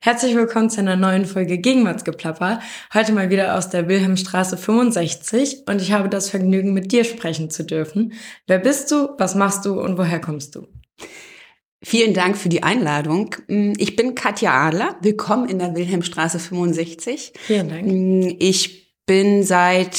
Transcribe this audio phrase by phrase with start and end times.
[0.00, 2.60] Herzlich willkommen zu einer neuen Folge Gegenwartsgeplapper.
[2.94, 7.50] Heute mal wieder aus der Wilhelmstraße 65 und ich habe das Vergnügen, mit dir sprechen
[7.50, 8.12] zu dürfen.
[8.46, 10.68] Wer bist du, was machst du und woher kommst du?
[11.82, 13.34] Vielen Dank für die Einladung.
[13.48, 14.96] Ich bin Katja Adler.
[15.00, 17.32] Willkommen in der Wilhelmstraße 65.
[17.36, 18.36] Vielen Dank.
[18.38, 19.96] Ich bin seit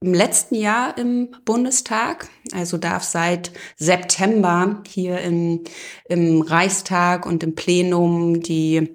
[0.00, 5.64] im letzten Jahr im Bundestag, also darf seit September hier im,
[6.08, 8.94] im Reichstag und im Plenum die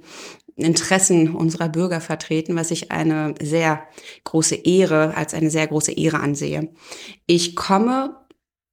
[0.55, 3.87] Interessen unserer Bürger vertreten, was ich eine sehr
[4.23, 6.69] große Ehre, als eine sehr große Ehre ansehe.
[7.25, 8.15] Ich komme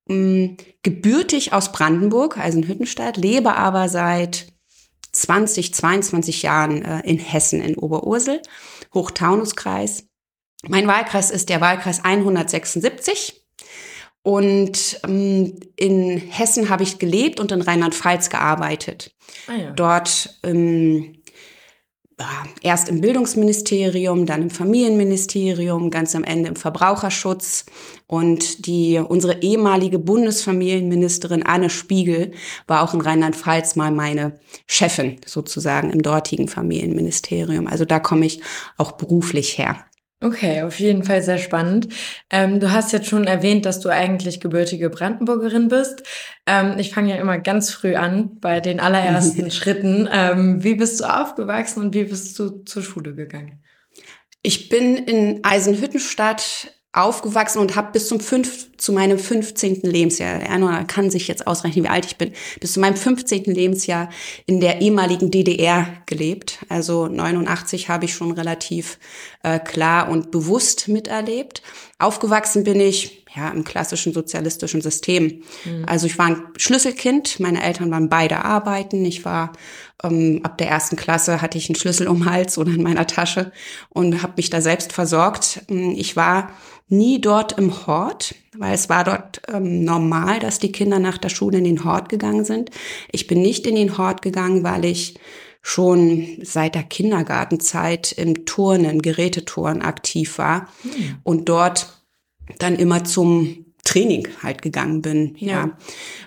[0.06, 4.46] mh, hm, gebürtig aus Brandenburg, Eisenhüttenstadt, lebe aber seit
[5.12, 8.40] 20, 22 Jahren äh, in Hessen, in Oberursel,
[8.94, 10.09] Hochtaunuskreis.
[10.68, 13.40] Mein Wahlkreis ist der Wahlkreis 176.
[14.22, 19.14] Und ähm, in Hessen habe ich gelebt und in Rheinland-Pfalz gearbeitet.
[19.46, 19.70] Ah ja.
[19.70, 21.20] Dort ähm,
[22.60, 27.64] erst im Bildungsministerium, dann im Familienministerium, ganz am Ende im Verbraucherschutz.
[28.06, 32.32] Und die, unsere ehemalige Bundesfamilienministerin Anne Spiegel
[32.66, 37.66] war auch in Rheinland-Pfalz mal meine Chefin sozusagen im dortigen Familienministerium.
[37.66, 38.42] Also da komme ich
[38.76, 39.86] auch beruflich her.
[40.22, 41.88] Okay, auf jeden Fall sehr spannend.
[42.28, 46.02] Ähm, du hast jetzt schon erwähnt, dass du eigentlich gebürtige Brandenburgerin bist.
[46.46, 50.06] Ähm, ich fange ja immer ganz früh an bei den allerersten Schritten.
[50.12, 53.62] Ähm, wie bist du aufgewachsen und wie bist du zur Schule gegangen?
[54.42, 59.82] Ich bin in Eisenhüttenstadt aufgewachsen und habe bis zum fünf, zu meinem 15.
[59.82, 63.44] Lebensjahr, Erna kann sich jetzt ausrechnen, wie alt ich bin, bis zu meinem 15.
[63.44, 64.08] Lebensjahr
[64.46, 66.64] in der ehemaligen DDR gelebt.
[66.68, 68.98] Also 89 habe ich schon relativ
[69.42, 71.62] äh, klar und bewusst miterlebt.
[71.98, 75.42] Aufgewachsen bin ich ja im klassischen sozialistischen System.
[75.64, 75.84] Mhm.
[75.86, 79.04] Also ich war ein Schlüsselkind, meine Eltern waren beide arbeiten.
[79.04, 79.52] Ich war
[80.02, 83.06] ähm, ab der ersten Klasse hatte ich einen Schlüssel um den Hals oder in meiner
[83.06, 83.52] Tasche
[83.90, 85.62] und habe mich da selbst versorgt.
[85.68, 86.50] Ich war
[86.88, 91.28] nie dort im Hort, weil es war dort ähm, normal, dass die Kinder nach der
[91.28, 92.70] Schule in den Hort gegangen sind.
[93.12, 95.14] Ich bin nicht in den Hort gegangen, weil ich
[95.62, 101.18] schon seit der Kindergartenzeit im Turnen, Geräteturnen aktiv war mhm.
[101.22, 102.02] und dort
[102.58, 105.34] dann immer zum Training halt gegangen bin.
[105.38, 105.50] Ja.
[105.52, 105.78] ja.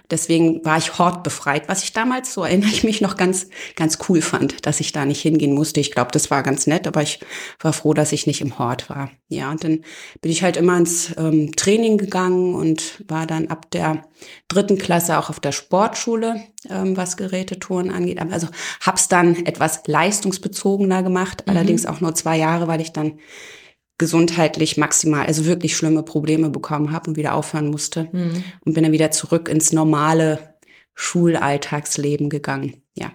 [0.10, 4.22] Deswegen war ich hortbefreit, was ich damals, so erinnere ich mich noch ganz, ganz cool
[4.22, 5.80] fand, dass ich da nicht hingehen musste.
[5.80, 7.20] Ich glaube, das war ganz nett, aber ich
[7.60, 9.12] war froh, dass ich nicht im Hort war.
[9.28, 9.84] Ja, und dann
[10.22, 14.04] bin ich halt immer ins ähm, Training gegangen und war dann ab der
[14.48, 18.20] dritten Klasse auch auf der Sportschule, ähm, was Gerätetouren angeht.
[18.20, 18.48] Also
[18.82, 21.52] hab's dann etwas leistungsbezogener gemacht, mhm.
[21.52, 23.20] allerdings auch nur zwei Jahre, weil ich dann
[23.98, 28.44] gesundheitlich maximal, also wirklich schlimme Probleme bekommen habe und wieder aufhören musste mhm.
[28.66, 30.56] und bin dann wieder zurück ins normale
[30.96, 32.82] Schulalltagsleben gegangen.
[32.96, 33.12] Ja.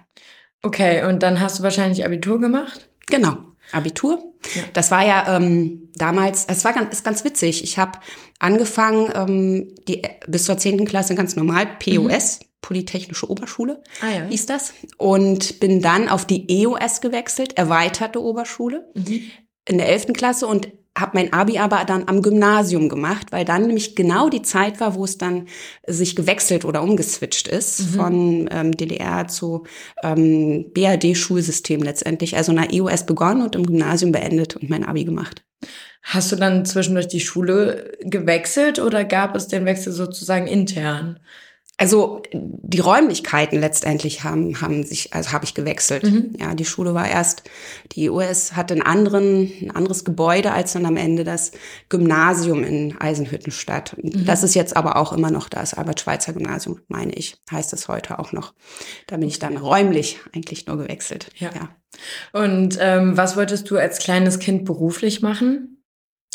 [0.61, 2.89] Okay, und dann hast du wahrscheinlich Abitur gemacht?
[3.07, 3.37] Genau,
[3.71, 4.33] Abitur.
[4.55, 4.63] Ja.
[4.73, 7.63] Das war ja ähm, damals, es war ganz, ist ganz witzig.
[7.63, 7.99] Ich habe
[8.39, 12.45] angefangen ähm, die, bis zur zehnten Klasse ganz normal, POS, mhm.
[12.61, 14.25] Polytechnische Oberschule ah, ja.
[14.25, 14.73] hieß das.
[14.97, 18.89] Und bin dann auf die EOS gewechselt, erweiterte Oberschule.
[18.95, 19.23] Mhm
[19.65, 20.13] in der 11.
[20.13, 24.41] Klasse und habe mein Abi aber dann am Gymnasium gemacht, weil dann nämlich genau die
[24.41, 25.47] Zeit war, wo es dann
[25.87, 27.85] sich gewechselt oder umgeswitcht ist mhm.
[27.97, 29.65] von ähm, DDR zu
[30.03, 32.35] ähm, BRD-Schulsystem letztendlich.
[32.35, 35.43] Also nach EOS begonnen und im Gymnasium beendet und mein Abi gemacht.
[36.01, 41.19] Hast du dann zwischendurch die Schule gewechselt oder gab es den Wechsel sozusagen intern?
[41.79, 46.03] Also die Räumlichkeiten letztendlich haben, haben sich, also habe ich gewechselt.
[46.03, 46.35] Mhm.
[46.37, 47.43] Ja, die Schule war erst,
[47.93, 51.53] die US hatte einen anderen, ein anderes Gebäude als dann am Ende das
[51.87, 53.95] Gymnasium in Eisenhüttenstadt.
[53.95, 54.25] Mhm.
[54.25, 58.19] Das ist jetzt aber auch immer noch das Albert-Schweitzer Gymnasium, meine ich, heißt es heute
[58.19, 58.53] auch noch.
[59.07, 61.29] Da bin ich dann räumlich eigentlich nur gewechselt.
[61.37, 61.51] Ja.
[61.55, 61.69] ja.
[62.33, 65.78] Und ähm, was wolltest du als kleines Kind beruflich machen?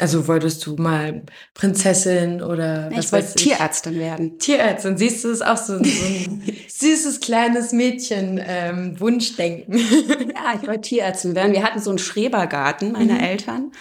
[0.00, 1.22] Also wolltest du mal
[1.54, 4.38] Prinzessin oder was ich wollte Tierärztin werden.
[4.40, 9.78] Tierärztin, siehst du, ist auch so, ein, so ein süßes kleines Mädchen ähm, Wunschdenken.
[9.78, 11.52] ja, ich wollte Tierärztin werden.
[11.52, 13.20] Wir hatten so einen Schrebergarten meiner mhm.
[13.20, 13.72] Eltern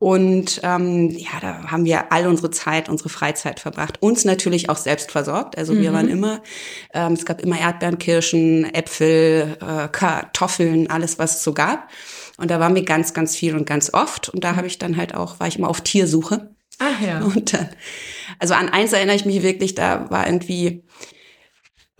[0.00, 4.00] und ähm, ja, da haben wir all unsere Zeit, unsere Freizeit verbracht.
[4.00, 5.58] Uns natürlich auch selbst versorgt.
[5.58, 5.94] Also wir mhm.
[5.94, 6.42] waren immer,
[6.94, 11.88] ähm, es gab immer Erdbeeren, Kirschen, Äpfel, äh, Kartoffeln, alles was es so gab.
[12.38, 14.28] Und da waren wir ganz, ganz viel und ganz oft.
[14.28, 16.54] Und da habe ich dann halt auch, war ich immer auf Tiersuche.
[16.78, 17.20] Ach ja.
[17.34, 17.68] Und dann,
[18.38, 20.84] also an eins erinnere ich mich wirklich, da war irgendwie,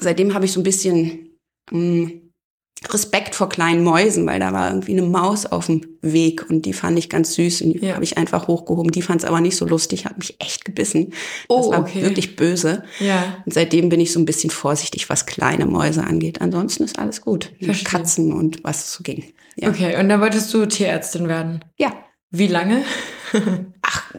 [0.00, 1.38] seitdem habe ich so ein bisschen
[1.70, 2.22] mh, hm,
[2.88, 6.72] Respekt vor kleinen Mäusen, weil da war irgendwie eine Maus auf dem Weg und die
[6.72, 7.94] fand ich ganz süß und die ja.
[7.94, 8.92] habe ich einfach hochgehoben.
[8.92, 11.12] Die fand es aber nicht so lustig, hat mich echt gebissen.
[11.48, 12.02] Oh, das war okay.
[12.02, 12.84] wirklich böse.
[13.00, 13.42] Ja.
[13.44, 16.40] Und seitdem bin ich so ein bisschen vorsichtig, was kleine Mäuse angeht.
[16.40, 17.52] Ansonsten ist alles gut.
[17.60, 17.88] Verstehe.
[17.88, 19.24] Katzen und was so ging.
[19.60, 19.70] Ja.
[19.70, 21.64] Okay, und dann wolltest du Tierärztin werden?
[21.78, 21.92] Ja.
[22.30, 22.84] Wie lange?
[23.82, 24.14] Ach,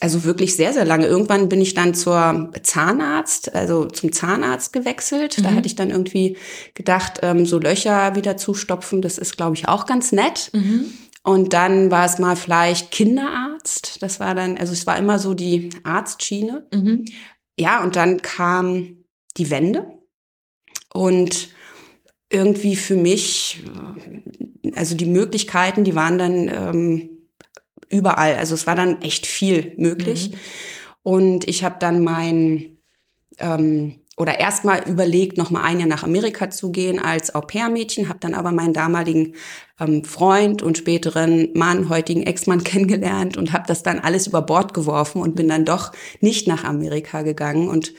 [0.00, 1.06] also wirklich sehr, sehr lange.
[1.06, 5.38] Irgendwann bin ich dann zur Zahnarzt, also zum Zahnarzt gewechselt.
[5.38, 5.42] Mhm.
[5.44, 6.36] Da hatte ich dann irgendwie
[6.74, 10.50] gedacht, ähm, so Löcher wieder zustopfen, das ist, glaube ich, auch ganz nett.
[10.52, 10.92] Mhm.
[11.22, 14.02] Und dann war es mal vielleicht Kinderarzt.
[14.02, 16.66] Das war dann, also es war immer so die Arztschiene.
[16.72, 17.04] Mhm.
[17.56, 19.04] Ja, und dann kam
[19.36, 19.86] die Wende.
[20.92, 21.48] Und
[22.32, 23.62] irgendwie für mich,
[24.74, 27.10] also die Möglichkeiten, die waren dann ähm,
[27.88, 28.36] überall.
[28.36, 30.30] Also es war dann echt viel möglich.
[30.30, 30.36] Mhm.
[31.02, 32.78] Und ich habe dann mein
[33.38, 38.18] ähm, oder erstmal überlegt, noch mal ein Jahr nach Amerika zu gehen als Au-pair-Mädchen, habe
[38.20, 39.34] dann aber meinen damaligen
[39.80, 44.74] ähm, Freund und späteren Mann, heutigen Ex-Mann kennengelernt und habe das dann alles über Bord
[44.74, 47.94] geworfen und bin dann doch nicht nach Amerika gegangen und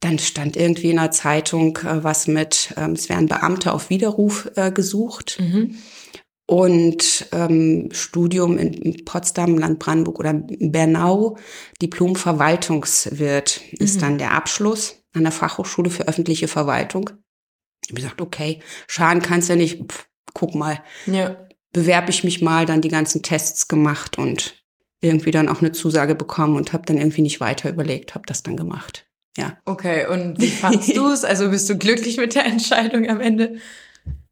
[0.00, 4.50] dann stand irgendwie in der Zeitung äh, was mit, ähm, es werden Beamte auf Widerruf
[4.56, 5.38] äh, gesucht.
[5.40, 5.76] Mhm.
[6.46, 11.36] Und ähm, Studium in Potsdam, Land Brandenburg oder Bernau,
[11.80, 13.84] Diplom Verwaltungswirt mhm.
[13.84, 17.10] ist dann der Abschluss an der Fachhochschule für öffentliche Verwaltung.
[17.84, 20.82] Ich habe gesagt, okay, schaden kannst ja nicht, Pff, guck mal.
[21.06, 21.36] Ja.
[21.72, 24.64] Bewerbe ich mich mal, dann die ganzen Tests gemacht und
[25.00, 28.42] irgendwie dann auch eine Zusage bekommen und habe dann irgendwie nicht weiter überlegt, habe das
[28.42, 29.09] dann gemacht.
[29.36, 29.58] Ja.
[29.64, 31.24] Okay, und wie fandst du es?
[31.24, 33.58] Also bist du glücklich mit der Entscheidung am Ende?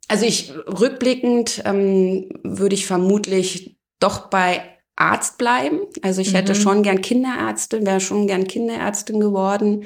[0.08, 4.62] Also ich rückblickend ähm, würde ich vermutlich doch bei
[4.96, 5.80] Arzt bleiben.
[6.02, 6.36] Also ich mhm.
[6.36, 9.84] hätte schon gern Kinderärztin, wäre schon gern Kinderärztin geworden.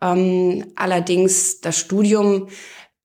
[0.00, 2.48] Ähm, allerdings das Studium,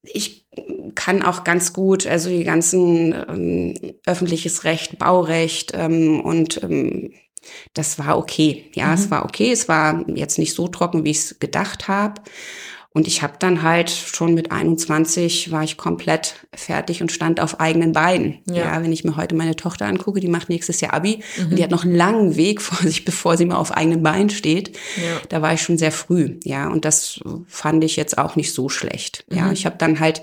[0.01, 0.47] ich
[0.95, 7.13] kann auch ganz gut, also die ganzen ähm, öffentliches Recht, Baurecht ähm, und ähm,
[7.73, 8.69] das war okay.
[8.73, 8.93] Ja, mhm.
[8.93, 9.51] es war okay.
[9.51, 12.21] Es war jetzt nicht so trocken, wie ich es gedacht habe.
[12.95, 17.59] Und ich habe dann halt schon mit 21 war ich komplett fertig und stand auf
[17.59, 18.39] eigenen Beinen.
[18.47, 21.45] Ja, ja wenn ich mir heute meine Tochter angucke, die macht nächstes Jahr Abi mhm.
[21.49, 24.29] und die hat noch einen langen Weg vor sich, bevor sie mal auf eigenen Beinen
[24.29, 24.77] steht.
[24.97, 25.21] Ja.
[25.29, 26.37] Da war ich schon sehr früh.
[26.43, 29.25] Ja, und das fand ich jetzt auch nicht so schlecht.
[29.27, 29.37] Mhm.
[29.37, 30.21] Ja, ich habe dann halt,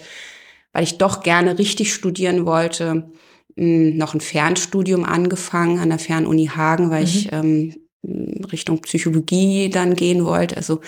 [0.73, 3.11] weil ich doch gerne richtig studieren wollte,
[3.57, 7.07] noch ein Fernstudium angefangen an der Fernuni Hagen, weil mhm.
[7.07, 7.75] ich ähm,
[8.53, 10.57] Richtung Psychologie dann gehen wollte.
[10.57, 10.81] Also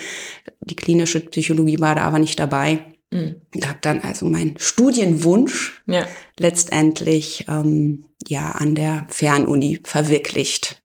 [0.60, 2.80] die klinische Psychologie war da aber nicht dabei.
[3.10, 3.36] Mhm.
[3.54, 6.06] Und habe dann also meinen Studienwunsch ja.
[6.38, 10.82] letztendlich ähm, ja an der Fernuni verwirklicht.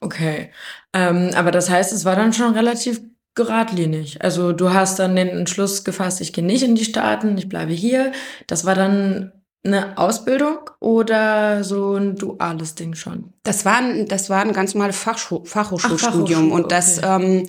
[0.00, 0.50] Okay,
[0.92, 3.00] ähm, aber das heißt, es war dann schon relativ
[3.34, 4.22] geradlinig.
[4.22, 7.72] Also du hast dann den Entschluss gefasst, ich gehe nicht in die Staaten, ich bleibe
[7.72, 8.12] hier.
[8.46, 9.32] Das war dann
[9.64, 13.32] eine Ausbildung oder so ein duales Ding schon?
[13.44, 17.24] Das war ein, das war ein ganz normales Fachschu Fachhochschulstudium Ach, und das okay.
[17.24, 17.46] ähm,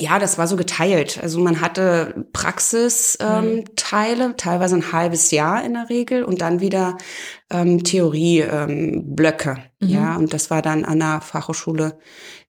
[0.00, 1.20] ja, das war so geteilt.
[1.22, 4.36] Also man hatte Praxisteile, ähm, mhm.
[4.36, 6.96] teilweise ein halbes Jahr in der Regel und dann wieder
[7.50, 9.50] ähm, Theorieblöcke.
[9.50, 9.88] Ähm, mhm.
[9.88, 11.98] Ja, und das war dann an der Fachhochschule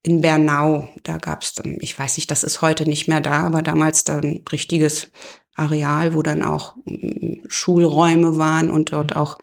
[0.02, 0.88] in Bernau.
[1.04, 4.44] Da gab's dann, ich weiß nicht, das ist heute nicht mehr da, aber damals dann
[4.52, 5.12] richtiges
[5.62, 9.38] Areal, wo dann auch mm, Schulräume waren und dort auch,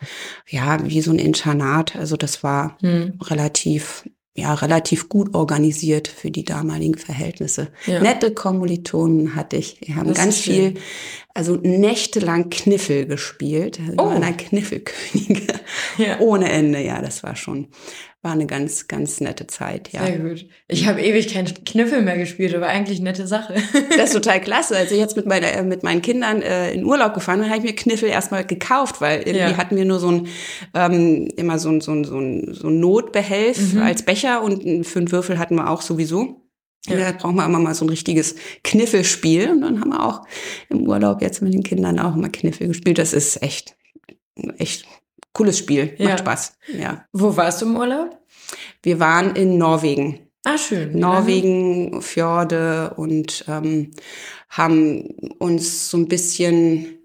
[0.49, 1.97] ja, wie so ein Internat.
[1.97, 3.15] Also das war hm.
[3.23, 7.69] relativ, ja, relativ gut organisiert für die damaligen Verhältnisse.
[7.87, 8.01] Ja.
[8.01, 9.79] Nette Kommilitonen hatte ich.
[9.81, 10.75] Wir haben das ganz viel,
[11.35, 13.79] also nächtelang Kniffel gespielt.
[13.81, 14.09] Also oh.
[14.09, 15.55] einer Kniffelkönige.
[15.97, 16.19] Ja.
[16.21, 17.69] Ohne Ende, ja, das war schon,
[18.23, 20.05] war eine ganz, ganz nette Zeit, ja.
[20.05, 20.47] Sehr gut.
[20.67, 23.55] Ich habe ewig keinen Kniffel mehr gespielt, aber eigentlich nette Sache.
[23.97, 24.77] das ist total klasse.
[24.77, 27.59] Als ich jetzt mit, meiner, äh, mit meinen Kindern äh, in Urlaub gefahren bin, habe
[27.59, 29.57] ich mir Kniffel erstmal gekauft, weil irgendwie ja.
[29.57, 30.29] hatten wir nur so ein,
[30.75, 33.83] ähm, immer so ein, so ein, so ein, so ein Notbehelf mhm.
[33.83, 36.48] als Becher und fünf Würfel hatten wir auch sowieso.
[36.87, 36.97] Ja.
[36.97, 39.51] Da brauchen wir immer mal so ein richtiges Kniffelspiel.
[39.51, 40.23] Und dann haben wir auch
[40.69, 42.99] im Urlaub jetzt mit den Kindern auch immer Kniffel gespielt.
[42.99, 43.77] Das ist echt,
[44.59, 44.87] echt
[45.33, 45.95] cooles Spiel.
[45.99, 46.19] Macht ja.
[46.19, 46.53] Spaß.
[46.79, 47.05] Ja.
[47.13, 48.19] Wo warst du im Urlaub?
[48.83, 50.21] Wir waren in Norwegen.
[50.45, 50.99] Ah, schön.
[50.99, 53.91] Norwegen, Fjorde und ähm,
[54.49, 55.03] haben
[55.39, 56.99] uns so ein bisschen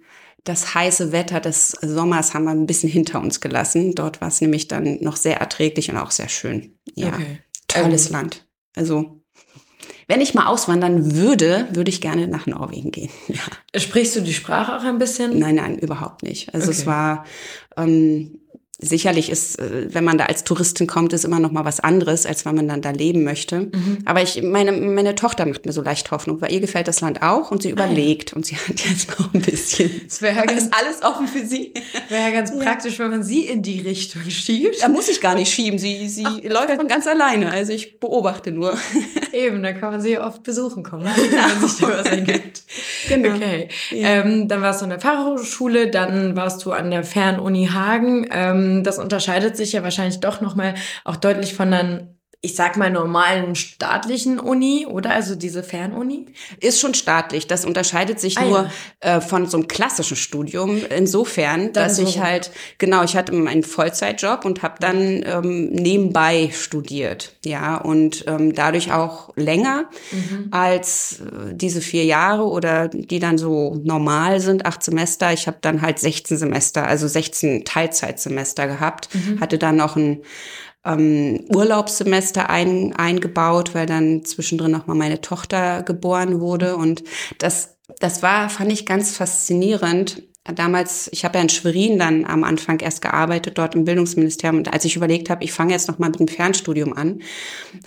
[0.44, 3.96] das heiße Wetter des Sommers haben wir ein bisschen hinter uns gelassen.
[3.96, 6.78] Dort war es nämlich dann noch sehr erträglich und auch sehr schön.
[6.96, 7.40] Ja, okay.
[7.68, 8.48] tolles ähm, Land.
[8.76, 9.23] Also
[10.14, 13.10] wenn ich mal auswandern würde, würde ich gerne nach Norwegen gehen.
[13.28, 13.80] Ja.
[13.80, 15.40] Sprichst du die Sprache auch ein bisschen?
[15.40, 16.54] Nein, nein, überhaupt nicht.
[16.54, 16.78] Also okay.
[16.78, 17.26] es war
[17.78, 18.40] ähm,
[18.84, 22.26] sicherlich ist, äh, wenn man da als Touristin kommt, ist immer noch mal was anderes,
[22.26, 23.62] als wenn man dann da leben möchte.
[23.62, 24.00] Mhm.
[24.06, 27.22] Aber ich, meine, meine Tochter macht mir so leicht Hoffnung, weil ihr gefällt das Land
[27.22, 29.90] auch und sie überlegt und sie hat jetzt noch ein bisschen.
[30.08, 31.74] Es wäre ja ganz, alles offen für sie.
[32.10, 32.58] Wäre ja ganz ja.
[32.58, 34.82] praktisch, wenn man sie in die Richtung schiebt.
[34.82, 35.80] Da muss ich gar nicht schieben.
[35.80, 37.52] Sie, sie Ach, läuft von ganz alleine.
[37.52, 38.78] Also ich beobachte nur.
[39.34, 42.64] Eben, da kann man sie oft besuchen kommen, wenn sich da was ergibt.
[43.08, 43.36] Genau.
[43.36, 43.70] Okay.
[43.92, 44.08] Ja.
[44.10, 48.28] Ähm, dann warst du an der Fachhochschule, dann warst du an der Fernuni Hagen.
[48.32, 51.70] Ähm, das unterscheidet sich ja wahrscheinlich doch nochmal auch deutlich von
[52.46, 55.12] ich sag mal, normalen staatlichen Uni, oder?
[55.12, 56.26] Also diese Fernuni?
[56.60, 57.48] Ist schon staatlich.
[57.48, 58.70] Das unterscheidet sich ah, nur
[59.02, 59.18] ja.
[59.18, 60.82] äh, von so einem klassischen Studium.
[60.94, 62.04] Insofern, dann dass so.
[62.04, 67.32] ich halt, genau, ich hatte einen Vollzeitjob und habe dann ähm, nebenbei studiert.
[67.46, 70.50] Ja, und ähm, dadurch auch länger mhm.
[70.52, 75.32] als äh, diese vier Jahre oder die dann so normal sind, acht Semester.
[75.32, 79.08] Ich habe dann halt 16 Semester, also 16 Teilzeitsemester gehabt.
[79.14, 79.40] Mhm.
[79.40, 80.24] Hatte dann noch ein
[80.86, 86.76] ähm, Urlaubssemester ein, eingebaut, weil dann zwischendrin noch mal meine Tochter geboren wurde.
[86.76, 87.04] Und
[87.38, 90.24] das, das war, fand ich ganz faszinierend.
[90.56, 94.58] Damals, ich habe ja in Schwerin dann am Anfang erst gearbeitet, dort im Bildungsministerium.
[94.58, 97.22] Und als ich überlegt habe, ich fange jetzt noch mal mit dem Fernstudium an,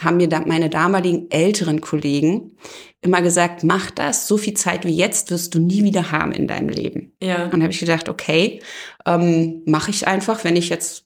[0.00, 2.56] haben mir da meine damaligen älteren Kollegen
[3.02, 6.48] immer gesagt, mach das, so viel Zeit wie jetzt wirst du nie wieder haben in
[6.48, 7.12] deinem Leben.
[7.22, 7.44] Ja.
[7.44, 8.62] Und habe ich gedacht, okay,
[9.04, 11.05] ähm, mache ich einfach, wenn ich jetzt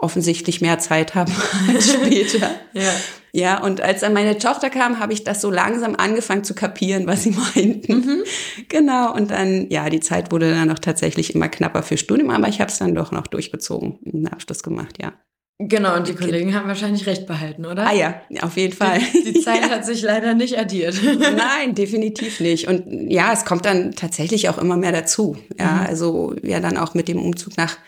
[0.00, 1.32] offensichtlich mehr Zeit haben
[1.68, 2.50] als später.
[2.72, 2.92] ja.
[3.32, 7.06] Ja, und als dann meine Tochter kam, habe ich das so langsam angefangen zu kapieren,
[7.06, 7.92] was sie meinten.
[7.92, 8.24] Mhm.
[8.70, 12.48] Genau, und dann, ja, die Zeit wurde dann noch tatsächlich immer knapper für Studium, aber
[12.48, 15.12] ich habe es dann doch noch durchgezogen, einen Abschluss gemacht, ja.
[15.58, 16.14] Genau, und die.
[16.14, 17.86] Kollegen haben wahrscheinlich recht behalten, oder?
[17.86, 19.00] Ah ja, auf jeden Fall.
[19.14, 19.70] Die, die Zeit ja.
[19.70, 21.00] hat sich leider nicht addiert.
[21.02, 22.68] Nein, definitiv nicht.
[22.68, 25.38] Und ja, es kommt dann tatsächlich auch immer mehr dazu.
[25.58, 25.86] Ja, mhm.
[25.86, 27.78] also ja, dann auch mit dem Umzug nach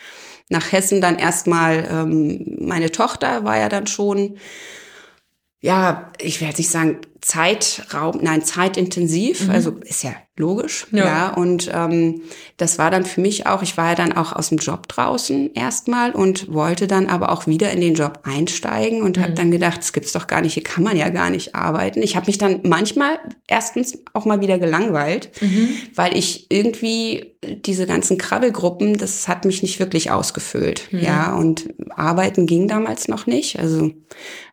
[0.48, 4.38] nach Hessen dann erstmal ähm, meine Tochter war ja dann schon,
[5.60, 9.50] ja, ich werde nicht sagen Zeitraum, nein, zeitintensiv, mhm.
[9.50, 11.04] also ist ja logisch, ja.
[11.04, 12.22] ja und ähm,
[12.56, 15.52] das war dann für mich auch, ich war ja dann auch aus dem Job draußen
[15.54, 19.22] erstmal und wollte dann aber auch wieder in den Job einsteigen und mhm.
[19.22, 22.02] habe dann gedacht, das gibt's doch gar nicht, hier kann man ja gar nicht arbeiten.
[22.02, 25.70] Ich habe mich dann manchmal erstens auch mal wieder gelangweilt, mhm.
[25.94, 31.00] weil ich irgendwie diese ganzen Krabbelgruppen, das hat mich nicht wirklich ausgefüllt, mhm.
[31.00, 33.92] ja, und arbeiten ging damals noch nicht, also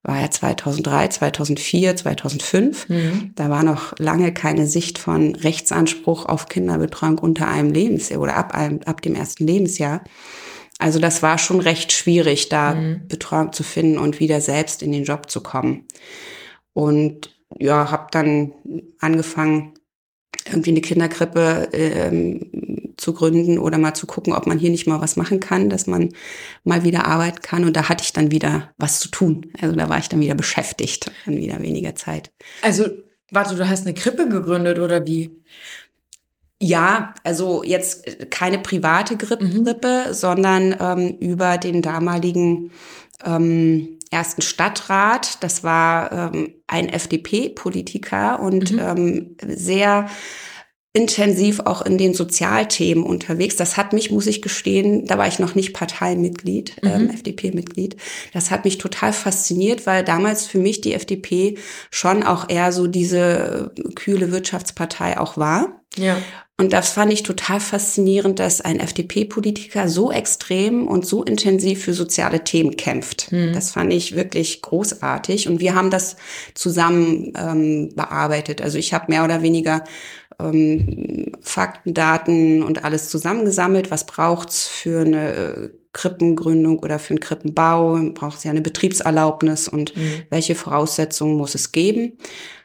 [0.04, 2.90] war ja 2003, 2004, 2005 fünf.
[2.90, 3.32] Mhm.
[3.36, 5.36] Da war noch lange keine Sicht von
[5.76, 10.04] Rechtsanspruch auf Kinderbetreuung unter einem Lebensjahr oder ab, einem, ab dem ersten Lebensjahr.
[10.78, 13.08] Also das war schon recht schwierig, da mhm.
[13.08, 15.86] Betreuung zu finden und wieder selbst in den Job zu kommen.
[16.74, 18.54] Und ja, habe dann
[19.00, 19.74] angefangen,
[20.48, 25.02] irgendwie eine Kinderkrippe ähm, zu gründen oder mal zu gucken, ob man hier nicht mal
[25.02, 26.10] was machen kann, dass man
[26.64, 27.64] mal wieder arbeiten kann.
[27.64, 29.52] Und da hatte ich dann wieder was zu tun.
[29.60, 32.32] Also da war ich dann wieder beschäftigt, dann wieder weniger Zeit.
[32.62, 32.90] Also,
[33.32, 35.32] warte, du hast eine Krippe gegründet oder wie?
[36.62, 40.14] Ja, also jetzt keine private Grippe, mhm.
[40.14, 42.72] sondern ähm, über den damaligen
[43.24, 45.44] ähm, ersten Stadtrat.
[45.44, 48.80] Das war ähm, ein FDP-Politiker und mhm.
[48.80, 50.08] ähm, sehr
[50.96, 53.58] intensiv auch in den Sozialthemen unterwegs.
[53.58, 56.90] Das hat mich, muss ich gestehen, da war ich noch nicht Parteimitglied, mhm.
[56.90, 57.98] ähm, FDP-Mitglied.
[58.34, 61.58] Das hat mich total fasziniert, weil damals für mich die FDP
[61.92, 65.82] schon auch eher so diese kühle Wirtschaftspartei auch war.
[65.98, 66.18] Ja.
[66.58, 71.94] Und das fand ich total faszinierend, dass ein FDP-Politiker so extrem und so intensiv für
[71.94, 73.30] soziale Themen kämpft.
[73.34, 73.52] Mhm.
[73.52, 75.50] Das fand ich wirklich großartig.
[75.50, 76.16] Und wir haben das
[76.54, 78.62] zusammen ähm, bearbeitet.
[78.62, 79.84] Also ich habe mehr oder weniger
[80.40, 83.92] ähm, Fakten, Daten und alles zusammengesammelt.
[83.92, 88.00] Was braucht's für eine äh, Krippengründung oder für einen Krippenbau?
[88.14, 90.24] Braucht es ja eine Betriebserlaubnis und mhm.
[90.30, 92.18] welche Voraussetzungen muss es geben?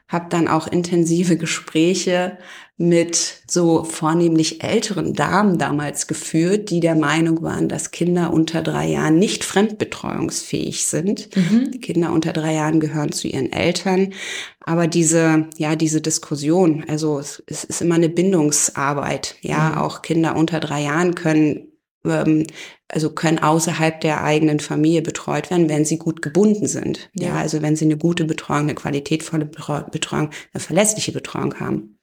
[0.09, 2.39] Hab dann auch intensive Gespräche
[2.80, 8.88] mit so vornehmlich älteren Damen damals geführt, die der Meinung waren, dass Kinder unter drei
[8.88, 11.28] Jahren nicht fremdbetreuungsfähig sind.
[11.37, 11.72] Mhm.
[11.72, 14.14] Die Kinder unter drei Jahren gehören zu ihren Eltern.
[14.60, 19.37] Aber diese, ja, diese Diskussion, also es, es ist immer eine Bindungsarbeit.
[19.42, 19.78] Ja, mhm.
[19.78, 21.68] auch Kinder unter drei Jahren können
[22.06, 22.46] ähm,
[22.88, 27.10] also können außerhalb der eigenen Familie betreut werden, wenn sie gut gebunden sind.
[27.12, 32.00] Ja, ja also wenn sie eine gute Betreuung, eine qualitätvolle Betreuung, eine verlässliche Betreuung haben.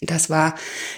[0.00, 0.54] Das war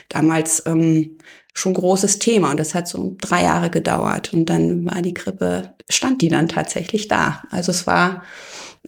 [0.08, 1.18] damals ähm,
[1.54, 5.74] schon großes Thema und das hat so drei Jahre gedauert und dann war die Grippe,
[5.88, 7.42] stand die dann tatsächlich da.
[7.50, 8.22] Also es war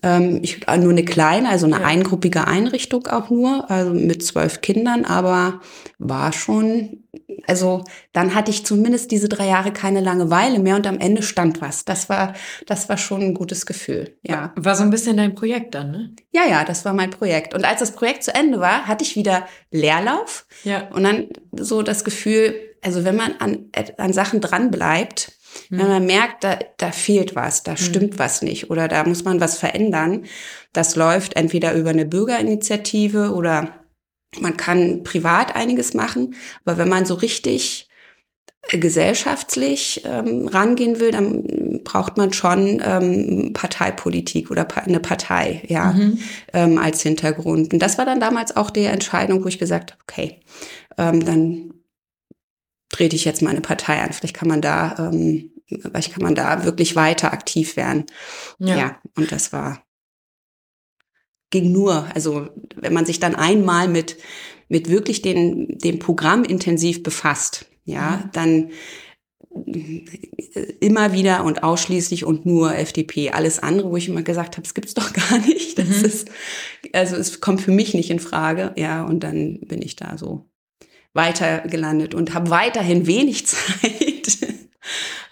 [0.02, 1.86] ähm, ich, nur eine kleine, also eine ja.
[1.86, 5.60] eingruppige Einrichtung auch nur, also mit zwölf Kindern, aber
[5.98, 7.04] war schon,
[7.46, 11.60] also dann hatte ich zumindest diese drei Jahre keine Langeweile mehr und am Ende stand
[11.60, 11.84] was.
[11.84, 12.34] Das war,
[12.66, 14.52] das war schon ein gutes Gefühl, ja.
[14.56, 16.14] War so ein bisschen dein Projekt dann, ne?
[16.32, 17.54] Ja, ja, das war mein Projekt.
[17.54, 20.88] Und als das Projekt zu Ende war, hatte ich wieder Leerlauf ja.
[20.92, 25.37] und dann so das Gefühl, also wenn man an, an Sachen dran bleibt,
[25.70, 28.18] wenn man merkt, da, da fehlt was, da stimmt mhm.
[28.18, 30.24] was nicht oder da muss man was verändern,
[30.72, 33.74] das läuft entweder über eine Bürgerinitiative oder
[34.40, 36.34] man kann privat einiges machen.
[36.64, 37.88] Aber wenn man so richtig
[38.70, 46.18] gesellschaftlich ähm, rangehen will, dann braucht man schon ähm, Parteipolitik oder eine Partei, ja, mhm.
[46.52, 47.72] ähm, als Hintergrund.
[47.72, 50.40] Und das war dann damals auch die Entscheidung, wo ich gesagt habe, okay,
[50.98, 51.74] ähm, dann
[52.90, 54.12] trete ich jetzt meine Partei an.
[54.12, 58.06] Vielleicht kann man da, ähm, vielleicht kann man da wirklich weiter aktiv werden.
[58.58, 59.82] Ja, ja und das war
[61.50, 64.18] ging nur, also wenn man sich dann einmal mit
[64.68, 68.30] mit wirklich den dem Programm intensiv befasst, ja, mhm.
[68.32, 68.70] dann
[70.80, 73.30] immer wieder und ausschließlich und nur FDP.
[73.30, 75.78] Alles andere, wo ich immer gesagt habe, es gibt's doch gar nicht.
[75.78, 76.04] Das mhm.
[76.04, 76.30] ist,
[76.92, 78.72] also es kommt für mich nicht in Frage.
[78.76, 80.48] Ja, und dann bin ich da so
[81.14, 84.38] weiter gelandet und habe weiterhin wenig Zeit.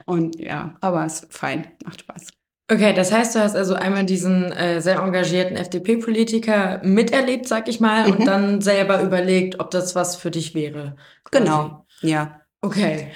[0.07, 2.29] Und ja, aber es ist fein, macht Spaß.
[2.69, 7.79] Okay, das heißt, du hast also einmal diesen äh, sehr engagierten FDP-Politiker miterlebt, sag ich
[7.79, 8.13] mal, mhm.
[8.13, 10.97] und dann selber überlegt, ob das was für dich wäre.
[11.25, 11.45] Quasi.
[11.45, 12.41] Genau, ja.
[12.63, 13.13] Okay.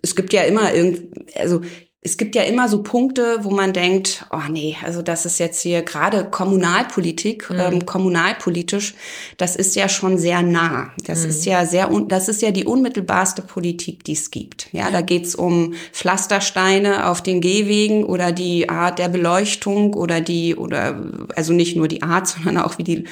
[0.00, 1.62] Es gibt ja immer irgend, also
[2.06, 5.62] es gibt ja immer so Punkte, wo man denkt, oh nee, also das ist jetzt
[5.62, 7.58] hier gerade Kommunalpolitik, mhm.
[7.58, 8.94] ähm, kommunalpolitisch,
[9.38, 10.92] das ist ja schon sehr nah.
[11.06, 11.30] Das mhm.
[11.30, 14.68] ist ja sehr, das ist ja die unmittelbarste Politik, die es gibt.
[14.72, 20.56] Ja, da geht's um Pflastersteine auf den Gehwegen oder die Art der Beleuchtung oder die,
[20.56, 23.04] oder also nicht nur die Art, sondern auch wie die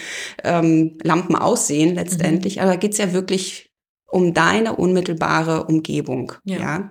[0.45, 2.57] ähm, Lampen aussehen letztendlich.
[2.57, 2.63] Mhm.
[2.63, 3.71] Aber da geht's ja wirklich
[4.13, 6.33] um deine unmittelbare Umgebung.
[6.45, 6.59] Ja.
[6.59, 6.91] ja?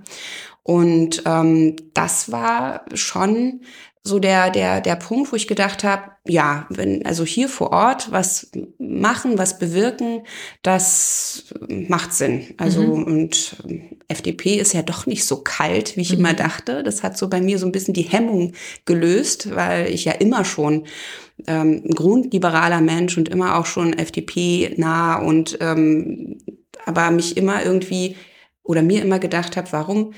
[0.63, 3.61] Und ähm, das war schon
[4.03, 8.11] so der der der Punkt, wo ich gedacht habe, ja, wenn also hier vor Ort
[8.11, 10.23] was machen, was bewirken,
[10.63, 12.53] das macht Sinn.
[12.57, 13.03] Also mhm.
[13.03, 16.19] und ähm, FDP ist ja doch nicht so kalt, wie ich mhm.
[16.19, 16.83] immer dachte.
[16.83, 18.53] Das hat so bei mir so ein bisschen die Hemmung
[18.85, 20.85] gelöst, weil ich ja immer schon
[21.47, 26.39] ähm, ein grundliberaler Mensch und immer auch schon FDP nah und ähm,
[26.85, 28.15] aber mich immer irgendwie
[28.63, 30.13] oder mir immer gedacht habe, warum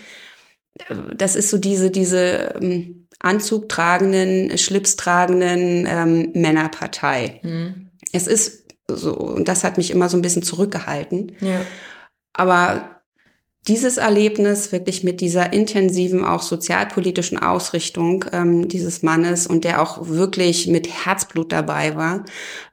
[1.15, 7.39] das ist so diese, diese ähm, Anzug tragenden, Schlips tragenden ähm, Männerpartei.
[7.43, 7.89] Mhm.
[8.12, 11.36] Es ist so, und das hat mich immer so ein bisschen zurückgehalten.
[11.39, 11.62] Ja.
[12.34, 12.92] Aber
[13.67, 20.08] dieses Erlebnis wirklich mit dieser intensiven, auch sozialpolitischen Ausrichtung ähm, dieses Mannes und der auch
[20.08, 22.26] wirklich mit Herzblut dabei war,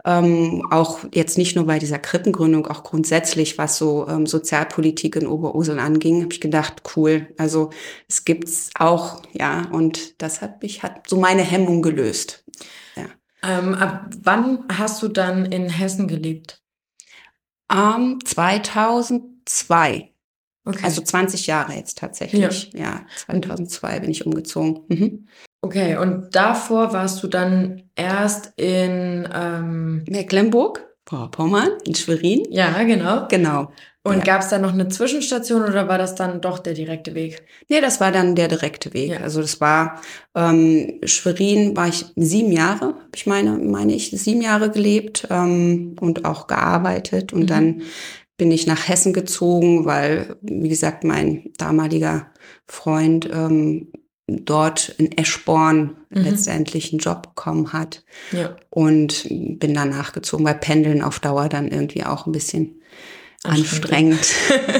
[0.05, 5.29] ähm, auch jetzt nicht nur bei dieser Krippengründung, auch grundsätzlich, was so ähm, Sozialpolitik in
[5.29, 7.70] Oberursel anging, habe ich gedacht, cool, also
[8.09, 12.44] es gibt's auch, ja, und das hat mich, hat so meine Hemmung gelöst.
[12.96, 13.05] Ja.
[13.42, 16.61] Ähm, ab wann hast du dann in Hessen gelebt?
[17.72, 20.11] Ähm, 2002.
[20.64, 20.85] Okay.
[20.85, 22.70] Also 20 Jahre jetzt tatsächlich.
[22.73, 24.81] Ja, ja 2002 bin ich umgezogen.
[24.88, 25.29] Mhm.
[25.62, 32.44] Okay, und davor warst du dann erst in ähm Mecklenburg, Vorpommern, in Schwerin.
[32.51, 33.27] Ja, genau.
[33.29, 33.73] Genau.
[34.03, 34.25] Und ja.
[34.25, 37.42] gab es da noch eine Zwischenstation oder war das dann doch der direkte Weg?
[37.68, 39.11] Nee, das war dann der direkte Weg.
[39.11, 39.18] Ja.
[39.18, 40.01] Also das war
[40.35, 46.25] ähm, Schwerin war ich sieben Jahre, ich meine, meine ich, sieben Jahre gelebt ähm, und
[46.25, 47.35] auch gearbeitet.
[47.35, 47.46] Und mhm.
[47.46, 47.83] dann
[48.40, 52.33] bin ich nach Hessen gezogen, weil, wie gesagt, mein damaliger
[52.66, 53.92] Freund ähm,
[54.26, 56.22] dort in Eschborn mhm.
[56.22, 58.03] letztendlich einen Job bekommen hat.
[58.33, 58.57] Ja.
[58.70, 62.81] Und bin dann nachgezogen, weil Pendeln auf Dauer dann irgendwie auch ein bisschen
[63.44, 64.26] anstrengend.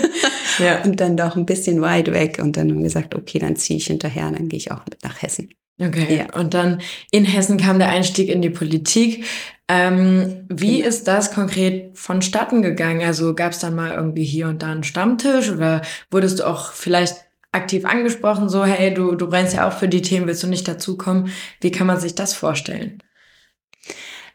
[0.59, 0.83] ja.
[0.83, 2.39] Und dann doch ein bisschen weit weg.
[2.43, 5.05] Und dann haben wir gesagt, okay, dann ziehe ich hinterher, dann gehe ich auch mit
[5.05, 5.51] nach Hessen.
[5.81, 6.19] Okay.
[6.19, 6.39] Ja.
[6.39, 9.25] Und dann in Hessen kam der Einstieg in die Politik.
[9.67, 10.89] Ähm, wie genau.
[10.89, 13.03] ist das konkret vonstatten gegangen?
[13.03, 16.73] Also gab es dann mal irgendwie hier und da einen Stammtisch oder wurdest du auch
[16.73, 17.17] vielleicht
[17.53, 20.69] aktiv angesprochen, so, hey, du, du brennst ja auch für die Themen, willst du nicht
[20.69, 21.33] dazukommen?
[21.61, 23.03] Wie kann man sich das vorstellen?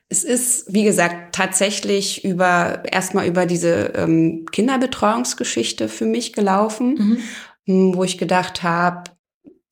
[0.10, 7.20] Es ist, wie gesagt, tatsächlich über erstmal über diese ähm, Kinderbetreuungsgeschichte für mich gelaufen,
[7.66, 7.96] mhm.
[7.96, 9.15] wo ich gedacht habe,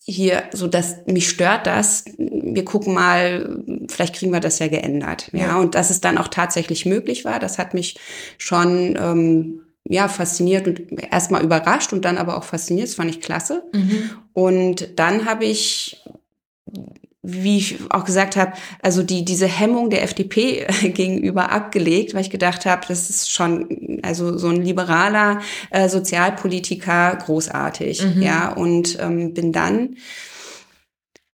[0.06, 2.06] hier, so dass mich stört das.
[2.18, 5.30] Wir gucken mal, vielleicht kriegen wir das ja geändert.
[5.32, 5.60] Ja, ja.
[5.60, 7.98] und dass es dann auch tatsächlich möglich war, das hat mich
[8.38, 12.90] schon ähm, ja fasziniert und erstmal überrascht und dann aber auch fasziniert.
[12.90, 13.64] Das fand ich klasse.
[13.74, 14.10] Mhm.
[14.34, 16.04] Und dann habe ich
[17.26, 22.30] wie ich auch gesagt habe, also die diese Hemmung der FDP gegenüber abgelegt, weil ich
[22.30, 28.22] gedacht habe, das ist schon also so ein liberaler äh, Sozialpolitiker großartig, mhm.
[28.22, 29.96] ja und ähm, bin dann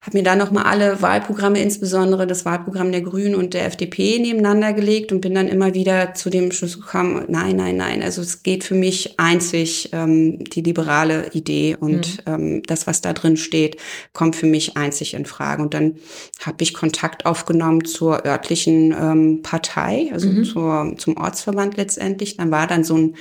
[0.00, 4.72] habe mir dann nochmal alle Wahlprogramme, insbesondere das Wahlprogramm der Grünen und der FDP nebeneinander
[4.72, 8.44] gelegt und bin dann immer wieder zu dem Schluss gekommen, nein, nein, nein, also es
[8.44, 12.32] geht für mich einzig ähm, die liberale Idee und mhm.
[12.32, 13.76] ähm, das, was da drin steht,
[14.12, 15.62] kommt für mich einzig in Frage.
[15.62, 15.96] Und dann
[16.42, 20.44] habe ich Kontakt aufgenommen zur örtlichen ähm, Partei, also mhm.
[20.44, 22.36] zur, zum Ortsverband letztendlich.
[22.36, 23.16] Dann war dann so ein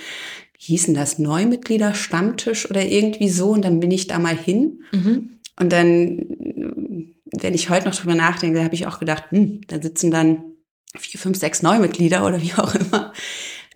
[0.59, 3.49] hießen das Neumitglieder-Stammtisch oder irgendwie so.
[3.51, 4.83] Und dann bin ich da mal hin.
[4.91, 5.36] Mhm.
[5.59, 10.11] Und dann, wenn ich heute noch drüber nachdenke, habe ich auch gedacht, hm, da sitzen
[10.11, 10.43] dann
[10.95, 13.13] vier, fünf, sechs Neumitglieder oder wie auch immer.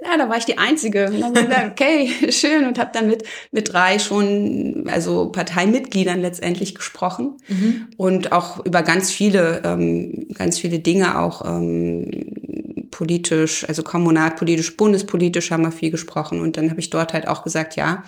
[0.04, 1.12] Ja, da war ich die Einzige.
[1.12, 2.66] Und dann gesagt, okay, schön.
[2.66, 7.38] Und habe dann mit, mit drei schon, also Parteimitgliedern letztendlich gesprochen.
[7.48, 7.88] Mhm.
[7.98, 15.52] Und auch über ganz viele, ähm, ganz viele Dinge auch ähm, politisch, also kommunalpolitisch, bundespolitisch
[15.52, 16.42] haben wir viel gesprochen.
[16.42, 18.04] Und dann habe ich dort halt auch gesagt, ja,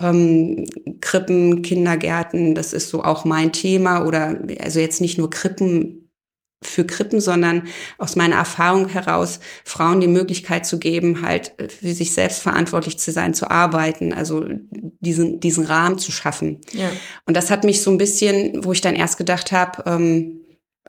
[0.00, 0.66] ähm,
[1.00, 4.04] Krippen, Kindergärten, das ist so auch mein Thema.
[4.06, 6.04] Oder also jetzt nicht nur Krippen
[6.66, 12.12] für Krippen, sondern aus meiner Erfahrung heraus Frauen die Möglichkeit zu geben, halt für sich
[12.12, 14.44] selbst verantwortlich zu sein, zu arbeiten, also
[15.00, 16.60] diesen, diesen Rahmen zu schaffen.
[16.72, 16.90] Ja.
[17.26, 20.40] Und das hat mich so ein bisschen, wo ich dann erst gedacht habe, ähm,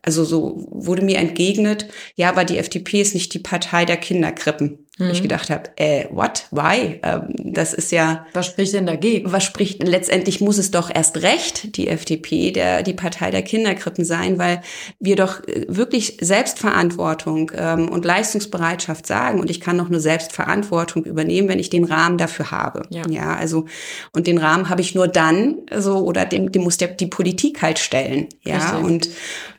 [0.02, 4.85] also so wurde mir entgegnet, ja, aber die FDP ist nicht die Partei der Kinderkrippen.
[4.98, 5.10] Mhm.
[5.10, 6.48] Ich gedacht habe, äh, what?
[6.52, 7.00] Why?
[7.04, 8.26] Ähm, das ist ja.
[8.34, 9.32] Was spricht denn dagegen?
[9.32, 9.84] Was spricht?
[9.86, 14.62] Letztendlich muss es doch erst recht die FDP, der die Partei der Kinderkrippen sein, weil
[15.00, 19.42] wir doch äh, wirklich Selbstverantwortung ähm, und Leistungsbereitschaft sagen.
[19.42, 22.84] Und ich kann doch nur Selbstverantwortung übernehmen, wenn ich den Rahmen dafür habe.
[22.90, 23.66] Ja, ja also
[24.14, 27.62] und den Rahmen habe ich nur dann, so oder dem, dem muss der, die Politik
[27.62, 28.28] halt stellen.
[28.44, 28.84] Ja Richtig.
[28.84, 29.10] und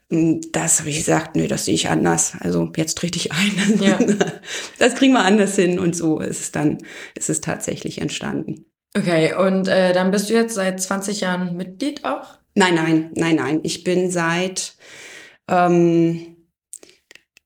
[0.09, 2.35] das habe ich gesagt, nö, das sehe ich anders.
[2.39, 3.81] Also jetzt trete ich ein.
[3.81, 3.99] Ja.
[4.79, 6.79] Das kriegen wir anders hin und so ist es dann,
[7.15, 8.67] ist es tatsächlich entstanden.
[8.97, 12.39] Okay, und äh, dann bist du jetzt seit 20 Jahren Mitglied auch?
[12.55, 13.61] Nein, nein, nein, nein.
[13.63, 14.77] Ich bin seit,
[15.49, 16.37] ähm,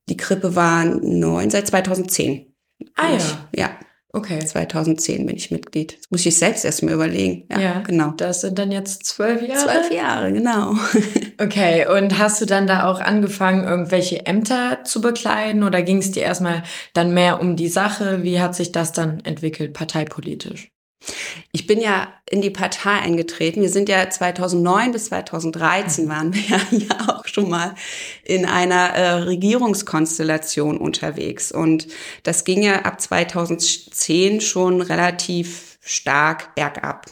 [0.09, 2.55] die Krippe war neun, seit 2010.
[2.94, 3.49] Ah ja.
[3.57, 3.70] ja.
[4.12, 4.44] Okay.
[4.44, 5.96] 2010 bin ich Mitglied.
[5.99, 7.46] Das muss ich selbst erst mal überlegen.
[7.51, 8.11] Ja, ja, genau.
[8.16, 9.64] Das sind dann jetzt zwölf Jahre?
[9.64, 10.75] Zwölf Jahre, genau.
[11.40, 16.11] okay, und hast du dann da auch angefangen, irgendwelche Ämter zu bekleiden oder ging es
[16.11, 18.23] dir erstmal dann mehr um die Sache?
[18.23, 20.70] Wie hat sich das dann entwickelt, parteipolitisch?
[21.52, 23.62] Ich bin ja in die Partei eingetreten.
[23.62, 27.74] Wir sind ja 2009 bis 2013 waren wir ja auch schon mal
[28.24, 31.50] in einer äh, Regierungskonstellation unterwegs.
[31.50, 31.88] Und
[32.22, 37.06] das ging ja ab 2010 schon relativ stark bergab.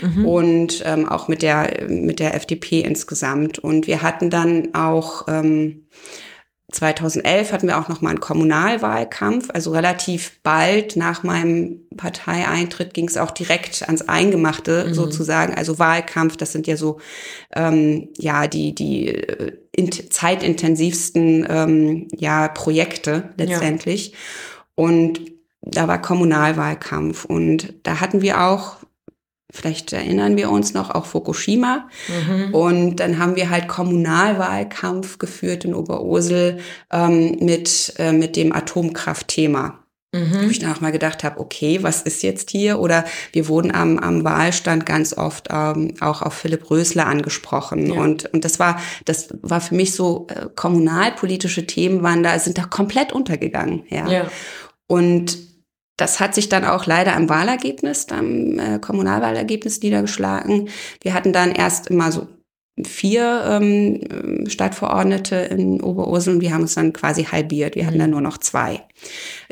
[0.00, 0.26] Mhm.
[0.26, 3.58] Und ähm, auch mit der, mit der FDP insgesamt.
[3.58, 5.86] Und wir hatten dann auch ähm,
[6.70, 13.08] 2011 hatten wir auch noch mal einen Kommunalwahlkampf, also relativ bald nach meinem Parteieintritt ging
[13.08, 14.94] es auch direkt ans Eingemachte mhm.
[14.94, 15.54] sozusagen.
[15.54, 17.00] Also Wahlkampf, das sind ja so
[17.54, 24.10] ähm, ja die die äh, in, zeitintensivsten ähm, ja Projekte letztendlich.
[24.10, 24.16] Ja.
[24.76, 25.20] Und
[25.62, 28.76] da war Kommunalwahlkampf und da hatten wir auch
[29.52, 31.88] Vielleicht erinnern wir uns noch auch Fukushima.
[32.08, 32.54] Mhm.
[32.54, 36.58] Und dann haben wir halt Kommunalwahlkampf geführt in Oberursel
[36.92, 39.80] ähm, mit, äh, mit dem Atomkraftthema.
[40.12, 40.42] Mhm.
[40.42, 42.80] Wo ich dann auch mal gedacht habe, okay, was ist jetzt hier?
[42.80, 47.94] Oder wir wurden am, am Wahlstand ganz oft ähm, auch auf Philipp Rösler angesprochen.
[47.94, 48.00] Ja.
[48.00, 52.58] Und, und das war, das war für mich so, äh, kommunalpolitische Themen waren da, sind
[52.58, 53.84] da komplett untergegangen.
[53.88, 54.08] Ja.
[54.08, 54.26] ja.
[54.88, 55.49] Und
[56.00, 60.68] das hat sich dann auch leider am Wahlergebnis, am äh, Kommunalwahlergebnis niedergeschlagen.
[61.02, 62.26] Wir hatten dann erst immer so
[62.86, 67.74] vier ähm, Stadtverordnete in Oberursel und wir haben uns dann quasi halbiert.
[67.74, 68.14] Wir hatten dann mhm.
[68.14, 68.80] nur noch zwei.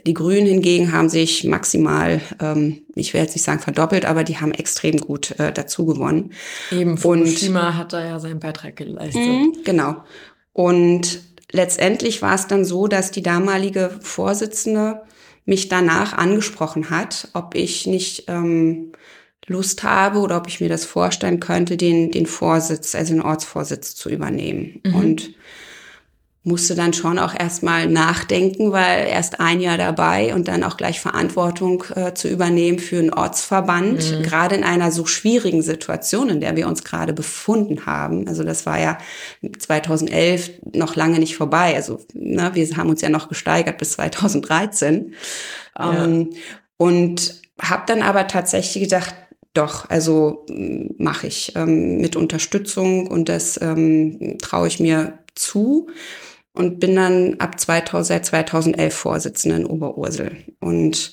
[0.06, 4.38] Die Grünen hingegen haben sich maximal, ähm, ich will jetzt nicht sagen verdoppelt, aber die
[4.38, 6.32] haben extrem gut äh, dazu gewonnen.
[6.70, 9.20] Eben, Fukushima und, hat da ja seinen Beitrag geleistet.
[9.20, 9.96] Mh, genau.
[10.54, 11.20] Und
[11.52, 15.02] letztendlich war es dann so, dass die damalige Vorsitzende
[15.48, 18.92] mich danach angesprochen hat, ob ich nicht ähm,
[19.46, 23.94] Lust habe oder ob ich mir das vorstellen könnte, den, den Vorsitz, also den Ortsvorsitz
[23.94, 24.80] zu übernehmen.
[24.84, 24.94] Mhm.
[24.94, 25.34] Und
[26.48, 31.00] musste dann schon auch erstmal nachdenken, weil erst ein Jahr dabei und dann auch gleich
[31.00, 34.22] Verantwortung äh, zu übernehmen für einen Ortsverband, mhm.
[34.22, 38.26] gerade in einer so schwierigen Situation, in der wir uns gerade befunden haben.
[38.26, 38.98] Also das war ja
[39.58, 41.76] 2011 noch lange nicht vorbei.
[41.76, 45.14] Also ne, wir haben uns ja noch gesteigert bis 2013.
[45.78, 46.04] Ja.
[46.04, 46.30] Ähm,
[46.76, 49.14] und habe dann aber tatsächlich gedacht,
[49.54, 50.46] doch, also
[50.98, 55.88] mache ich ähm, mit Unterstützung und das ähm, traue ich mir zu
[56.58, 60.38] und bin dann ab 2000, seit 2011 Vorsitzende in Oberursel.
[60.58, 61.12] Und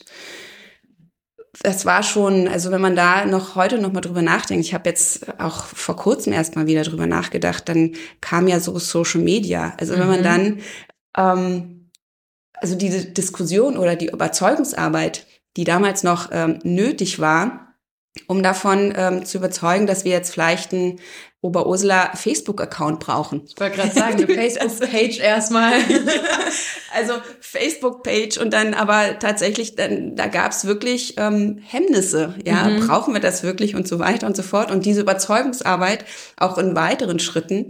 [1.62, 4.90] das war schon, also wenn man da noch heute noch mal drüber nachdenkt, ich habe
[4.90, 9.76] jetzt auch vor kurzem erst mal wieder drüber nachgedacht, dann kam ja so Social Media.
[9.80, 10.24] Also wenn man mhm.
[10.24, 10.60] dann,
[11.16, 11.92] ähm,
[12.56, 15.28] also diese Diskussion oder die Überzeugungsarbeit,
[15.58, 17.76] die damals noch ähm, nötig war,
[18.26, 21.00] um davon ähm, zu überzeugen, dass wir jetzt vielleicht ein
[21.46, 23.44] Oberursula Facebook-Account brauchen.
[23.48, 25.74] Ich wollte gerade sagen, eine Facebook-Page erstmal.
[26.96, 32.34] also Facebook-Page und dann aber tatsächlich, dann, da gab es wirklich ähm, Hemmnisse.
[32.46, 32.88] Ja, mhm.
[32.88, 34.72] brauchen wir das wirklich und so weiter und so fort.
[34.72, 36.06] Und diese Überzeugungsarbeit
[36.38, 37.68] auch in weiteren Schritten,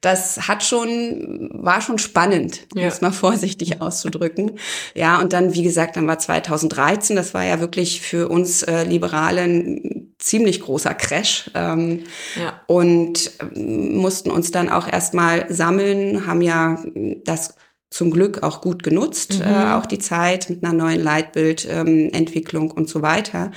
[0.00, 2.88] das hat schon, war schon spannend, um ja.
[2.88, 4.58] es mal vorsichtig auszudrücken.
[4.94, 8.84] Ja, und dann, wie gesagt, dann war 2013, das war ja wirklich für uns äh,
[8.84, 9.95] Liberalen
[10.26, 11.50] ziemlich großer Crash.
[11.54, 12.04] Ähm,
[12.38, 12.60] ja.
[12.66, 16.82] Und ähm, mussten uns dann auch erstmal sammeln, haben ja
[17.24, 17.54] das
[17.88, 19.46] zum Glück auch gut genutzt, mhm.
[19.46, 23.52] äh, auch die Zeit mit einer neuen Leitbildentwicklung ähm, und so weiter,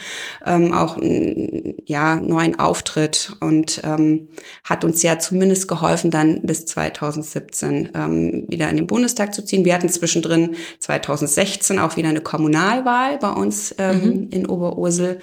[0.46, 4.30] ähm, auch einen ja, neuen Auftritt und ähm,
[4.64, 9.66] hat uns ja zumindest geholfen, dann bis 2017 ähm, wieder in den Bundestag zu ziehen.
[9.66, 14.28] Wir hatten zwischendrin 2016 auch wieder eine Kommunalwahl bei uns ähm, mhm.
[14.30, 15.20] in Oberursel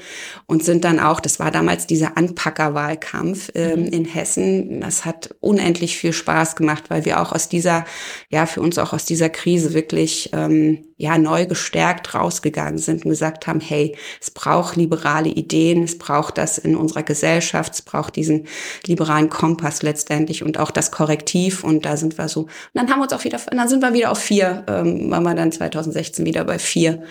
[0.46, 3.86] und sind dann auch, das war damals dieser Anpackerwahlkampf ähm, mhm.
[3.86, 7.84] in Hessen, das hat unendlich viel Spaß gemacht, weil wir auch aus dieser,
[8.30, 13.11] ja, für uns auch aus dieser Krise wirklich ähm, ja neu gestärkt rausgegangen sind und
[13.11, 18.16] gesagt haben, hey, es braucht liberale Ideen, es braucht das in unserer Gesellschaft, es braucht
[18.16, 18.46] diesen
[18.87, 22.44] liberalen Kompass letztendlich und auch das Korrektiv und da sind wir so.
[22.44, 25.24] Und dann haben wir uns auch wieder, dann sind wir wieder auf vier, ähm, waren
[25.24, 27.02] wir dann 2016 wieder bei vier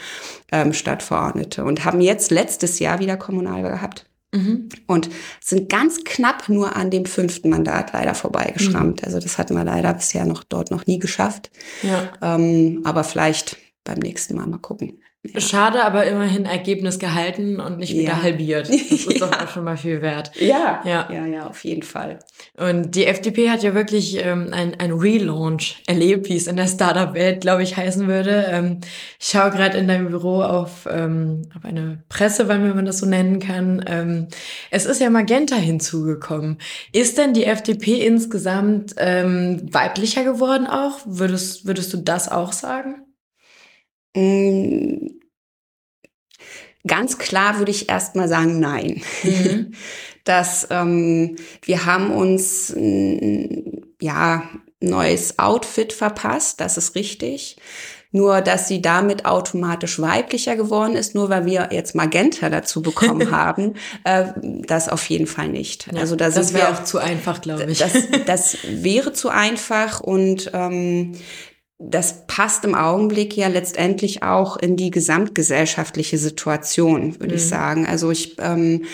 [0.52, 4.08] ähm, Stadtverordnete und haben jetzt letztes Jahr wieder Kommunal gehabt.
[4.36, 4.70] Mhm.
[4.88, 5.10] Und
[5.42, 9.02] sind ganz knapp nur an dem fünften Mandat leider vorbeigeschrammt.
[9.02, 9.06] Mhm.
[9.06, 11.52] Also das hatten wir leider bisher noch dort noch nie geschafft.
[11.82, 12.12] Ja.
[12.22, 15.00] Ähm, aber vielleicht beim nächsten Mal mal gucken.
[15.34, 15.40] Ja.
[15.40, 18.24] Schade, aber immerhin Ergebnis gehalten und nicht wieder ja.
[18.24, 18.70] halbiert.
[18.96, 19.28] Das ist ja.
[19.28, 20.32] doch auch schon mal viel wert.
[20.40, 20.82] Ja.
[20.86, 22.20] ja, ja, ja, auf jeden Fall.
[22.56, 26.68] Und die FDP hat ja wirklich ähm, ein, ein Relaunch erlebt, wie es in der
[26.68, 28.46] Startup-Welt, glaube ich, heißen würde.
[28.50, 28.80] Ähm,
[29.20, 33.06] ich schaue gerade in deinem Büro auf, ähm, auf eine Presse, wenn man das so
[33.06, 33.84] nennen kann.
[33.88, 34.28] Ähm,
[34.72, 36.58] es ist ja Magenta hinzugekommen.
[36.92, 41.00] Ist denn die FDP insgesamt ähm, weiblicher geworden auch?
[41.06, 43.05] Würdest, würdest du das auch sagen?
[44.16, 45.08] Mm,
[46.88, 49.02] ganz klar würde ich erstmal sagen, nein.
[49.24, 49.74] Mhm.
[50.24, 52.74] Dass ähm, wir haben uns
[54.02, 54.50] ja
[54.80, 57.58] neues Outfit verpasst, das ist richtig.
[58.12, 63.30] Nur, dass sie damit automatisch weiblicher geworden ist, nur weil wir jetzt Magenta dazu bekommen
[63.36, 63.74] haben,
[64.06, 64.28] äh,
[64.66, 65.88] das auf jeden Fall nicht.
[65.92, 67.80] Ja, also da das wäre auch zu einfach, glaube ich.
[67.80, 67.92] Das,
[68.26, 71.12] das wäre zu einfach und ähm,
[71.78, 77.36] das passt im Augenblick ja letztendlich auch in die gesamtgesellschaftliche Situation, würde mhm.
[77.36, 77.86] ich sagen.
[77.86, 78.86] Also ich, ähm,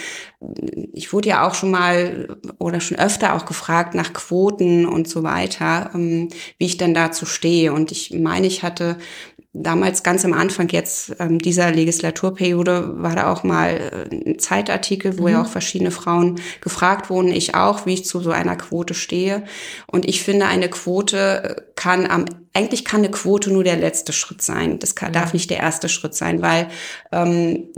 [0.91, 5.21] ich wurde ja auch schon mal oder schon öfter auch gefragt nach Quoten und so
[5.21, 7.71] weiter, ähm, wie ich denn dazu stehe.
[7.71, 8.97] Und ich meine, ich hatte
[9.53, 15.17] damals ganz am Anfang jetzt ähm, dieser Legislaturperiode war da auch mal äh, ein Zeitartikel,
[15.17, 15.29] wo mhm.
[15.29, 19.43] ja auch verschiedene Frauen gefragt wurden, ich auch, wie ich zu so einer Quote stehe.
[19.87, 24.41] Und ich finde, eine Quote kann am eigentlich kann eine Quote nur der letzte Schritt
[24.41, 24.77] sein.
[24.79, 26.67] Das kann, darf nicht der erste Schritt sein, weil
[27.13, 27.69] ähm,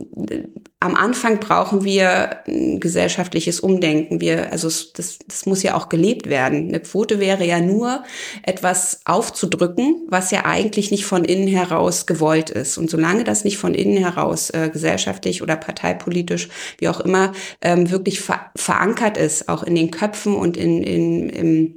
[0.80, 4.20] am Anfang brauchen wir ein gesellschaftliches Umdenken.
[4.20, 6.70] Wir, also das, das muss ja auch gelebt werden.
[6.70, 8.04] Eine Quote wäre ja nur
[8.42, 12.78] etwas aufzudrücken, was ja eigentlich nicht von innen heraus gewollt ist.
[12.78, 17.90] Und solange das nicht von innen heraus äh, gesellschaftlich oder parteipolitisch, wie auch immer, ähm,
[17.90, 21.76] wirklich ver verankert ist, auch in den Köpfen und in, in, im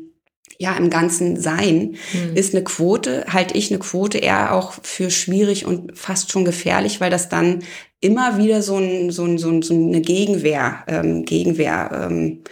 [0.58, 2.34] ja, im ganzen Sein, mhm.
[2.34, 7.00] ist eine Quote, halte ich eine Quote eher auch für schwierig und fast schon gefährlich,
[7.00, 7.62] weil das dann
[8.00, 12.42] immer wieder so, ein, so, ein, so, ein, so eine Gegenwehr, ähm, Gegenwehr ähm,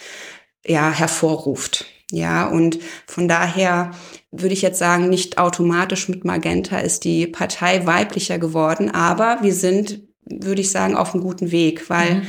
[0.66, 1.86] ja, hervorruft.
[2.10, 3.92] Ja, und von daher
[4.36, 9.54] würde ich jetzt sagen, nicht automatisch mit Magenta ist die Partei weiblicher geworden, aber wir
[9.54, 12.22] sind, würde ich sagen, auf einem guten Weg, weil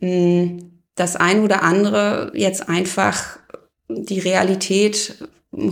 [0.00, 0.56] mhm.
[0.56, 0.62] mh,
[0.94, 3.38] das ein oder andere jetzt einfach
[3.88, 5.16] die Realität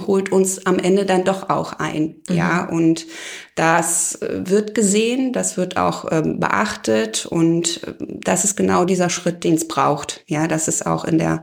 [0.07, 2.17] holt uns am Ende dann doch auch ein.
[2.29, 2.37] Mhm.
[2.37, 3.07] Ja, und
[3.55, 9.11] das äh, wird gesehen, das wird auch ähm, beachtet und äh, das ist genau dieser
[9.11, 10.25] Schritt, den es braucht.
[10.27, 11.43] Ja, dass es auch in der,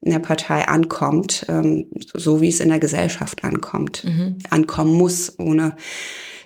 [0.00, 4.38] in der Partei ankommt, ähm, so wie es in der Gesellschaft ankommt, mhm.
[4.50, 5.76] ankommen muss, ohne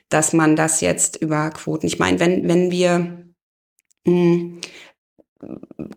[0.08, 1.86] dass man das jetzt über Quoten.
[1.86, 3.24] Ich meine, wenn, wenn wir
[4.04, 4.60] mh, hm,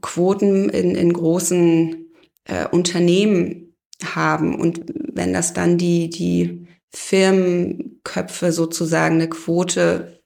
[0.02, 2.12] Quoten in, in großen
[2.46, 4.60] äh, Unternehmen haben.
[4.60, 4.82] Und
[5.14, 10.24] wenn das dann die, die Firmenköpfe sozusagen eine Quote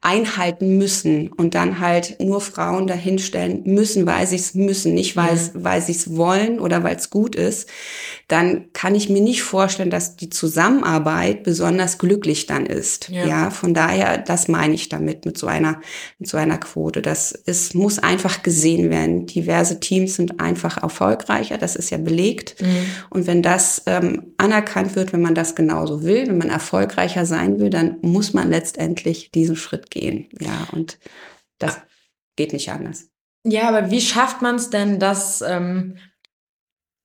[0.00, 5.38] einhalten müssen und dann halt nur Frauen dahinstellen müssen, weil sie es müssen, nicht weil,
[5.54, 7.68] weil sie es wollen oder weil es gut ist,
[8.28, 13.08] dann kann ich mir nicht vorstellen, dass die Zusammenarbeit besonders glücklich dann ist.
[13.08, 15.80] Ja, ja von daher, das meine ich damit mit so einer,
[16.18, 17.02] mit so einer Quote.
[17.02, 19.26] Das ist, muss einfach gesehen werden.
[19.26, 21.58] Diverse Teams sind einfach erfolgreicher.
[21.58, 22.56] Das ist ja belegt.
[22.60, 22.86] Mhm.
[23.10, 27.58] Und wenn das ähm, anerkannt wird, wenn man das genauso will, wenn man erfolgreicher sein
[27.58, 30.28] will, dann muss man letztendlich diesen Schritt gehen.
[30.40, 30.98] Ja, und
[31.58, 31.80] das
[32.36, 33.08] geht nicht anders.
[33.44, 35.96] Ja, aber wie schafft man es denn, dass ähm,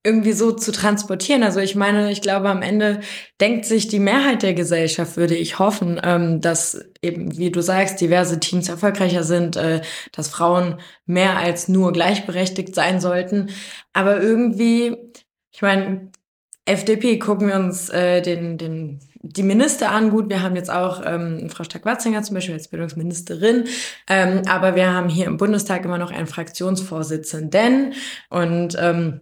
[0.06, 1.42] irgendwie so zu transportieren.
[1.42, 3.00] Also ich meine, ich glaube, am Ende
[3.42, 8.00] denkt sich die Mehrheit der Gesellschaft, würde ich hoffen, ähm, dass eben, wie du sagst,
[8.00, 9.82] diverse Teams erfolgreicher sind, äh,
[10.12, 13.50] dass Frauen mehr als nur gleichberechtigt sein sollten.
[13.94, 14.96] Aber irgendwie,
[15.52, 16.12] ich meine,
[16.66, 20.12] FDP gucken wir uns äh, den, den, die Minister an.
[20.12, 23.66] Gut, wir haben jetzt auch ähm, Frau Stark-Watzinger zum Beispiel als Bildungsministerin,
[24.08, 27.94] ähm, aber wir haben hier im Bundestag immer noch einen Fraktionsvorsitzenden
[28.30, 29.22] und ähm,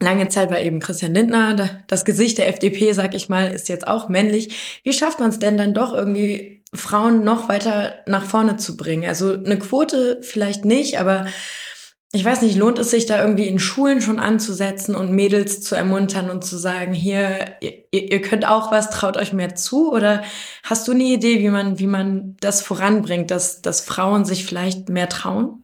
[0.00, 3.88] Lange Zeit war eben Christian Lindner, das Gesicht der FDP, sag ich mal, ist jetzt
[3.88, 4.80] auch männlich.
[4.84, 9.08] Wie schafft man es denn dann doch irgendwie, Frauen noch weiter nach vorne zu bringen?
[9.08, 11.26] Also eine Quote vielleicht nicht, aber
[12.12, 15.74] ich weiß nicht, lohnt es sich da irgendwie in Schulen schon anzusetzen und Mädels zu
[15.74, 19.92] ermuntern und zu sagen, hier, ihr, ihr könnt auch was, traut euch mehr zu?
[19.92, 20.22] Oder
[20.62, 24.88] hast du eine Idee, wie man, wie man das voranbringt, dass, dass Frauen sich vielleicht
[24.88, 25.62] mehr trauen?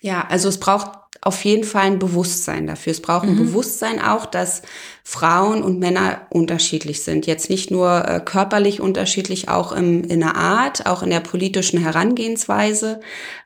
[0.00, 0.92] Ja, also es braucht
[1.28, 2.90] auf jeden Fall ein Bewusstsein dafür.
[2.90, 3.48] Es braucht ein mhm.
[3.48, 4.62] Bewusstsein auch, dass
[5.04, 7.26] Frauen und Männer unterschiedlich sind.
[7.26, 11.78] Jetzt nicht nur äh, körperlich unterschiedlich, auch im, in der Art, auch in der politischen
[11.78, 13.00] Herangehensweise.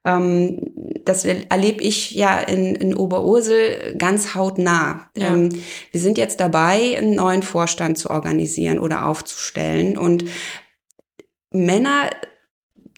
[0.04, 0.60] Ähm,
[1.04, 5.10] das erlebe ich ja in, in Oberursel ganz hautnah.
[5.16, 5.34] Ja.
[5.34, 5.48] Ähm,
[5.90, 9.98] wir sind jetzt dabei, einen neuen Vorstand zu organisieren oder aufzustellen.
[9.98, 10.24] Und
[11.50, 12.10] Männer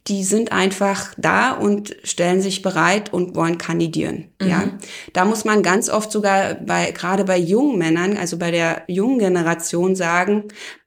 [0.06, 4.32] die sind einfach da und stellen sich bereit und wollen kandidieren.
[4.40, 4.48] Mhm.
[4.48, 4.68] Ja,
[5.14, 9.18] da muss man ganz oft sogar bei, gerade bei jungen Männern, also bei der jungen
[9.18, 10.44] Generation sagen,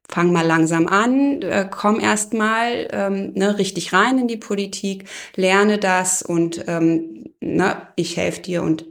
[0.08, 5.06] fang mal langsam an, äh, komm erst mal ähm, ne, richtig rein in die Politik,
[5.36, 8.86] lerne das und ähm, ne, ich helfe dir und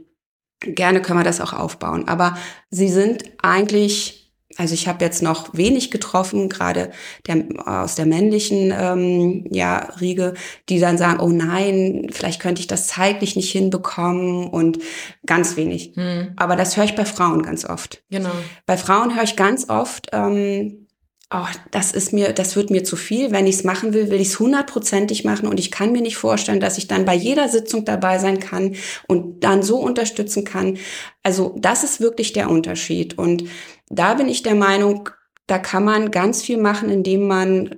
[0.59, 2.07] gerne können wir das auch aufbauen.
[2.07, 2.37] Aber
[2.69, 4.26] sie sind eigentlich
[4.57, 6.91] also ich habe jetzt noch wenig getroffen, gerade
[7.27, 10.33] der, aus der männlichen ähm, ja, Riege,
[10.67, 14.79] die dann sagen, oh nein, vielleicht könnte ich das zeitlich nicht hinbekommen und
[15.25, 15.93] ganz wenig.
[15.95, 16.33] Hm.
[16.35, 18.03] Aber das höre ich bei Frauen ganz oft.
[18.09, 18.31] Genau.
[18.65, 20.87] Bei Frauen höre ich ganz oft, ähm,
[21.31, 23.31] oh, das ist mir, das wird mir zu viel.
[23.31, 26.17] Wenn ich es machen will, will ich es hundertprozentig machen und ich kann mir nicht
[26.17, 28.75] vorstellen, dass ich dann bei jeder Sitzung dabei sein kann
[29.07, 30.77] und dann so unterstützen kann.
[31.23, 33.43] Also das ist wirklich der Unterschied und
[33.89, 35.09] da bin ich der Meinung,
[35.47, 37.75] da kann man ganz viel machen, indem man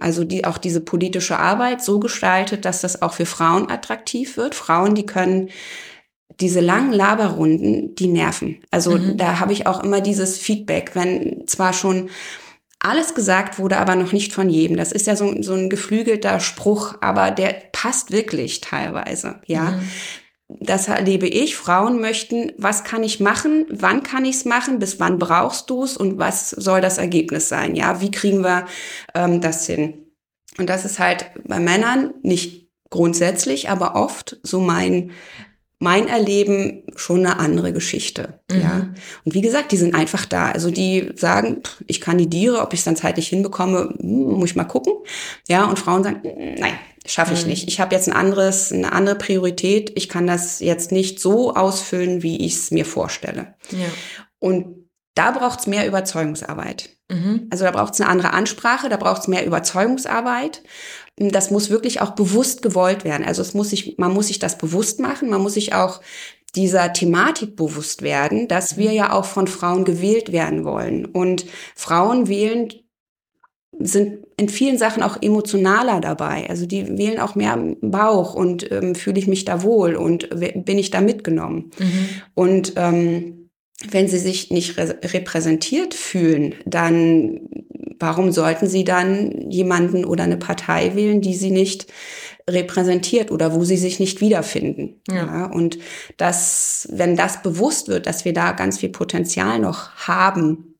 [0.00, 4.54] also die, auch diese politische Arbeit so gestaltet, dass das auch für Frauen attraktiv wird.
[4.54, 5.50] Frauen, die können
[6.40, 8.60] diese langen Laberrunden, die nerven.
[8.70, 9.16] Also mhm.
[9.16, 12.10] da habe ich auch immer dieses Feedback, wenn zwar schon
[12.80, 14.76] alles gesagt wurde, aber noch nicht von jedem.
[14.76, 19.72] Das ist ja so, so ein geflügelter Spruch, aber der passt wirklich teilweise, ja.
[19.72, 19.88] Mhm
[20.48, 21.56] das erlebe ich.
[21.56, 25.84] Frauen möchten, was kann ich machen, wann kann ich es machen, bis wann brauchst du
[25.84, 27.74] es und was soll das Ergebnis sein?
[27.74, 28.66] Ja, wie kriegen wir
[29.14, 30.06] ähm, das hin?
[30.58, 35.12] Und das ist halt bei Männern nicht grundsätzlich, aber oft so mein
[35.80, 38.40] mein Erleben schon eine andere Geschichte.
[38.50, 38.60] Mhm.
[38.60, 38.88] Ja.
[39.24, 40.50] Und wie gesagt, die sind einfach da.
[40.50, 44.64] Also die sagen, ich kandidiere, ob ich es dann zeitlich hinbekomme, hm, muss ich mal
[44.64, 44.92] gucken.
[45.46, 46.20] Ja, und Frauen sagen,
[46.58, 46.74] nein,
[47.08, 47.50] schaffe ich mhm.
[47.50, 47.68] nicht.
[47.68, 49.92] Ich habe jetzt ein anderes, eine andere Priorität.
[49.96, 53.54] Ich kann das jetzt nicht so ausfüllen, wie ich es mir vorstelle.
[53.70, 53.86] Ja.
[54.38, 56.90] Und da braucht es mehr Überzeugungsarbeit.
[57.08, 57.48] Mhm.
[57.50, 60.62] Also da braucht es eine andere Ansprache, da braucht es mehr Überzeugungsarbeit.
[61.16, 63.26] Das muss wirklich auch bewusst gewollt werden.
[63.26, 66.00] Also es muss sich, man muss sich das bewusst machen, man muss sich auch
[66.54, 71.04] dieser Thematik bewusst werden, dass wir ja auch von Frauen gewählt werden wollen.
[71.04, 72.72] Und Frauen wählen
[73.80, 76.48] sind in vielen Sachen auch emotionaler dabei.
[76.48, 80.78] Also die wählen auch mehr Bauch und ähm, fühle ich mich da wohl und bin
[80.78, 81.70] ich da mitgenommen.
[81.78, 82.08] Mhm.
[82.34, 83.50] Und ähm,
[83.90, 87.40] wenn sie sich nicht repräsentiert fühlen, dann
[88.00, 91.86] warum sollten sie dann jemanden oder eine Partei wählen, die sie nicht
[92.48, 95.00] repräsentiert oder wo sie sich nicht wiederfinden.
[95.08, 95.14] Ja.
[95.26, 95.46] ja.
[95.46, 95.78] und
[96.16, 100.74] das, wenn das bewusst wird, dass wir da ganz viel Potenzial noch haben,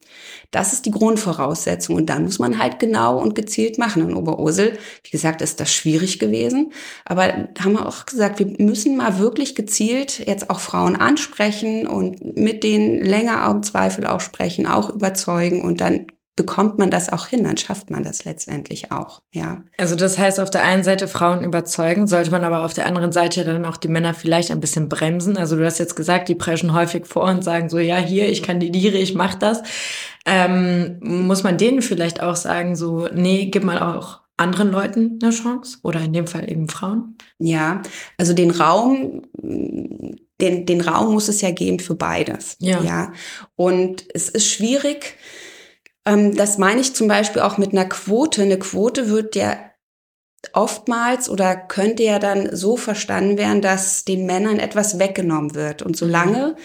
[0.51, 1.97] das ist die Grundvoraussetzung.
[1.97, 4.09] Und dann muss man halt genau und gezielt machen.
[4.09, 6.73] In Oberursel, wie gesagt, ist das schwierig gewesen.
[7.05, 12.37] Aber haben wir auch gesagt, wir müssen mal wirklich gezielt jetzt auch Frauen ansprechen und
[12.37, 16.07] mit denen länger im Zweifel auch sprechen, auch überzeugen und dann
[16.39, 19.65] bekommt man das auch hin, dann schafft man das letztendlich auch, ja.
[19.77, 23.11] Also das heißt, auf der einen Seite Frauen überzeugen, sollte man aber auf der anderen
[23.11, 25.37] Seite dann auch die Männer vielleicht ein bisschen bremsen.
[25.37, 28.45] Also du hast jetzt gesagt, die preschen häufig vor und sagen so, ja, hier, ich
[28.45, 29.65] kandidiere, ich mach das.
[30.25, 35.33] Ähm, muss man denen vielleicht auch sagen, so, nee, gib mal auch anderen Leuten eine
[35.33, 37.17] Chance oder in dem Fall eben Frauen?
[37.41, 37.83] Ja,
[38.17, 42.57] also den Raum, den, den Raum muss es ja geben für beides.
[42.61, 42.81] Ja.
[42.81, 43.13] ja.
[43.57, 45.17] Und es ist schwierig,
[46.35, 48.43] das meine ich zum Beispiel auch mit einer Quote.
[48.43, 49.57] Eine Quote wird ja
[50.53, 55.83] oftmals oder könnte ja dann so verstanden werden, dass den Männern etwas weggenommen wird.
[55.83, 56.57] Und solange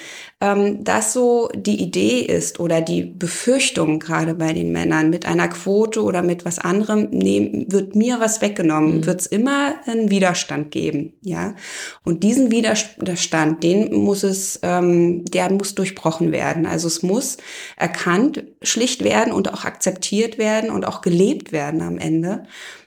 [0.43, 5.47] ähm, das so die Idee ist oder die Befürchtung gerade bei den Männern mit einer
[5.47, 9.05] Quote oder mit was anderem, nehm, wird mir was weggenommen, mhm.
[9.05, 11.13] wird es immer einen Widerstand geben.
[11.21, 11.55] Ja,
[12.03, 16.65] und diesen Widerstand, den muss es, ähm, der muss durchbrochen werden.
[16.65, 17.37] Also es muss
[17.77, 22.43] erkannt, schlicht werden und auch akzeptiert werden und auch gelebt werden am Ende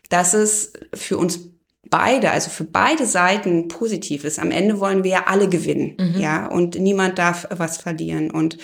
[0.08, 1.50] dass es für uns
[1.88, 4.38] beide, also für beide Seiten positiv ist.
[4.38, 6.20] Am Ende wollen wir ja alle gewinnen, mhm.
[6.20, 8.30] ja, und niemand darf was verlieren.
[8.30, 8.58] Und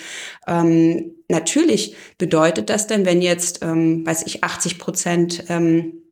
[0.47, 6.03] ähm, natürlich bedeutet das denn, wenn jetzt, ähm, weiß ich, 80 Prozent ähm,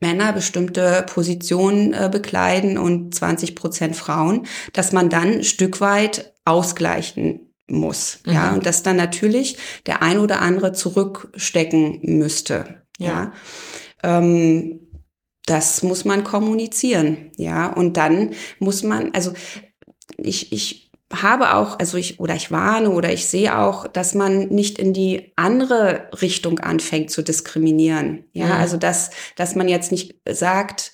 [0.00, 6.34] Männer bestimmte Positionen äh, bekleiden und 20 Prozent Frauen, dass man dann ein Stück weit
[6.44, 8.32] ausgleichen muss, mhm.
[8.32, 13.08] ja, und dass dann natürlich der ein oder andere zurückstecken müsste, ja.
[13.08, 13.32] ja.
[14.02, 14.80] Ähm,
[15.46, 17.72] das muss man kommunizieren, ja.
[17.72, 19.32] Und dann muss man, also
[20.18, 24.48] ich, ich habe auch, also ich, oder ich warne oder ich sehe auch, dass man
[24.48, 28.24] nicht in die andere Richtung anfängt zu diskriminieren.
[28.32, 28.52] Ja, mhm.
[28.52, 30.92] also dass, dass man jetzt nicht sagt,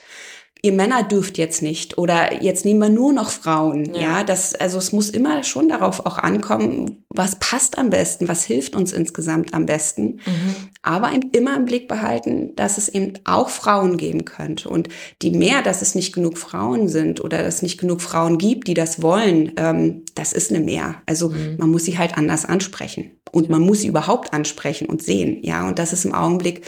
[0.65, 3.95] ihr Männer dürft jetzt nicht oder jetzt nehmen wir nur noch Frauen.
[3.95, 4.01] Ja.
[4.01, 8.45] ja, das, also es muss immer schon darauf auch ankommen, was passt am besten, was
[8.45, 10.21] hilft uns insgesamt am besten.
[10.25, 10.57] Mhm.
[10.81, 14.71] Aber immer im Blick behalten, dass es eben auch Frauen geben könnte.
[14.71, 14.89] Und
[15.21, 18.67] die mehr, dass es nicht genug Frauen sind oder dass es nicht genug Frauen gibt,
[18.67, 20.95] die das wollen, ähm, das ist eine Mehr.
[21.05, 21.57] Also mhm.
[21.59, 23.11] man muss sie halt anders ansprechen.
[23.33, 25.41] Und man muss sie überhaupt ansprechen und sehen.
[25.43, 26.63] Ja, und das ist im Augenblick,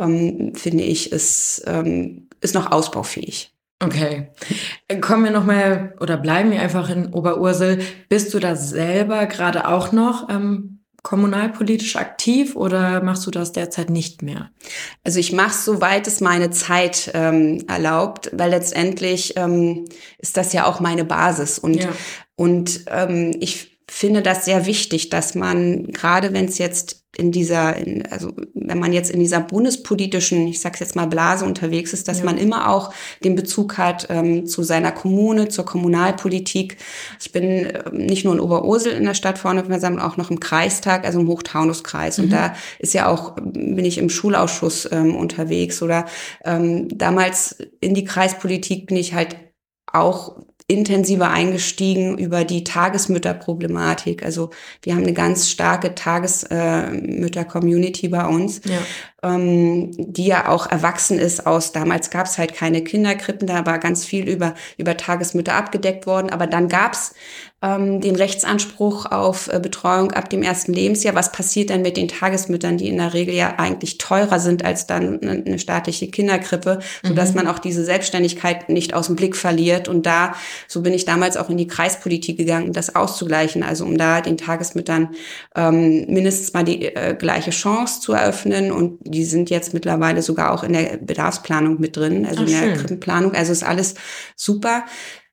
[0.00, 3.52] ähm, finde ich, ist, ähm, ist noch ausbaufähig.
[3.80, 4.28] Okay.
[5.00, 7.80] Kommen wir nochmal oder bleiben wir einfach in Oberursel.
[8.08, 13.88] Bist du da selber gerade auch noch ähm, kommunalpolitisch aktiv oder machst du das derzeit
[13.88, 14.50] nicht mehr?
[15.04, 19.84] Also ich mache es, soweit es meine Zeit ähm, erlaubt, weil letztendlich ähm,
[20.18, 21.58] ist das ja auch meine Basis.
[21.58, 21.90] Und, ja.
[22.34, 27.76] und ähm, ich finde das sehr wichtig, dass man, gerade wenn es jetzt in dieser,
[27.76, 32.06] in, also wenn man jetzt in dieser bundespolitischen, ich sag's jetzt mal Blase unterwegs ist,
[32.06, 32.24] dass ja.
[32.24, 32.94] man immer auch
[33.24, 36.76] den Bezug hat ähm, zu seiner Kommune, zur Kommunalpolitik.
[37.20, 40.38] Ich bin äh, nicht nur in Oberursel in der Stadt vorne, sondern auch noch im
[40.38, 42.18] Kreistag, also im Hochtaunuskreis.
[42.18, 42.24] Mhm.
[42.24, 46.06] Und da ist ja auch, bin ich im Schulausschuss ähm, unterwegs oder
[46.44, 49.36] ähm, damals in die Kreispolitik bin ich halt
[49.92, 50.36] auch
[50.70, 54.22] intensiver eingestiegen über die Tagesmütterproblematik.
[54.22, 54.50] Also
[54.82, 58.76] wir haben eine ganz starke Tagesmütter-Community bei uns, ja.
[59.22, 63.78] ähm, die ja auch erwachsen ist aus, damals gab es halt keine Kinderkrippen, da war
[63.78, 67.14] ganz viel über, über Tagesmütter abgedeckt worden, aber dann gab es
[67.60, 71.16] ähm, den Rechtsanspruch auf äh, Betreuung ab dem ersten Lebensjahr.
[71.16, 74.86] Was passiert dann mit den Tagesmüttern, die in der Regel ja eigentlich teurer sind als
[74.86, 77.36] dann eine staatliche Kinderkrippe, so dass mhm.
[77.36, 79.88] man auch diese Selbstständigkeit nicht aus dem Blick verliert.
[79.88, 80.34] Und da,
[80.68, 84.36] so bin ich damals auch in die Kreispolitik gegangen, das auszugleichen, also um da den
[84.36, 85.16] Tagesmüttern
[85.56, 88.70] ähm, mindestens mal die äh, gleiche Chance zu eröffnen.
[88.70, 92.52] Und die sind jetzt mittlerweile sogar auch in der Bedarfsplanung mit drin, also Ach, in
[92.52, 92.76] der schön.
[92.76, 93.34] Krippenplanung.
[93.34, 93.96] Also ist alles
[94.36, 94.84] super.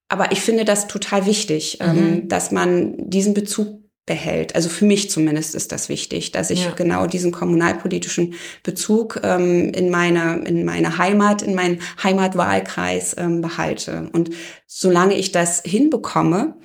[0.08, 1.98] Aber ich finde das total wichtig, ähm, mhm.
[1.98, 4.54] ähm, dass man diesen Bezug behält.
[4.54, 6.72] Also für mich zumindest ist das wichtig, dass ich ja.
[6.72, 14.10] genau diesen kommunalpolitischen Bezug ähm, in meiner in meiner Heimat, in meinen Heimatwahlkreis ähm, behalte.
[14.14, 14.30] Und
[14.68, 16.56] solange ich das hinbekomme,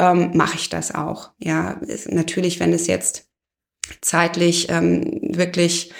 [0.00, 1.30] ähm, mache ich das auch.
[1.38, 3.28] Ja, ist natürlich, wenn es jetzt
[4.00, 5.92] zeitlich ähm, wirklich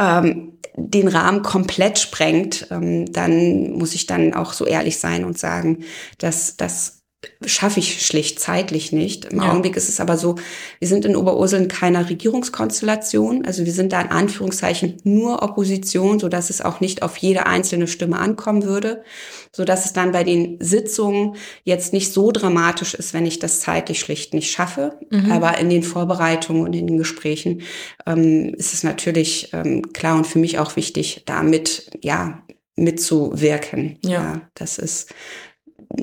[0.00, 5.38] ähm, den Rahmen komplett sprengt, ähm, dann muss ich dann auch so ehrlich sein und
[5.38, 5.84] sagen,
[6.18, 6.99] dass das
[7.44, 9.26] schaffe ich schlicht zeitlich nicht.
[9.26, 9.50] Im ja.
[9.50, 10.36] Augenblick ist es aber so,
[10.78, 13.44] wir sind in Oberursel in keiner Regierungskonstellation.
[13.44, 17.46] Also wir sind da in Anführungszeichen nur Opposition, so dass es auch nicht auf jede
[17.46, 19.04] einzelne Stimme ankommen würde,
[19.52, 23.60] so dass es dann bei den Sitzungen jetzt nicht so dramatisch ist, wenn ich das
[23.60, 24.98] zeitlich schlicht nicht schaffe.
[25.10, 25.30] Mhm.
[25.30, 27.62] Aber in den Vorbereitungen und in den Gesprächen
[28.06, 32.42] ähm, ist es natürlich ähm, klar und für mich auch wichtig, damit ja
[32.76, 33.98] mitzuwirken.
[34.02, 35.12] Ja, ja das ist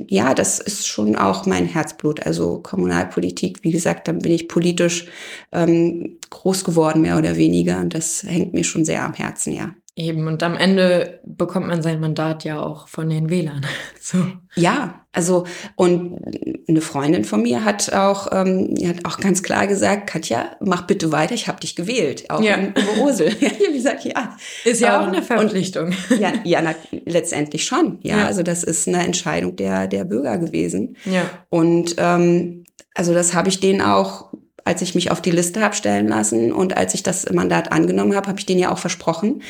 [0.07, 2.25] ja, das ist schon auch mein Herzblut.
[2.25, 5.07] Also Kommunalpolitik, wie gesagt, dann bin ich politisch
[5.51, 7.79] ähm, groß geworden, mehr oder weniger.
[7.79, 9.73] Und das hängt mir schon sehr am Herzen, ja.
[9.99, 13.65] Eben, und am Ende bekommt man sein Mandat ja auch von den Wählern.
[13.99, 14.19] So.
[14.55, 15.43] Ja, also
[15.75, 16.21] und
[16.69, 21.11] eine Freundin von mir hat auch, ähm, hat auch ganz klar gesagt, Katja, mach bitte
[21.11, 22.55] weiter, ich habe dich gewählt, auch Ja.
[22.55, 23.35] in Oberursel.
[23.41, 24.37] ja, habe gesagt, ja.
[24.63, 25.87] Ist ja auch Ähm, eine Verpflichtung.
[25.87, 26.73] Und, ja, ja na,
[27.05, 27.97] letztendlich schon.
[28.01, 28.25] Ja, Ja.
[28.27, 30.95] also das ist eine Entscheidung der, der Bürger gewesen.
[31.03, 31.23] ja.
[31.49, 32.63] Und ähm,
[32.95, 34.31] also das habe ich denen auch,
[34.67, 38.15] als ich mich auf die Liste habe stellen lassen und als ich das Mandat angenommen
[38.15, 39.41] habe, habe ich denen ja auch versprochen,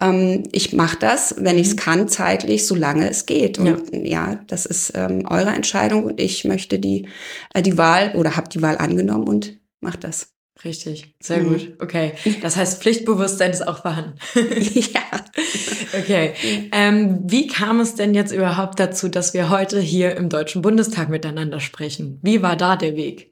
[0.00, 3.58] ähm, ich mache das, wenn ich es kann, zeitlich, solange es geht.
[3.58, 7.06] Und ja, das ist ähm, eure Entscheidung und ich möchte die,
[7.54, 10.28] äh, die Wahl oder habe die Wahl angenommen und mache das.
[10.64, 11.48] Richtig, sehr Mhm.
[11.48, 11.76] gut.
[11.80, 14.14] Okay, das heißt, Pflichtbewusstsein ist auch vorhanden.
[14.34, 15.00] ja.
[15.94, 16.32] Okay,
[16.72, 21.10] ähm, wie kam es denn jetzt überhaupt dazu, dass wir heute hier im Deutschen Bundestag
[21.10, 22.18] miteinander sprechen?
[22.22, 23.31] Wie war da der Weg?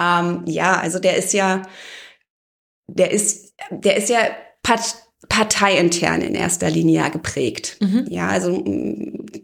[0.00, 1.62] Ähm, ja, also der ist ja,
[2.88, 4.18] der ist, der ist ja
[4.62, 4.96] part
[5.28, 7.78] parteiintern in erster Linie geprägt.
[7.80, 8.06] Mhm.
[8.08, 8.62] Ja, also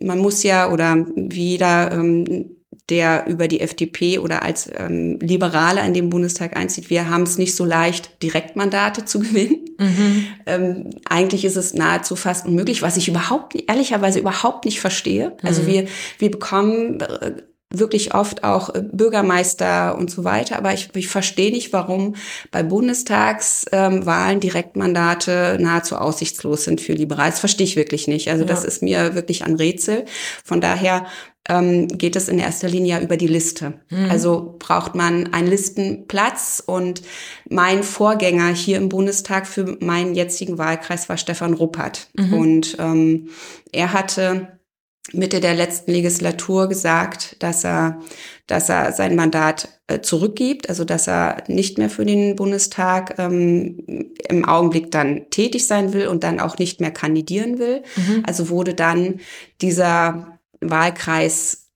[0.01, 2.57] man muss ja oder wie jeder, ähm,
[2.89, 7.39] der über die FDP oder als ähm, Liberale in den Bundestag einzieht, wir haben es
[7.39, 9.65] nicht so leicht, Direktmandate zu gewinnen.
[9.79, 10.27] Mhm.
[10.47, 15.37] Ähm, eigentlich ist es nahezu fast unmöglich, was ich überhaupt, ehrlicherweise überhaupt nicht verstehe.
[15.43, 15.67] Also Mhm.
[15.67, 15.87] wir,
[16.19, 17.33] wir bekommen äh,
[17.73, 22.17] wirklich oft auch äh, Bürgermeister und so weiter, aber ich, ich verstehe nicht, warum
[22.51, 27.31] bei Bundestagswahlen ähm, Direktmandate nahezu aussichtslos sind für Liberale.
[27.31, 28.29] Das verstehe ich wirklich nicht.
[28.31, 28.69] Also das Ja.
[28.69, 30.05] ist mir wirklich ein Rätsel.
[30.45, 31.07] Von daher
[31.49, 33.75] ähm, geht es in erster Linie über die Liste.
[33.91, 34.11] Mhm.
[34.11, 37.03] Also braucht man einen Listenplatz und
[37.49, 42.11] mein Vorgänger hier im Bundestag für meinen jetzigen Wahlkreis war Stefan Ruppert.
[42.17, 42.35] Mhm.
[42.35, 43.29] Und ähm,
[43.73, 44.59] er hatte
[45.13, 48.01] Mitte der letzten Legislatur gesagt, dass er,
[48.47, 54.13] dass er sein Mandat äh, zurückgibt, also dass er nicht mehr für den Bundestag ähm,
[54.29, 57.83] im Augenblick dann tätig sein will und dann auch nicht mehr kandidieren will.
[57.97, 58.23] Mhm.
[58.27, 59.19] Also wurde dann
[59.61, 61.71] dieser Wahlkreis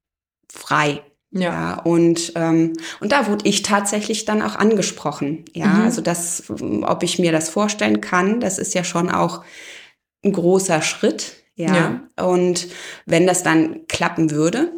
[0.50, 1.02] frei.
[1.32, 1.40] Ja.
[1.40, 5.44] Ja, und, ähm, und da wurde ich tatsächlich dann auch angesprochen.
[5.52, 5.82] Ja, Mhm.
[5.82, 9.42] also das, ob ich mir das vorstellen kann, das ist ja schon auch
[10.24, 11.42] ein großer Schritt.
[11.56, 12.02] Ja.
[12.22, 12.68] Und
[13.06, 14.72] wenn das dann klappen würde,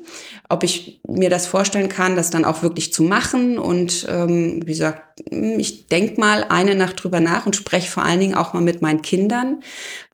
[0.49, 3.59] ob ich mir das vorstellen kann, das dann auch wirklich zu machen.
[3.59, 8.21] Und ähm, wie gesagt, ich denk mal eine Nacht drüber nach und spreche vor allen
[8.21, 9.61] Dingen auch mal mit meinen Kindern,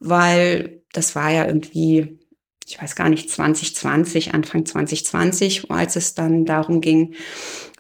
[0.01, 2.19] weil das war ja irgendwie,
[2.67, 7.15] ich weiß gar nicht, 2020, Anfang 2020, als es dann darum ging.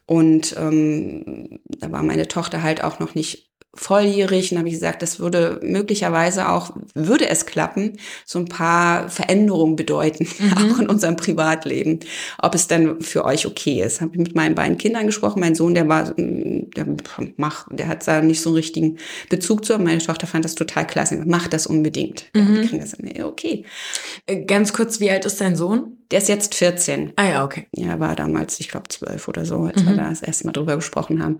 [0.06, 5.02] Und ähm, da war meine Tochter halt auch noch nicht volljährig und habe ich gesagt,
[5.02, 10.52] das würde möglicherweise auch, würde es klappen, so ein paar Veränderungen bedeuten, Mhm.
[10.74, 12.00] auch in unserem Privatleben.
[12.40, 14.00] Ob es dann für euch okay ist.
[14.00, 15.40] Habe ich mit meinen beiden Kindern gesprochen.
[15.40, 16.86] Mein Sohn, der war, der
[17.36, 18.98] mach, der hat da nicht so einen richtigen
[19.30, 19.78] Bezug zu.
[19.78, 21.22] Meine Tochter fand das total klasse.
[21.26, 22.26] Mach das unbedingt.
[22.34, 22.62] Ja, Mhm.
[22.68, 23.64] kriegen das, ja, okay.
[24.26, 25.98] Äh, Ganz kurz, wie alt ist dein Sohn?
[26.10, 27.12] Der ist jetzt 14.
[27.16, 27.66] Ah ja, okay.
[27.74, 29.88] Ja, war damals, ich glaube, zwölf oder so, als Mhm.
[29.88, 31.38] wir da das erste Mal drüber gesprochen haben.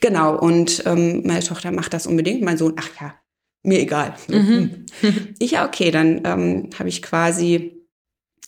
[0.00, 2.42] Genau, und ähm, meine Tochter macht das unbedingt.
[2.42, 3.14] Mein Sohn, ach ja,
[3.62, 4.14] mir egal.
[4.28, 4.86] So, Mhm.
[5.00, 5.34] hm.
[5.38, 7.80] Ich, ja, okay, dann ähm, habe ich quasi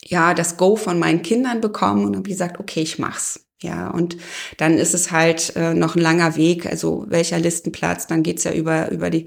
[0.04, 3.45] ja das Go von meinen Kindern bekommen und habe gesagt, okay, ich mach's.
[3.62, 4.18] Ja, und
[4.58, 6.66] dann ist es halt äh, noch ein langer Weg.
[6.66, 8.06] Also welcher Listenplatz?
[8.06, 9.26] Dann geht's ja über über die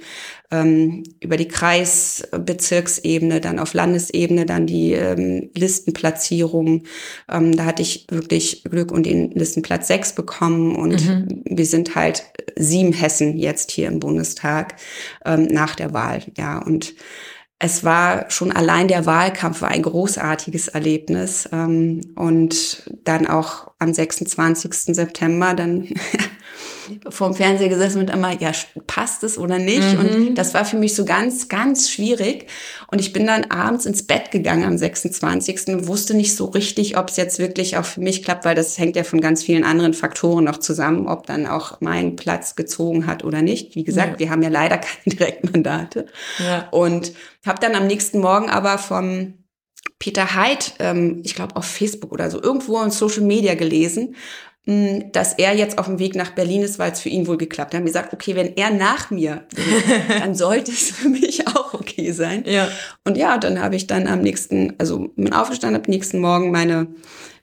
[0.52, 6.84] ähm, über die Kreisbezirksebene, dann auf Landesebene, dann die ähm, Listenplatzierung.
[7.30, 11.44] Ähm, da hatte ich wirklich Glück und den Listenplatz sechs bekommen und Mhm.
[11.46, 12.24] wir sind halt
[12.56, 14.76] sieben Hessen jetzt hier im Bundestag
[15.26, 16.22] ähm, nach der Wahl.
[16.38, 16.94] Ja, und
[17.60, 21.48] es war schon allein der Wahlkampf war ein großartiges Erlebnis.
[21.52, 24.96] Ähm, und dann auch am 26.
[24.96, 25.88] September dann
[27.10, 28.52] vorm Fernseher gesessen und immer, ja,
[28.88, 29.94] passt es oder nicht?
[29.94, 30.00] Mhm.
[30.00, 32.48] Und das war für mich so ganz, ganz schwierig.
[32.92, 35.68] Und ich bin dann abends ins Bett gegangen am 26.
[35.68, 38.78] und wusste nicht so richtig, ob es jetzt wirklich auch für mich klappt, weil das
[38.78, 43.06] hängt ja von ganz vielen anderen Faktoren noch zusammen, ob dann auch mein Platz gezogen
[43.08, 43.76] hat oder nicht.
[43.76, 44.20] Wie gesagt, Ja.
[44.20, 46.06] wir haben ja leider keine Direktmandate.
[46.40, 46.68] Ja.
[46.72, 47.14] Und
[47.46, 49.34] habe dann am nächsten Morgen aber vom
[49.98, 54.16] Peter Heid, ähm, ich glaube auf Facebook oder so, irgendwo in Social Media gelesen,
[55.12, 57.70] dass er jetzt auf dem Weg nach Berlin ist, weil es für ihn wohl geklappt
[57.70, 57.74] hat.
[57.74, 59.84] Dann haben wir gesagt, okay, wenn er nach mir will,
[60.20, 62.44] dann sollte es für mich auch okay sein.
[62.46, 62.70] Ja.
[63.04, 66.88] Und ja, dann habe ich dann am nächsten, also bin aufgestanden, habe nächsten Morgen meine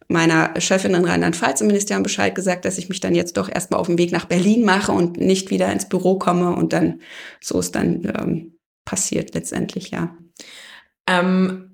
[0.09, 3.81] meiner Chefin in Rheinland-Pfalz im Ministerium Bescheid gesagt, dass ich mich dann jetzt doch erstmal
[3.81, 6.55] auf den Weg nach Berlin mache und nicht wieder ins Büro komme.
[6.55, 7.01] Und dann,
[7.41, 10.17] so ist dann ähm, passiert letztendlich, ja.
[11.09, 11.66] Ähm,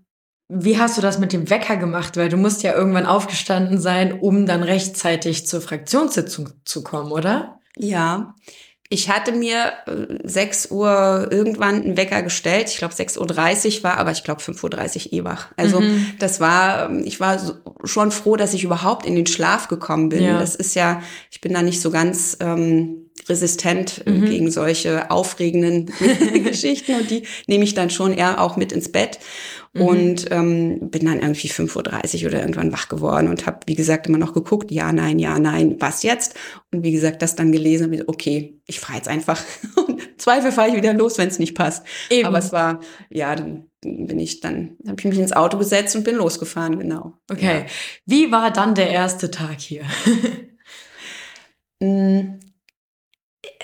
[0.55, 2.17] wie hast du das mit dem Wecker gemacht?
[2.17, 7.59] Weil du musst ja irgendwann aufgestanden sein, um dann rechtzeitig zur Fraktionssitzung zu kommen, oder?
[7.77, 8.35] Ja,
[8.93, 12.69] ich hatte mir äh, 6 Uhr irgendwann einen Wecker gestellt.
[12.69, 15.47] Ich glaube 6.30 Uhr war, aber ich glaube 5.30 Uhr eh wach.
[15.57, 16.09] Also mhm.
[16.19, 17.41] das war, ähm, ich war
[17.85, 20.23] schon froh, dass ich überhaupt in den Schlaf gekommen bin.
[20.23, 20.39] Ja.
[20.39, 24.27] Das ist ja, ich bin da nicht so ganz ähm, resistent mhm.
[24.27, 25.91] gegen solche aufregenden
[26.45, 29.19] Geschichten und die nehme ich dann schon eher auch mit ins Bett.
[29.75, 29.83] Mhm.
[29.83, 34.07] Und ähm, bin dann irgendwie 5.30 Uhr oder irgendwann wach geworden und habe, wie gesagt,
[34.07, 36.35] immer noch geguckt, ja, nein, ja, nein, was jetzt?
[36.71, 39.43] Und wie gesagt, das dann gelesen mit, okay, ich fahre jetzt einfach.
[39.77, 41.85] Und Zweifel fahre ich wieder los, wenn es nicht passt.
[42.11, 42.27] Eben.
[42.27, 46.05] Aber es war, ja, dann bin ich dann, habe ich mich ins Auto gesetzt und
[46.05, 47.15] bin losgefahren, genau.
[47.31, 47.61] Okay.
[47.61, 47.67] Ja.
[48.07, 49.83] Wie war dann der erste Tag hier?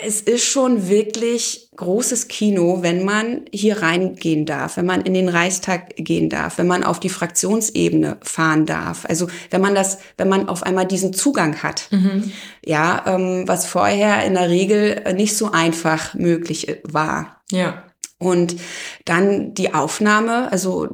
[0.04, 5.28] Es ist schon wirklich großes Kino, wenn man hier reingehen darf, wenn man in den
[5.28, 9.04] Reichstag gehen darf, wenn man auf die Fraktionsebene fahren darf.
[9.06, 12.32] Also wenn man das, wenn man auf einmal diesen Zugang hat, mhm.
[12.64, 17.40] ja, ähm, was vorher in der Regel nicht so einfach möglich war.
[17.50, 17.84] Ja.
[18.18, 18.56] Und
[19.04, 20.88] dann die Aufnahme, also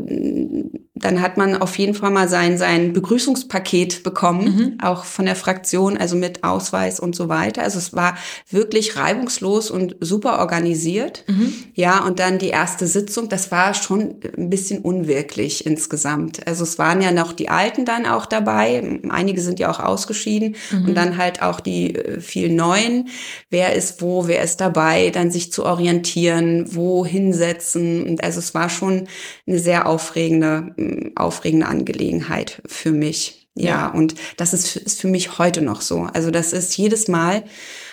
[0.97, 4.78] dann hat man auf jeden Fall mal sein, sein Begrüßungspaket bekommen, mhm.
[4.80, 7.62] auch von der Fraktion, also mit Ausweis und so weiter.
[7.62, 8.16] Also es war
[8.49, 11.24] wirklich reibungslos und super organisiert.
[11.26, 11.53] Mhm.
[11.74, 16.47] Ja, und dann die erste Sitzung, das war schon ein bisschen unwirklich insgesamt.
[16.47, 20.55] Also es waren ja noch die Alten dann auch dabei, einige sind ja auch ausgeschieden
[20.70, 20.84] mhm.
[20.86, 23.09] und dann halt auch die äh, vielen Neuen.
[23.51, 28.16] Wer ist wo, wer ist dabei, dann sich zu orientieren, wo hinsetzen.
[28.22, 29.09] Also es war schon
[29.45, 30.72] eine sehr aufregende
[31.16, 33.49] aufregende Angelegenheit für mich.
[33.57, 33.89] Ja, ja.
[33.89, 36.09] und das ist, ist für mich heute noch so.
[36.12, 37.45] Also das ist jedes Mal,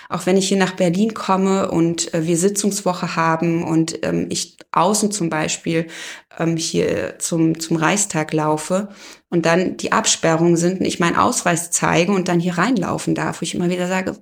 [0.10, 4.58] auch wenn ich hier nach Berlin komme und äh, wir Sitzungswoche haben und ähm, ich
[4.72, 5.88] außen zum Beispiel
[6.39, 8.89] ähm, hier zum, zum Reichstag laufe
[9.30, 13.42] und dann die Absperrungen sind und ich meinen Ausweis zeige und dann hier reinlaufen darf,
[13.42, 14.18] wo ich immer wieder sage,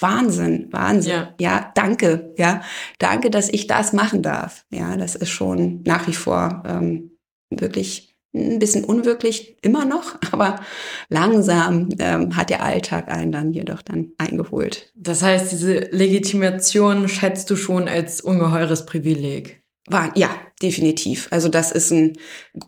[0.00, 1.12] Wahnsinn, Wahnsinn.
[1.12, 1.34] Ja.
[1.38, 2.62] ja, danke, ja,
[2.98, 4.64] danke, dass ich das machen darf.
[4.70, 7.11] Ja, das ist schon nach wie vor ähm,
[7.60, 10.60] wirklich ein bisschen unwirklich immer noch, aber
[11.08, 14.90] langsam ähm, hat der Alltag einen dann jedoch dann eingeholt.
[14.94, 19.62] Das heißt, diese Legitimation schätzt du schon als ungeheures Privileg?
[19.88, 20.30] War, ja,
[20.62, 21.28] definitiv.
[21.30, 22.16] Also das ist ein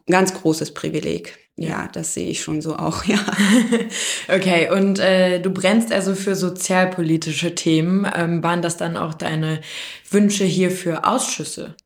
[0.07, 1.39] ganz großes Privileg.
[1.57, 3.19] Ja, ja das sehe ich schon so auch, ja.
[4.29, 8.07] okay, und äh, du brennst also für sozialpolitische Themen.
[8.15, 9.61] Ähm, waren das dann auch deine
[10.11, 11.77] Wünsche hier für Ausschüsse?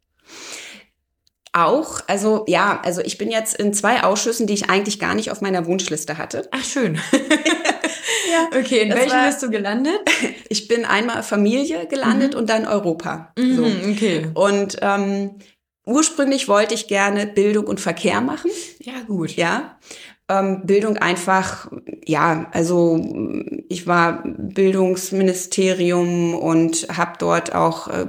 [1.52, 5.30] Auch, also ja, also ich bin jetzt in zwei Ausschüssen, die ich eigentlich gar nicht
[5.30, 6.48] auf meiner Wunschliste hatte.
[6.50, 6.96] Ach schön.
[7.12, 10.00] ja, okay, in welchen war, bist du gelandet?
[10.50, 12.40] Ich bin einmal Familie gelandet mhm.
[12.40, 13.32] und dann Europa.
[13.38, 13.64] Mhm, so.
[13.90, 14.26] Okay.
[14.34, 15.36] Und ähm,
[15.84, 18.50] ursprünglich wollte ich gerne Bildung und Verkehr machen.
[18.80, 19.36] Ja, gut.
[19.36, 19.78] Ja
[20.30, 21.70] ähm, Bildung einfach,
[22.04, 23.02] ja, also
[23.68, 28.04] ich war Bildungsministerium und habe dort auch äh,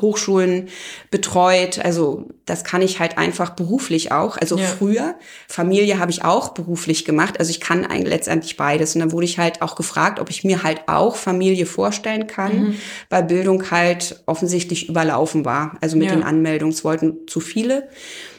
[0.00, 0.68] Hochschulen
[1.10, 1.84] betreut.
[1.84, 4.36] Also das kann ich halt einfach beruflich auch.
[4.36, 4.64] Also ja.
[4.64, 5.16] früher,
[5.48, 7.40] Familie habe ich auch beruflich gemacht.
[7.40, 8.94] Also ich kann eigentlich letztendlich beides.
[8.94, 12.58] Und dann wurde ich halt auch gefragt, ob ich mir halt auch Familie vorstellen kann,
[12.58, 12.76] mhm.
[13.10, 15.76] weil Bildung halt offensichtlich überlaufen war.
[15.80, 16.14] Also mit ja.
[16.14, 17.88] den Anmeldungen, es wollten zu viele.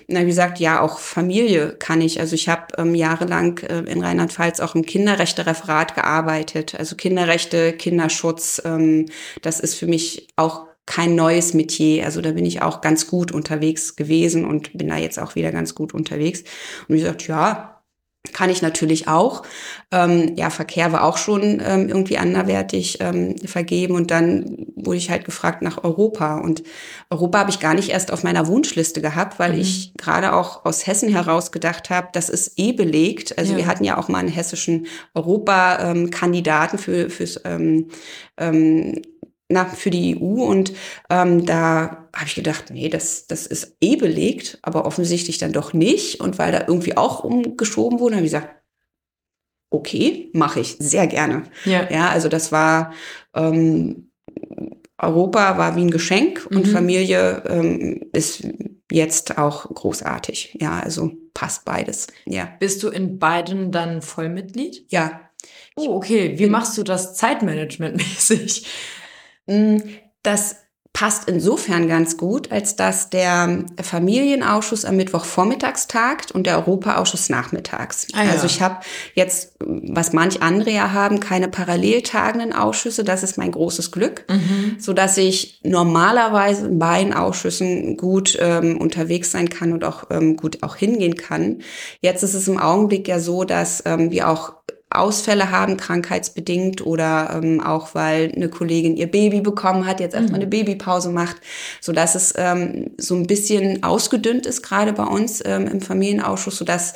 [0.10, 2.22] Na, wie gesagt, ja, auch Familie kann ich.
[2.22, 6.76] Also ich habe ähm, jahrelang äh, in Rheinland-Pfalz auch im Kinderrechte-Referat gearbeitet.
[6.76, 9.08] Also Kinderrechte, Kinderschutz, ähm,
[9.42, 12.06] das ist für mich auch kein neues Metier.
[12.06, 15.52] Also da bin ich auch ganz gut unterwegs gewesen und bin da jetzt auch wieder
[15.52, 16.44] ganz gut unterwegs.
[16.88, 17.77] Und wie gesagt, ja,
[18.34, 19.44] kann ich natürlich auch.
[19.92, 23.96] Ähm, ja, Verkehr war auch schon ähm, irgendwie anderwertig ähm, vergeben.
[23.96, 26.38] Und dann wurde ich halt gefragt nach Europa.
[26.40, 26.64] Und
[27.10, 29.62] Europa habe ich gar nicht erst auf meiner Wunschliste gehabt, weil mhm.
[29.62, 33.38] ich gerade auch aus Hessen heraus gedacht habe, das ist eh belegt.
[33.38, 33.58] Also ja.
[33.60, 37.88] wir hatten ja auch mal einen hessischen Europa-Kandidaten für, fürs ähm,
[38.38, 39.02] ähm,
[39.50, 40.74] na, für die EU und
[41.10, 45.74] ähm, da habe ich gedacht, nee, das, das ist eh belegt, aber offensichtlich dann doch
[45.74, 46.20] nicht.
[46.20, 48.56] Und weil da irgendwie auch umgeschoben wurde, habe ich gesagt,
[49.70, 51.44] okay, mache ich sehr gerne.
[51.66, 51.90] Ja.
[51.90, 52.94] ja, also das war
[53.34, 54.12] ähm,
[54.98, 56.72] Europa war wie ein Geschenk und mhm.
[56.72, 58.48] Familie ähm, ist
[58.92, 60.58] jetzt auch großartig.
[60.60, 62.08] Ja, also passt beides.
[62.26, 62.50] Ja.
[62.60, 64.86] Bist du in beiden dann Vollmitglied?
[64.90, 65.22] Ja.
[65.76, 66.40] Oh, okay.
[66.40, 68.66] Wie machst du das zeitmanagementmäßig?
[69.48, 69.78] Mm,
[70.24, 70.58] das
[70.98, 77.30] passt insofern ganz gut, als dass der Familienausschuss am Mittwoch vormittags tagt und der Europaausschuss
[77.30, 78.08] nachmittags.
[78.14, 78.32] Ah, ja.
[78.32, 78.78] Also ich habe
[79.14, 83.04] jetzt, was manch andere ja haben, keine parallel tagenden Ausschüsse.
[83.04, 84.78] Das ist mein großes Glück, mhm.
[84.80, 90.36] so dass ich normalerweise in beiden Ausschüssen gut ähm, unterwegs sein kann und auch ähm,
[90.36, 91.60] gut auch hingehen kann.
[92.02, 94.57] Jetzt ist es im Augenblick ja so, dass ähm, wir auch
[94.90, 100.40] Ausfälle haben, krankheitsbedingt oder ähm, auch weil eine Kollegin ihr Baby bekommen hat, jetzt erstmal
[100.40, 100.44] mhm.
[100.44, 101.38] eine Babypause macht,
[101.82, 106.58] so dass es ähm, so ein bisschen ausgedünnt ist gerade bei uns ähm, im Familienausschuss,
[106.58, 106.96] so dass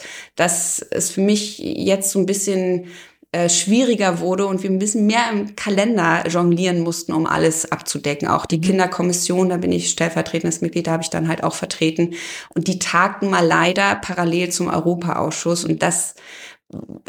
[0.90, 2.88] es für mich jetzt so ein bisschen
[3.34, 8.28] äh, schwieriger wurde und wir ein bisschen mehr im Kalender jonglieren mussten, um alles abzudecken.
[8.28, 8.64] Auch die mhm.
[8.64, 12.14] Kinderkommission, da bin ich stellvertretendes Mitglied, da habe ich dann halt auch vertreten.
[12.50, 16.16] Und die tagten mal leider parallel zum Europaausschuss und das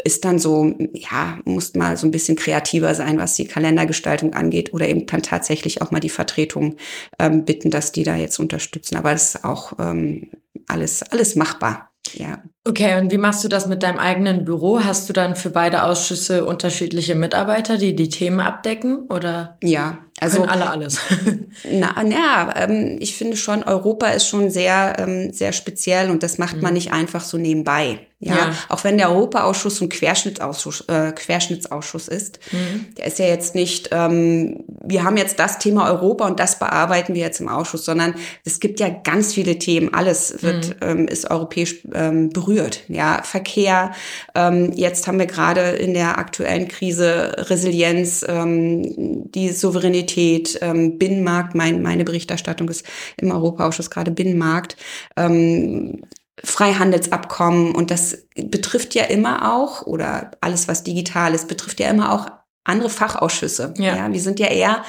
[0.03, 4.73] ist dann so, ja, muss mal so ein bisschen kreativer sein, was die Kalendergestaltung angeht
[4.73, 6.75] oder eben dann tatsächlich auch mal die Vertretung
[7.19, 8.95] ähm, bitten, dass die da jetzt unterstützen.
[8.95, 10.31] Aber das ist auch ähm,
[10.67, 11.91] alles, alles machbar.
[12.13, 12.43] Ja.
[12.65, 14.81] Okay, und wie machst du das mit deinem eigenen Büro?
[14.81, 19.07] Hast du dann für beide Ausschüsse unterschiedliche Mitarbeiter, die die Themen abdecken?
[19.09, 20.99] Oder ja, also alle alles.
[21.69, 26.37] Na, na ähm, ich finde schon, Europa ist schon sehr, ähm, sehr speziell und das
[26.37, 26.61] macht mhm.
[26.61, 27.99] man nicht einfach so nebenbei.
[28.19, 28.53] Ja, ja.
[28.69, 32.85] auch wenn der Europaausschuss ein Querschnittsausschuss, äh, Querschnittsausschuss ist, mhm.
[32.97, 37.15] der ist ja jetzt nicht, ähm, wir haben jetzt das Thema Europa und das bearbeiten
[37.15, 40.87] wir jetzt im Ausschuss, sondern es gibt ja ganz viele Themen, alles wird, mhm.
[40.87, 42.52] ähm, ist europäisch ähm, berührt.
[42.87, 43.91] Ja, Verkehr,
[44.35, 51.55] ähm, jetzt haben wir gerade in der aktuellen Krise Resilienz, ähm, die Souveränität, ähm, Binnenmarkt,
[51.55, 52.85] mein, meine Berichterstattung ist
[53.17, 54.77] im Europaausschuss gerade Binnenmarkt.
[55.17, 56.01] Ähm,
[56.43, 62.11] Freihandelsabkommen und das betrifft ja immer auch, oder alles, was digital ist, betrifft ja immer
[62.11, 62.27] auch
[62.63, 63.73] andere Fachausschüsse.
[63.77, 63.95] Ja.
[63.95, 64.83] ja wir sind ja eher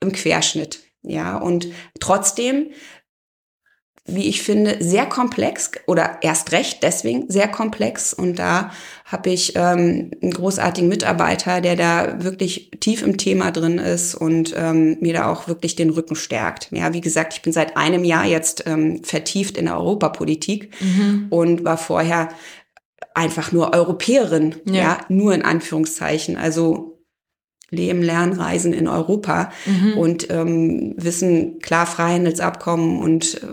[0.00, 0.80] im Querschnitt.
[1.02, 1.68] Ja, und
[2.00, 2.70] trotzdem
[4.06, 8.14] wie ich finde, sehr komplex oder erst recht deswegen sehr komplex.
[8.14, 8.70] Und da
[9.04, 14.54] habe ich ähm, einen großartigen Mitarbeiter, der da wirklich tief im Thema drin ist und
[14.56, 16.68] ähm, mir da auch wirklich den Rücken stärkt.
[16.72, 21.26] Ja, wie gesagt, ich bin seit einem Jahr jetzt ähm, vertieft in der Europapolitik mhm.
[21.30, 22.28] und war vorher
[23.14, 24.74] einfach nur Europäerin, ja.
[24.74, 26.36] ja, nur in Anführungszeichen.
[26.36, 26.95] Also
[27.70, 29.98] Leben, Lernreisen in Europa mhm.
[29.98, 33.46] und ähm, wissen klar Freihandelsabkommen und äh,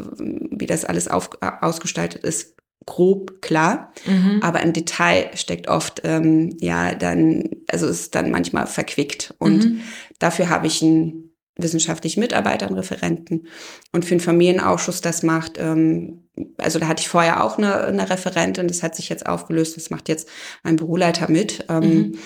[0.51, 2.55] wie das alles auf, ausgestaltet ist,
[2.85, 4.39] grob klar, mhm.
[4.41, 9.81] aber im Detail steckt oft ähm, ja dann, also ist dann manchmal verquickt und mhm.
[10.19, 13.47] dafür habe ich einen wissenschaftlichen Mitarbeiter, einen Referenten
[13.93, 18.09] und für den Familienausschuss das macht, ähm, also da hatte ich vorher auch eine, eine
[18.09, 20.27] Referentin, das hat sich jetzt aufgelöst, das macht jetzt
[20.63, 21.65] ein Büroleiter mit.
[21.69, 22.17] Ähm, mhm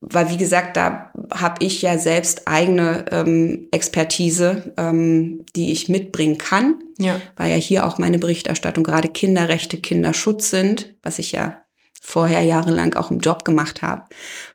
[0.00, 6.38] weil wie gesagt, da habe ich ja selbst eigene ähm, Expertise, ähm, die ich mitbringen
[6.38, 7.20] kann, ja.
[7.36, 11.62] weil ja hier auch meine Berichterstattung gerade Kinderrechte, Kinderschutz sind, was ich ja
[12.00, 14.04] vorher jahrelang auch im Job gemacht habe.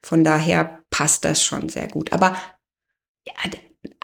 [0.02, 2.14] Von daher passt das schon sehr gut.
[2.14, 2.36] Aber
[3.28, 3.34] ja,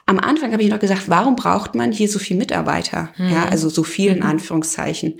[0.05, 3.09] am Anfang habe ich noch gesagt, warum braucht man hier so viel Mitarbeiter?
[3.17, 3.29] Mhm.
[3.29, 4.25] Ja, also so viel in mhm.
[4.25, 5.19] Anführungszeichen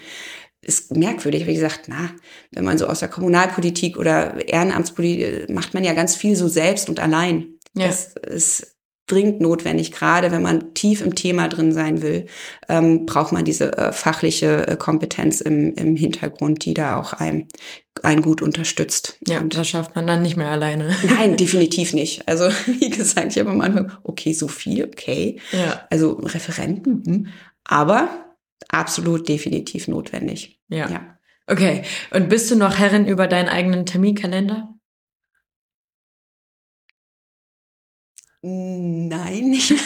[0.68, 2.12] ist merkwürdig, wie gesagt, na,
[2.52, 6.90] wenn man so aus der Kommunalpolitik oder Ehrenamtspolitik macht man ja ganz viel so selbst
[6.90, 7.58] und allein.
[7.74, 7.88] Ja.
[7.88, 12.26] Das ist dringend notwendig, gerade wenn man tief im Thema drin sein will,
[12.68, 17.48] ähm, braucht man diese äh, fachliche äh, Kompetenz im, im Hintergrund, die da auch einem,
[18.04, 19.18] einen gut unterstützt.
[19.26, 20.94] Ja, und das schafft man dann nicht mehr alleine.
[21.18, 22.28] Nein, definitiv nicht.
[22.28, 25.40] Also wie gesagt, ich habe am Anfang, okay, so viel, okay.
[25.54, 25.88] Ja.
[25.90, 27.28] Also Referenten, hm.
[27.64, 28.27] aber
[28.70, 30.60] absolut definitiv notwendig.
[30.68, 30.90] Ja.
[30.90, 31.18] ja.
[31.48, 31.84] Okay.
[32.12, 34.74] Und bist du noch Herrin über deinen eigenen Terminkalender?
[38.42, 39.72] Nein, nicht.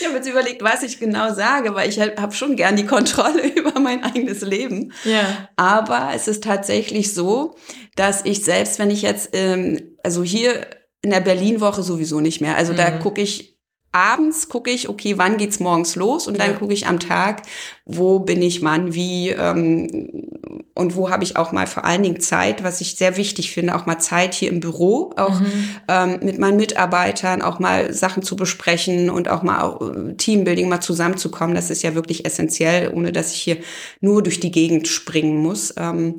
[0.00, 3.46] ich habe jetzt überlegt, was ich genau sage, weil ich habe schon gern die Kontrolle
[3.54, 4.92] über mein eigenes Leben.
[5.04, 5.48] Ja.
[5.56, 7.56] Aber es ist tatsächlich so,
[7.96, 10.66] dass ich selbst, wenn ich jetzt, ähm, also hier
[11.02, 12.56] in der Berlin-Woche sowieso nicht mehr.
[12.56, 12.76] Also mhm.
[12.78, 13.57] da gucke ich
[13.98, 16.26] abends gucke ich, okay, wann geht's morgens los?
[16.26, 16.56] Und dann ja.
[16.56, 17.42] gucke ich am Tag,
[17.84, 20.38] wo bin ich wann, wie ähm,
[20.74, 23.74] und wo habe ich auch mal vor allen Dingen Zeit, was ich sehr wichtig finde,
[23.74, 25.70] auch mal Zeit hier im Büro, auch mhm.
[25.88, 30.68] ähm, mit meinen Mitarbeitern, auch mal Sachen zu besprechen und auch mal auch, äh, Teambuilding
[30.68, 31.56] mal zusammenzukommen.
[31.56, 33.56] Das ist ja wirklich essentiell, ohne dass ich hier
[34.00, 35.74] nur durch die Gegend springen muss.
[35.76, 36.18] Ähm,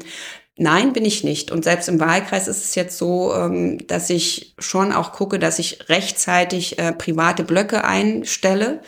[0.62, 1.52] Nein, bin ich nicht.
[1.52, 5.58] Und selbst im Wahlkreis ist es jetzt so, ähm, dass ich schon auch gucke, dass
[5.58, 8.82] ich rechtzeitig äh, private Blöcke einstelle,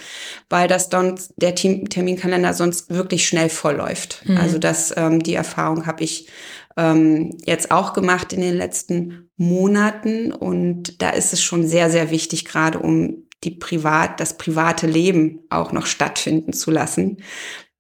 [0.49, 4.22] weil das dann der Terminkalender sonst wirklich schnell vollläuft.
[4.26, 4.38] Mhm.
[4.38, 6.28] Also das, ähm, die Erfahrung habe ich
[6.76, 10.34] ähm, jetzt auch gemacht in den letzten Monaten.
[10.34, 15.39] Und da ist es schon sehr, sehr wichtig, gerade um die privat, das private Leben
[15.49, 17.24] auch noch stattfinden zu lassen,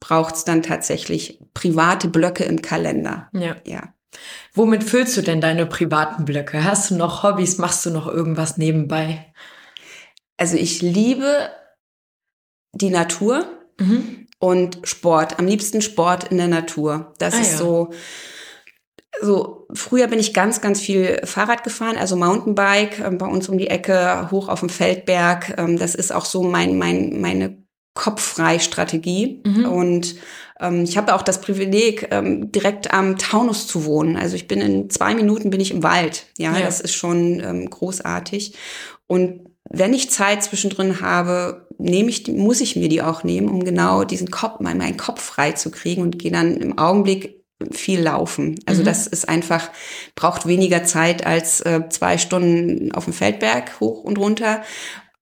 [0.01, 3.29] braucht es dann tatsächlich private Blöcke im Kalender.
[3.31, 3.55] Ja.
[3.65, 3.93] ja.
[4.53, 6.65] Womit füllst du denn deine privaten Blöcke?
[6.65, 7.57] Hast du noch Hobbys?
[7.57, 9.33] Machst du noch irgendwas nebenbei?
[10.35, 11.49] Also ich liebe
[12.73, 13.45] die Natur
[13.79, 14.27] mhm.
[14.39, 15.39] und Sport.
[15.39, 17.13] Am liebsten Sport in der Natur.
[17.19, 17.57] Das ah, ist ja.
[17.59, 17.93] so.
[19.21, 23.57] So, früher bin ich ganz, ganz viel Fahrrad gefahren, also Mountainbike äh, bei uns um
[23.57, 25.53] die Ecke, hoch auf dem Feldberg.
[25.57, 27.60] Ähm, das ist auch so mein, mein, meine
[28.01, 29.41] Kopffrei-Strategie.
[29.45, 29.65] Mhm.
[29.65, 30.15] Und
[30.59, 34.17] ähm, ich habe auch das Privileg, ähm, direkt am Taunus zu wohnen.
[34.17, 36.25] Also ich bin in zwei Minuten bin ich im Wald.
[36.39, 36.65] Ja, ja.
[36.65, 38.55] das ist schon ähm, großartig.
[39.05, 43.63] Und wenn ich Zeit zwischendrin habe, nehme ich, muss ich mir die auch nehmen, um
[43.63, 47.39] genau diesen Kopf, meinen, meinen Kopf frei zu kriegen und gehe dann im Augenblick
[47.69, 48.59] viel laufen.
[48.65, 48.85] Also mhm.
[48.85, 49.69] das ist einfach,
[50.15, 54.63] braucht weniger Zeit als äh, zwei Stunden auf dem Feldberg hoch und runter.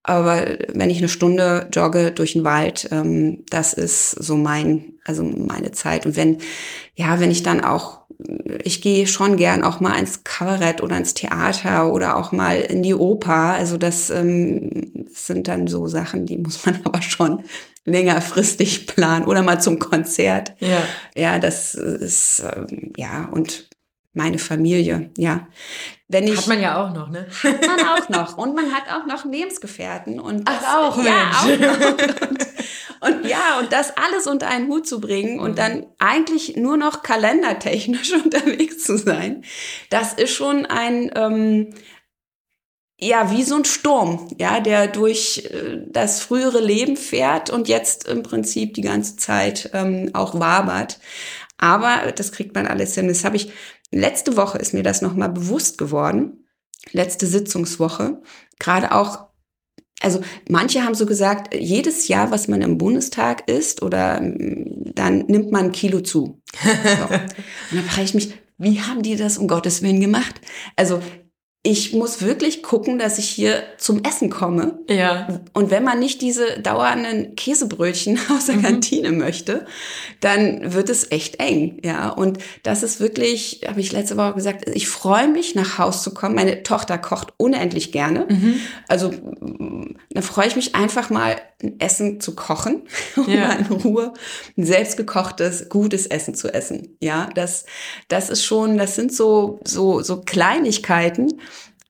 [0.04, 5.24] Aber wenn ich eine Stunde jogge durch den Wald, ähm, das ist so mein, also
[5.24, 6.06] meine Zeit.
[6.06, 6.38] Und wenn,
[6.95, 8.00] ja, wenn ich dann auch,
[8.64, 12.82] ich gehe schon gern auch mal ins Kabarett oder ins Theater oder auch mal in
[12.82, 13.54] die Oper.
[13.54, 17.43] Also das ähm, sind dann so Sachen, die muss man aber schon
[17.86, 20.54] längerfristig planen oder mal zum Konzert.
[20.60, 20.82] Ja,
[21.16, 23.70] ja das ist, ähm, ja, und
[24.14, 25.47] meine Familie, ja.
[26.12, 27.28] Wenn ich, hat man ja auch noch, ne?
[27.43, 28.38] Hat man auch noch.
[28.38, 30.20] Und man hat auch noch Lebensgefährten.
[30.20, 32.30] Und das, Ach, auch, ja, auch noch.
[32.30, 32.47] Und,
[33.01, 35.55] und, ja, und das alles unter einen Hut zu bringen und mhm.
[35.55, 39.43] dann eigentlich nur noch kalendertechnisch unterwegs zu sein,
[39.91, 41.76] das ist schon ein, ähm,
[42.99, 48.07] ja, wie so ein Sturm, ja, der durch äh, das frühere Leben fährt und jetzt
[48.07, 50.99] im Prinzip die ganze Zeit ähm, auch wabert.
[51.60, 53.10] Aber das kriegt man alles hin.
[53.10, 53.51] Das habe ich
[53.92, 56.46] letzte Woche ist mir das nochmal bewusst geworden.
[56.92, 58.22] Letzte Sitzungswoche.
[58.60, 59.30] Gerade auch
[60.02, 65.26] also manche haben so gesagt, jedes Jahr, was man im Bundestag isst, oder mm, dann
[65.28, 66.42] nimmt man ein Kilo zu.
[66.64, 67.06] So.
[67.14, 70.42] Und dann frage ich mich, wie haben die das um Gottes Willen gemacht?
[70.76, 71.02] Also
[71.62, 74.80] ich muss wirklich gucken, dass ich hier zum Essen komme.
[74.88, 75.41] Ja.
[75.53, 78.62] Und wenn man nicht diese dauernden Käsebrötchen aus der mhm.
[78.62, 79.66] Kantine möchte,
[80.22, 81.82] dann wird es echt eng.
[81.84, 82.10] Ja.
[82.10, 86.14] Und das ist wirklich, habe ich letzte Woche gesagt, ich freue mich, nach Haus zu
[86.14, 86.36] kommen.
[86.36, 88.26] Meine Tochter kocht unendlich gerne.
[88.30, 88.60] Mhm.
[88.88, 89.12] Also
[90.12, 92.84] da freue ich mich einfach mal, ein Essen zu kochen,
[93.18, 93.51] um ja.
[93.51, 94.14] in Ruhe
[94.57, 96.95] ein selbstgekochtes, gutes Essen zu essen.
[97.01, 97.66] Ja, das,
[98.07, 101.39] das ist schon, das sind so, so, so Kleinigkeiten,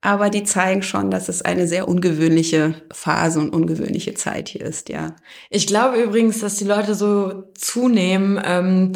[0.02, 4.90] aber die zeigen schon, dass es eine sehr ungewöhnliche Phase und ungewöhnliche Zeit hier ist,
[4.90, 5.16] ja.
[5.50, 8.94] Ich glaube übrigens, dass die Leute so zunehmen, ähm,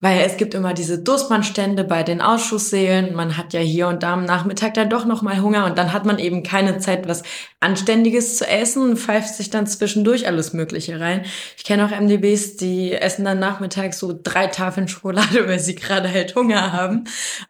[0.00, 3.14] weil es gibt immer diese Dursmanstände bei den Ausschusssälen.
[3.14, 5.94] Man hat ja hier und da am Nachmittag dann doch noch mal Hunger und dann
[5.94, 7.22] hat man eben keine Zeit, was
[7.60, 11.24] Anständiges zu essen und pfeift sich dann zwischendurch alles Mögliche rein.
[11.56, 16.12] Ich kenne auch MDBs, die essen dann nachmittags so drei Tafeln Schokolade, weil sie gerade
[16.12, 17.04] halt Hunger haben.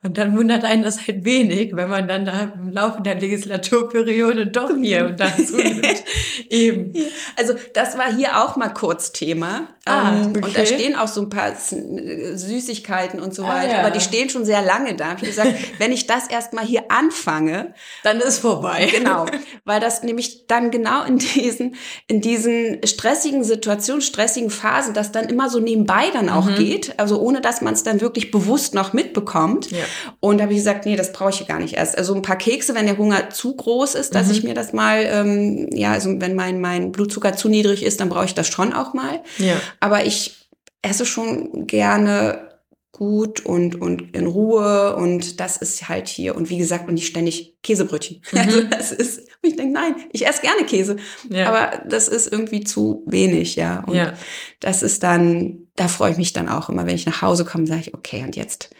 [0.04, 4.46] Und dann wundert einen das halt wenig, wenn man dann da im Laufe der Legislaturperiode
[4.46, 6.04] doch hier und da zunimmt.
[6.48, 6.92] eben.
[7.36, 9.66] Also das war hier auch mal kurz Thema.
[9.86, 10.38] Ah, okay.
[10.38, 13.80] Ähm, und da stehen auch so ein paar Süßigkeiten und so ah, weiter, ja.
[13.80, 15.04] aber die stehen schon sehr lange da.
[15.06, 17.72] Ich habe gesagt, wenn ich das erstmal hier anfange,
[18.02, 18.88] dann ist vorbei.
[18.90, 19.26] Genau,
[19.64, 21.76] weil das nämlich dann genau in diesen
[22.08, 26.56] in diesen stressigen Situationen, stressigen Phasen, das dann immer so nebenbei dann auch mhm.
[26.56, 29.70] geht, also ohne dass man es dann wirklich bewusst noch mitbekommt.
[29.70, 29.84] Ja.
[30.18, 31.96] Und da habe ich gesagt, nee, das brauche ich gar nicht erst.
[31.96, 34.32] Also ein paar Kekse, wenn der Hunger zu groß ist, dass mhm.
[34.32, 38.08] ich mir das mal, ähm, ja, also wenn mein mein Blutzucker zu niedrig ist, dann
[38.08, 39.20] brauche ich das schon auch mal.
[39.38, 39.54] Ja.
[39.86, 40.50] Aber ich
[40.82, 42.60] esse schon gerne
[42.90, 47.06] gut und, und in Ruhe und das ist halt hier und wie gesagt und nicht
[47.06, 48.20] ständig Käsebrötchen.
[48.32, 48.38] Mhm.
[48.38, 50.96] Also das ist, und ich denke, nein, ich esse gerne Käse,
[51.30, 51.46] ja.
[51.46, 53.84] aber das ist irgendwie zu wenig, ja.
[53.86, 54.14] Und ja.
[54.58, 57.68] das ist dann, da freue ich mich dann auch immer, wenn ich nach Hause komme,
[57.68, 58.70] sage ich, okay, und jetzt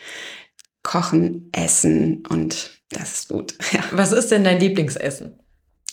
[0.83, 3.55] kochen, essen und das ist gut.
[3.73, 3.85] Ja.
[3.93, 5.39] Was ist denn dein Lieblingsessen?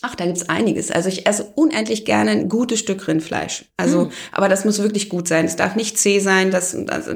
[0.06, 0.90] Ach, da gibt's einiges.
[0.90, 3.64] Also ich esse unendlich gerne ein gutes Stück Rindfleisch.
[3.78, 4.10] Also, mhm.
[4.32, 5.46] aber das muss wirklich gut sein.
[5.46, 6.50] Es darf nicht zäh sein.
[6.50, 7.08] Das, das,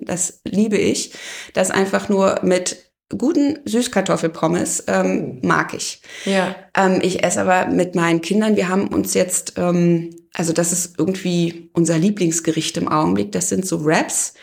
[0.00, 1.12] das liebe ich.
[1.54, 2.78] Das einfach nur mit
[3.16, 5.46] guten Süßkartoffelpommes ähm, oh.
[5.46, 6.02] mag ich.
[6.24, 6.56] Ja.
[6.76, 8.56] Ähm, ich esse aber mit meinen Kindern.
[8.56, 13.30] Wir haben uns jetzt, ähm, also das ist irgendwie unser Lieblingsgericht im Augenblick.
[13.30, 14.34] Das sind so Wraps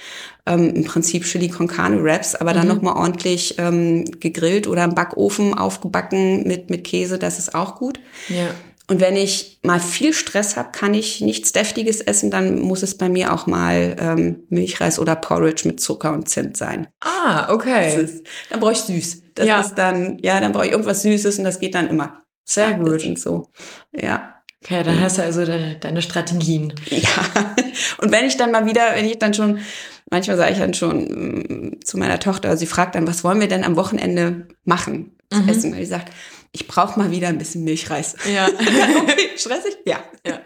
[0.46, 2.76] ähm, im Prinzip Chili con Carne Wraps, aber dann mhm.
[2.76, 8.00] nochmal ordentlich ähm, gegrillt oder im Backofen aufgebacken mit, mit Käse, das ist auch gut.
[8.30, 8.50] Ja.
[8.90, 12.98] Und wenn ich mal viel Stress habe, kann ich nichts Deftiges essen, dann muss es
[12.98, 16.88] bei mir auch mal ähm, Milchreis oder Porridge mit Zucker und Zimt sein.
[17.02, 18.02] Ah, okay.
[18.02, 19.22] Ist, dann brauche ich süß.
[19.36, 19.62] Das ja.
[19.62, 22.24] ist dann, ja, dann brauche ich irgendwas Süßes und das geht dann immer.
[22.46, 23.20] Sehr gut.
[23.20, 23.52] so.
[23.96, 24.39] Ja.
[24.64, 26.74] Okay, dann hast du also deine, deine Strategien.
[26.89, 27.55] Ja.
[27.99, 29.60] Und wenn ich dann mal wieder, wenn ich dann schon,
[30.12, 33.47] manchmal sage ich dann schon mm, zu meiner Tochter, sie fragt dann, was wollen wir
[33.47, 35.18] denn am Wochenende machen?
[35.32, 35.49] Mhm.
[35.49, 35.72] Essen.
[35.72, 36.12] Und die sagt,
[36.51, 38.16] ich brauche mal wieder ein bisschen Milchreis.
[38.32, 38.47] Ja.
[38.47, 39.78] okay, stressig?
[39.86, 40.03] Ja.
[40.26, 40.41] Ja.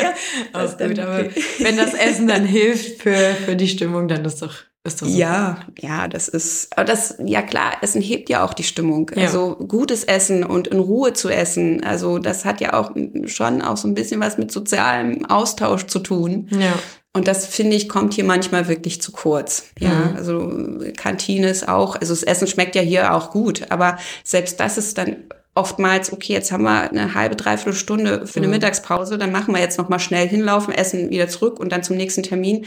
[0.00, 0.14] ja
[0.52, 1.26] das gut, aber
[1.58, 4.54] wenn das Essen dann hilft für, für die Stimmung, dann ist doch
[4.86, 8.62] ist das ja, ja, das ist, aber das, ja klar, Essen hebt ja auch die
[8.62, 9.10] Stimmung.
[9.14, 9.24] Ja.
[9.24, 12.92] Also gutes Essen und in Ruhe zu essen, also das hat ja auch
[13.26, 16.48] schon auch so ein bisschen was mit sozialem Austausch zu tun.
[16.50, 16.74] Ja.
[17.12, 19.70] Und das finde ich kommt hier manchmal wirklich zu kurz.
[19.78, 20.16] Ja, mhm.
[20.16, 20.52] also
[20.96, 24.98] Kantine ist auch, also das Essen schmeckt ja hier auch gut, aber selbst das ist
[24.98, 25.16] dann
[25.54, 28.52] oftmals, okay, jetzt haben wir eine halbe, dreiviertel Stunde für eine mhm.
[28.52, 31.96] Mittagspause, dann machen wir jetzt noch mal schnell hinlaufen, essen wieder zurück und dann zum
[31.96, 32.66] nächsten Termin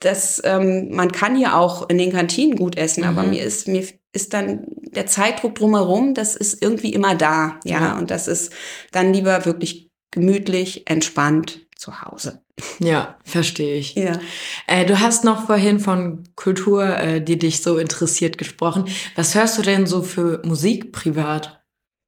[0.00, 3.08] dass ähm, man kann hier auch in den Kantinen gut essen, mhm.
[3.08, 7.80] aber mir ist mir ist dann der Zeitdruck drumherum, das ist irgendwie immer da, ja,
[7.80, 7.98] ja.
[7.98, 8.52] und das ist
[8.90, 12.42] dann lieber wirklich gemütlich, entspannt zu Hause.
[12.80, 13.94] Ja, verstehe ich.
[13.94, 14.18] Ja.
[14.66, 18.86] Äh, du hast noch vorhin von Kultur, äh, die dich so interessiert, gesprochen.
[19.14, 21.62] Was hörst du denn so für Musik privat?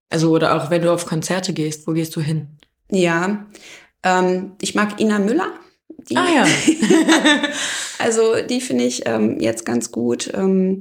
[0.08, 2.58] Also oder auch wenn du auf Konzerte gehst, wo gehst du hin?
[2.90, 3.46] Ja,
[4.02, 5.52] ähm, ich mag Ina Müller.
[6.08, 6.46] Die, ah ja.
[7.98, 10.30] also die finde ich ähm, jetzt ganz gut.
[10.34, 10.80] Ähm,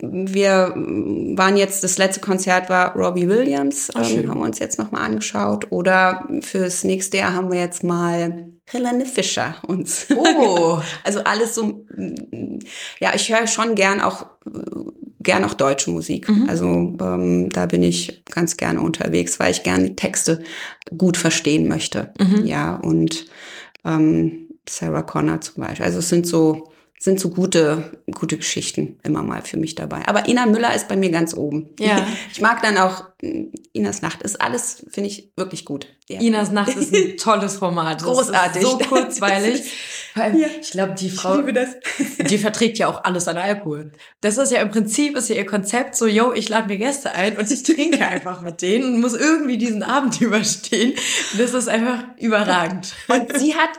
[0.00, 4.78] wir waren jetzt, das letzte Konzert war Robbie Williams, Ach, ähm, haben wir uns jetzt
[4.78, 5.70] nochmal angeschaut.
[5.70, 10.06] Oder fürs nächste Jahr haben wir jetzt mal Helene Fischer uns.
[10.16, 10.80] Oh.
[11.04, 11.84] also alles so,
[13.00, 14.26] ja, ich höre schon gern auch,
[15.20, 16.28] gern auch deutsche Musik.
[16.28, 16.48] Mhm.
[16.48, 16.66] Also
[17.00, 20.42] ähm, da bin ich ganz gerne unterwegs, weil ich gerne Texte
[20.96, 22.12] gut verstehen möchte.
[22.18, 22.44] Mhm.
[22.46, 23.26] Ja, und
[23.84, 25.84] ähm, Sarah Connor zum Beispiel.
[25.84, 26.71] Also es sind so
[27.02, 30.06] sind so gute, gute Geschichten immer mal für mich dabei.
[30.06, 31.70] Aber Ina Müller ist bei mir ganz oben.
[31.78, 32.06] Ja.
[32.32, 34.22] Ich mag dann auch mm, Inas Nacht.
[34.22, 35.88] Ist alles, finde ich, wirklich gut.
[36.08, 36.20] Ja.
[36.20, 38.02] Inas Nacht ist ein tolles Format.
[38.02, 38.62] Großartig.
[38.62, 39.72] so kurzweilig.
[40.16, 40.30] ja.
[40.60, 43.90] Ich glaube, die Frau, die verträgt ja auch alles an Alkohol.
[44.20, 47.12] Das ist ja im Prinzip, ist ja ihr Konzept so, yo, ich lade mir Gäste
[47.12, 50.94] ein und ich trinke einfach mit denen und muss irgendwie diesen Abend überstehen.
[51.36, 52.94] Das ist einfach überragend.
[53.08, 53.70] Und sie hat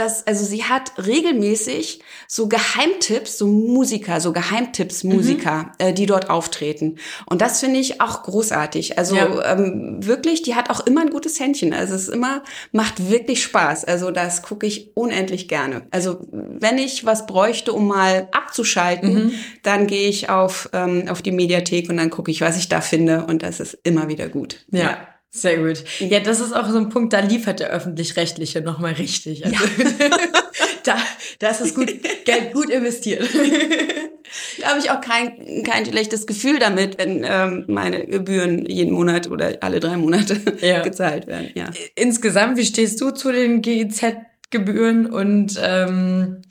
[0.00, 5.86] dass, also sie hat regelmäßig so Geheimtipps, so Musiker, so Geheimtipps Musiker, mhm.
[5.86, 6.96] äh, die dort auftreten.
[7.26, 8.98] Und das finde ich auch großartig.
[8.98, 9.52] Also ja.
[9.52, 11.74] ähm, wirklich, die hat auch immer ein gutes Händchen.
[11.74, 12.42] Also es ist immer,
[12.72, 13.84] macht wirklich Spaß.
[13.84, 15.82] Also das gucke ich unendlich gerne.
[15.90, 19.32] Also wenn ich was bräuchte, um mal abzuschalten, mhm.
[19.62, 22.80] dann gehe ich auf, ähm, auf die Mediathek und dann gucke ich, was ich da
[22.80, 23.26] finde.
[23.26, 24.64] Und das ist immer wieder gut.
[24.70, 24.80] ja.
[24.80, 25.06] ja.
[25.32, 25.84] Sehr gut.
[26.00, 29.44] Ja, das ist auch so ein Punkt, da liefert der Öffentlich-Rechtliche nochmal richtig.
[29.44, 30.10] Also, ja.
[30.82, 30.96] da,
[31.38, 31.92] das ist gut,
[32.24, 33.28] Geld gut investiert.
[34.60, 39.30] da habe ich auch kein, kein schlechtes Gefühl damit, wenn ähm, meine Gebühren jeden Monat
[39.30, 40.80] oder alle drei Monate ja.
[40.82, 41.50] gezahlt werden.
[41.54, 41.70] Ja.
[41.94, 46.42] Insgesamt, wie stehst du zu den GIZ-Gebühren und ähm,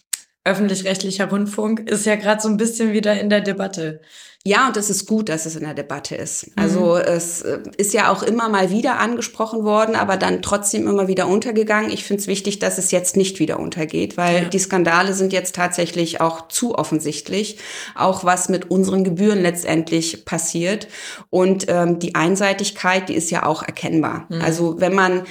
[0.45, 1.89] öffentlich-rechtlicher Rundfunk?
[1.89, 3.99] Ist ja gerade so ein bisschen wieder in der Debatte.
[4.45, 6.51] Ja, und es ist gut, dass es in der Debatte ist.
[6.55, 7.01] Also mhm.
[7.05, 11.27] es äh, ist ja auch immer mal wieder angesprochen worden, aber dann trotzdem immer wieder
[11.27, 11.91] untergegangen.
[11.91, 14.49] Ich finde es wichtig, dass es jetzt nicht wieder untergeht, weil ja.
[14.49, 17.57] die Skandale sind jetzt tatsächlich auch zu offensichtlich,
[17.95, 20.87] auch was mit unseren Gebühren letztendlich passiert.
[21.29, 24.25] Und ähm, die Einseitigkeit, die ist ja auch erkennbar.
[24.29, 24.41] Mhm.
[24.41, 25.23] Also wenn man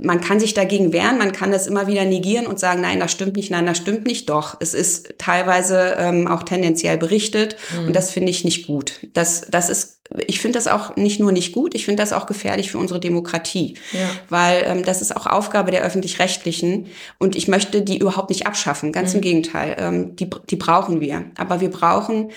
[0.00, 3.12] man kann sich dagegen wehren, man kann das immer wieder negieren und sagen, nein, das
[3.12, 4.30] stimmt nicht, nein, das stimmt nicht.
[4.30, 7.88] Doch, es ist teilweise ähm, auch tendenziell berichtet mhm.
[7.88, 9.06] und das finde ich nicht gut.
[9.12, 12.26] Das, das ist, ich finde das auch nicht nur nicht gut, ich finde das auch
[12.26, 14.10] gefährlich für unsere Demokratie, ja.
[14.28, 16.86] weil ähm, das ist auch Aufgabe der öffentlich-rechtlichen
[17.18, 18.90] und ich möchte die überhaupt nicht abschaffen.
[18.90, 19.16] Ganz mhm.
[19.16, 21.26] im Gegenteil, ähm, die, die brauchen wir.
[21.36, 22.32] Aber wir brauchen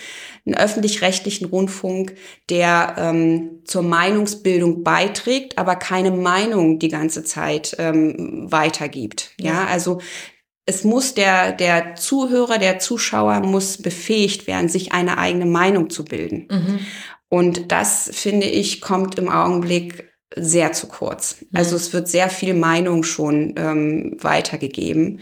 [0.45, 2.13] einen öffentlich-rechtlichen Rundfunk,
[2.49, 9.31] der ähm, zur Meinungsbildung beiträgt, aber keine Meinung die ganze Zeit ähm, weitergibt.
[9.39, 9.99] Ja, ja also
[10.65, 16.05] es muss der, der Zuhörer, der Zuschauer muss befähigt werden, sich eine eigene Meinung zu
[16.05, 16.47] bilden.
[16.49, 16.79] Mhm.
[17.33, 21.41] Und das, finde ich, kommt im Augenblick sehr zu kurz.
[21.41, 21.47] Mhm.
[21.53, 25.21] Also es wird sehr viel Meinung schon ähm, weitergegeben.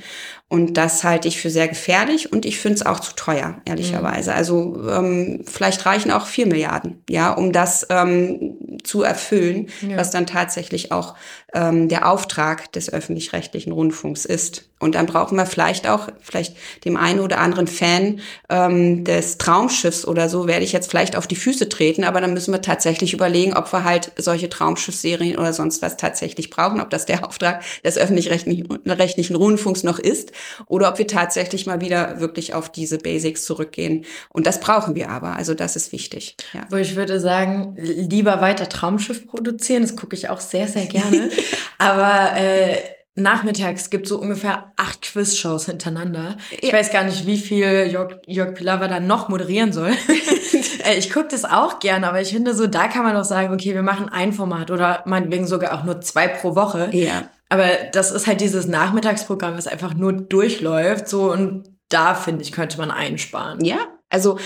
[0.52, 4.32] Und das halte ich für sehr gefährlich und ich finde es auch zu teuer, ehrlicherweise.
[4.32, 4.36] Mhm.
[4.36, 9.96] Also ähm, vielleicht reichen auch vier Milliarden, ja, um das ähm, zu erfüllen, ja.
[9.96, 11.16] was dann tatsächlich auch
[11.54, 14.68] ähm, der Auftrag des öffentlich-rechtlichen Rundfunks ist.
[14.80, 20.06] Und dann brauchen wir vielleicht auch, vielleicht dem einen oder anderen Fan ähm, des Traumschiffs
[20.06, 23.14] oder so, werde ich jetzt vielleicht auf die Füße treten, aber dann müssen wir tatsächlich
[23.14, 27.64] überlegen, ob wir halt solche Traumschiffsserien oder sonst was tatsächlich brauchen, ob das der Auftrag
[27.84, 30.32] des öffentlich-rechtlichen Rundfunks noch ist
[30.68, 34.06] oder ob wir tatsächlich mal wieder wirklich auf diese Basics zurückgehen.
[34.30, 36.36] Und das brauchen wir aber, also das ist wichtig.
[36.54, 36.66] Ja.
[36.70, 41.30] Wo ich würde sagen, lieber weiter Traumschiff produzieren, das gucke ich auch sehr, sehr gerne.
[41.78, 42.78] aber äh,
[43.16, 46.38] Nachmittags gibt so ungefähr acht Quizshows hintereinander.
[46.52, 46.78] Ich ja.
[46.78, 49.92] weiß gar nicht, wie viel Jörg, Jörg Pilawa dann noch moderieren soll.
[50.84, 53.54] Äh, ich gucke das auch gerne, aber ich finde so, da kann man doch sagen,
[53.54, 56.90] okay, wir machen ein Format oder meinetwegen sogar auch nur zwei pro Woche.
[56.92, 57.30] Ja.
[57.52, 62.54] Aber das ist halt dieses Nachmittagsprogramm, was einfach nur durchläuft, so und da finde ich,
[62.54, 63.66] könnte man einsparen.
[63.66, 64.38] Ja, also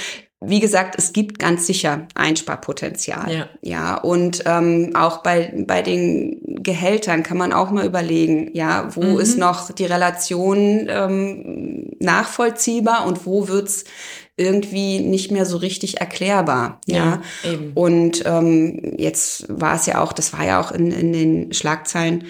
[0.41, 3.31] wie gesagt, es gibt ganz sicher Einsparpotenzial.
[3.31, 3.49] Ja.
[3.61, 9.03] ja und ähm, auch bei, bei den Gehältern kann man auch mal überlegen, ja, wo
[9.03, 9.19] mhm.
[9.19, 13.85] ist noch die Relation ähm, nachvollziehbar und wo wird's
[14.35, 16.81] irgendwie nicht mehr so richtig erklärbar.
[16.87, 17.71] Ja, ja eben.
[17.73, 22.25] Und ähm, jetzt war es ja auch, das war ja auch in, in den Schlagzeilen.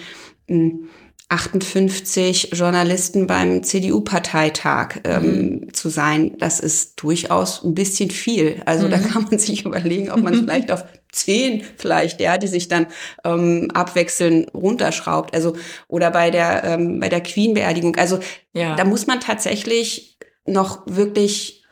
[0.48, 0.88] Mh, hm,
[1.28, 5.74] 58 Journalisten beim CDU-Parteitag ähm, mhm.
[5.74, 8.62] zu sein, das ist durchaus ein bisschen viel.
[8.64, 8.90] Also mhm.
[8.92, 12.68] da kann man sich überlegen, ob man es vielleicht auf zehn vielleicht, ja, die sich
[12.68, 12.86] dann
[13.24, 15.34] ähm, abwechseln runterschraubt.
[15.34, 15.56] Also
[15.88, 17.96] oder bei der ähm, bei der Queen-Beerdigung.
[17.96, 18.20] Also
[18.52, 18.76] ja.
[18.76, 21.64] da muss man tatsächlich noch wirklich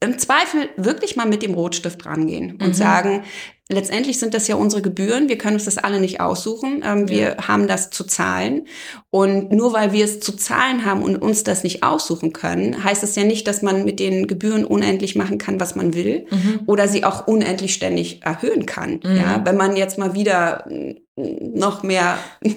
[0.00, 2.74] im Zweifel wirklich mal mit dem Rotstift rangehen und mhm.
[2.74, 3.24] sagen,
[3.68, 5.28] letztendlich sind das ja unsere Gebühren.
[5.28, 6.82] Wir können uns das alle nicht aussuchen.
[6.84, 7.48] Ähm, wir ja.
[7.48, 8.66] haben das zu zahlen.
[9.10, 13.02] Und nur weil wir es zu zahlen haben und uns das nicht aussuchen können, heißt
[13.02, 16.60] das ja nicht, dass man mit den Gebühren unendlich machen kann, was man will mhm.
[16.66, 19.00] oder sie auch unendlich ständig erhöhen kann.
[19.04, 19.16] Mhm.
[19.16, 20.64] Ja, wenn man jetzt mal wieder
[21.54, 22.18] noch mehr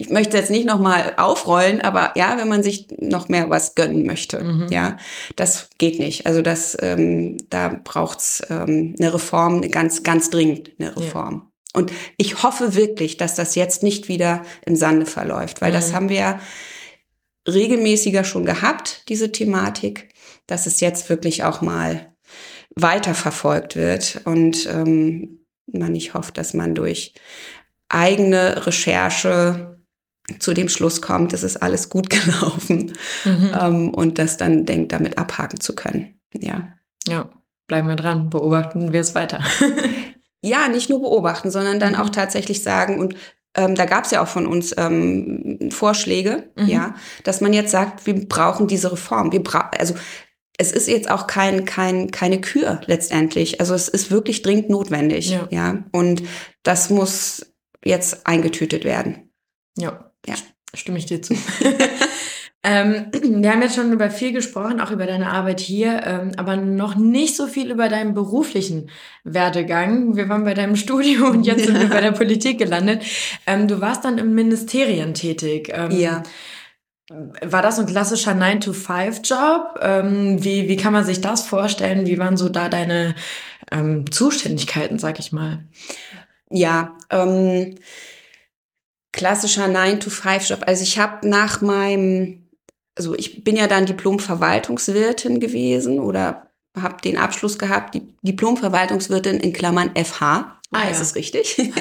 [0.00, 4.06] ich möchte jetzt nicht nochmal aufrollen, aber ja, wenn man sich noch mehr was gönnen
[4.06, 4.68] möchte, mhm.
[4.70, 4.96] ja,
[5.36, 6.26] das geht nicht.
[6.26, 11.34] Also das, ähm, da braucht's ähm, eine Reform, eine ganz, ganz dringend eine Reform.
[11.34, 11.80] Ja.
[11.80, 15.74] Und ich hoffe wirklich, dass das jetzt nicht wieder im Sande verläuft, weil mhm.
[15.74, 16.40] das haben wir
[17.46, 20.08] regelmäßiger schon gehabt, diese Thematik,
[20.46, 22.14] dass es jetzt wirklich auch mal
[22.74, 27.12] weiterverfolgt wird und ähm, man nicht hofft, dass man durch
[27.90, 29.78] eigene Recherche
[30.38, 32.92] zu dem Schluss kommt, es ist alles gut gelaufen
[33.24, 33.50] mhm.
[33.60, 36.20] ähm, und das dann denkt, damit abhaken zu können.
[36.34, 36.68] Ja.
[37.06, 37.30] Ja,
[37.66, 39.40] bleiben wir dran, beobachten wir es weiter.
[40.42, 42.00] ja, nicht nur beobachten, sondern dann mhm.
[42.00, 43.16] auch tatsächlich sagen und
[43.56, 46.66] ähm, da gab es ja auch von uns ähm, Vorschläge, mhm.
[46.66, 49.32] ja, dass man jetzt sagt, wir brauchen diese Reform.
[49.32, 49.94] Wir bra also
[50.56, 53.60] es ist jetzt auch kein, kein, keine Kür letztendlich.
[53.60, 55.30] Also es ist wirklich dringend notwendig.
[55.30, 55.48] Ja.
[55.50, 55.84] ja.
[55.90, 56.22] Und
[56.62, 57.49] das muss
[57.84, 59.30] jetzt eingetütet werden.
[59.76, 60.12] Ja.
[60.26, 60.34] Ja.
[60.74, 61.34] Stimme ich dir zu.
[62.62, 66.56] ähm, wir haben jetzt schon über viel gesprochen, auch über deine Arbeit hier, ähm, aber
[66.56, 68.90] noch nicht so viel über deinen beruflichen
[69.24, 70.14] Werdegang.
[70.16, 73.02] Wir waren bei deinem Studio und jetzt sind wir bei der Politik gelandet.
[73.46, 75.72] Ähm, du warst dann im Ministerien tätig.
[75.72, 76.22] Ähm, ja.
[77.42, 79.80] War das ein klassischer 9-to-5-Job?
[79.82, 82.06] Ähm, wie, wie kann man sich das vorstellen?
[82.06, 83.16] Wie waren so da deine
[83.72, 85.64] ähm, Zuständigkeiten, sag ich mal?
[86.50, 87.76] Ja, ähm,
[89.12, 90.64] klassischer 9-to-5-Job.
[90.66, 92.48] Also ich habe nach meinem,
[92.96, 99.52] also ich bin ja dann Diplom-Verwaltungswirtin gewesen oder habe den Abschluss gehabt, die Diplom-Verwaltungswirtin in
[99.52, 100.58] Klammern FH.
[100.72, 100.90] Ah, ja.
[100.90, 101.56] ist es richtig?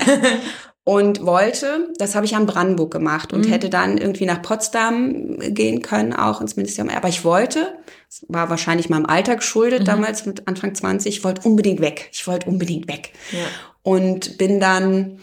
[0.84, 3.52] und wollte, das habe ich an Brandenburg gemacht und mhm.
[3.52, 6.92] hätte dann irgendwie nach Potsdam gehen können, auch ins Ministerium.
[6.96, 9.86] Aber ich wollte, das war wahrscheinlich meinem Alter geschuldet, mhm.
[9.86, 12.10] damals mit Anfang 20, ich wollte unbedingt weg.
[12.12, 13.12] Ich wollte unbedingt weg.
[13.32, 13.46] Ja.
[13.82, 15.20] Und bin dann,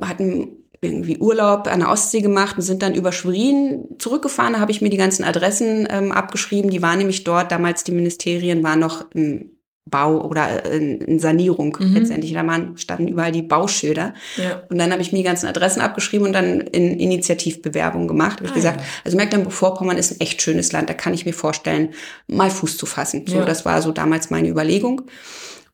[0.00, 4.54] hatten irgendwie Urlaub an der Ostsee gemacht und sind dann über Schwerin zurückgefahren.
[4.54, 6.70] Da habe ich mir die ganzen Adressen ähm, abgeschrieben.
[6.70, 9.58] Die waren nämlich dort, damals die Ministerien waren noch im
[9.90, 11.94] Bau oder äh, in, in Sanierung mhm.
[11.94, 12.32] letztendlich.
[12.32, 14.14] Da waren, standen überall die Bauschilder.
[14.36, 14.62] Ja.
[14.68, 18.38] Und dann habe ich mir die ganzen Adressen abgeschrieben und dann in Initiativbewerbung gemacht.
[18.38, 18.86] Habe ich ah, gesagt, ja.
[19.04, 20.88] also Mecklenburg-Vorpommern ist ein echt schönes Land.
[20.88, 21.90] Da kann ich mir vorstellen,
[22.28, 23.24] mal Fuß zu fassen.
[23.26, 23.44] So, ja.
[23.44, 25.02] das war so damals meine Überlegung.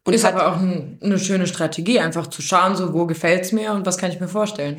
[0.05, 3.72] Und ist aber auch ein, eine schöne Strategie, einfach zu schauen, so wo gefällt's mir
[3.72, 4.78] und was kann ich mir vorstellen.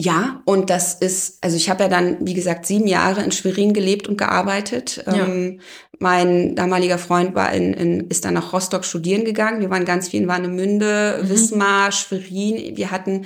[0.00, 3.72] Ja, und das ist, also ich habe ja dann, wie gesagt, sieben Jahre in Schwerin
[3.72, 5.02] gelebt und gearbeitet.
[5.06, 5.26] Ja.
[5.26, 5.60] Ähm,
[5.98, 9.60] mein damaliger Freund war in, in, ist dann nach Rostock studieren gegangen.
[9.60, 11.28] Wir waren ganz viel in Warnemünde, mhm.
[11.28, 12.76] Wismar, Schwerin.
[12.76, 13.24] Wir hatten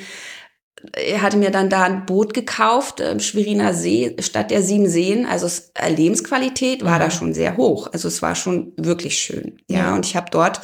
[0.93, 5.27] er hatte mir dann da ein Boot gekauft, äh, Schweriner See, statt der sieben Seen.
[5.27, 7.01] Also äh, Lebensqualität war mhm.
[7.01, 7.89] da schon sehr hoch.
[7.93, 9.59] Also es war schon wirklich schön.
[9.69, 9.95] Ja, ja.
[9.95, 10.61] und ich habe dort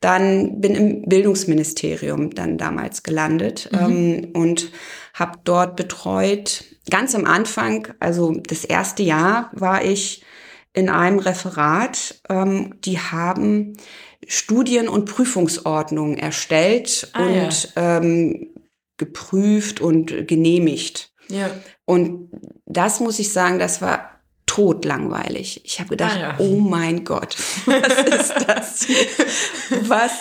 [0.00, 3.78] dann, bin im Bildungsministerium dann damals gelandet mhm.
[3.78, 4.70] ähm, und
[5.14, 6.64] habe dort betreut.
[6.90, 10.22] Ganz am Anfang, also das erste Jahr, war ich
[10.74, 12.20] in einem Referat.
[12.28, 13.76] Ähm, die haben
[14.26, 18.48] Studien- und Prüfungsordnungen erstellt Ah, und ähm,
[19.06, 21.12] geprüft und genehmigt.
[21.28, 21.50] Ja.
[21.84, 22.30] Und
[22.66, 24.10] das muss ich sagen, das war
[24.46, 25.62] totlangweilig.
[25.64, 26.34] Ich habe gedacht, Ah, ja.
[26.38, 28.86] oh mein Gott, was ist das?
[29.88, 30.12] was?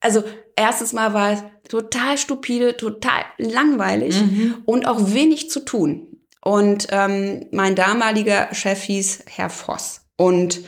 [0.00, 0.22] Also
[0.56, 4.56] erstes Mal war es total stupide, total langweilig Mhm.
[4.64, 6.08] und auch wenig zu tun.
[6.42, 10.02] Und ähm, mein damaliger Chef hieß Herr Voss.
[10.16, 10.58] Und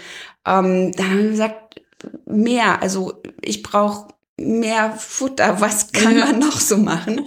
[0.47, 1.83] ähm, dann haben wir gesagt,
[2.25, 4.09] mehr, also ich brauche
[4.39, 7.27] mehr Futter, was kann man noch so machen?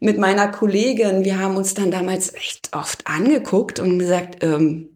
[0.00, 4.94] Mit meiner Kollegin, wir haben uns dann damals echt oft angeguckt und gesagt, ähm,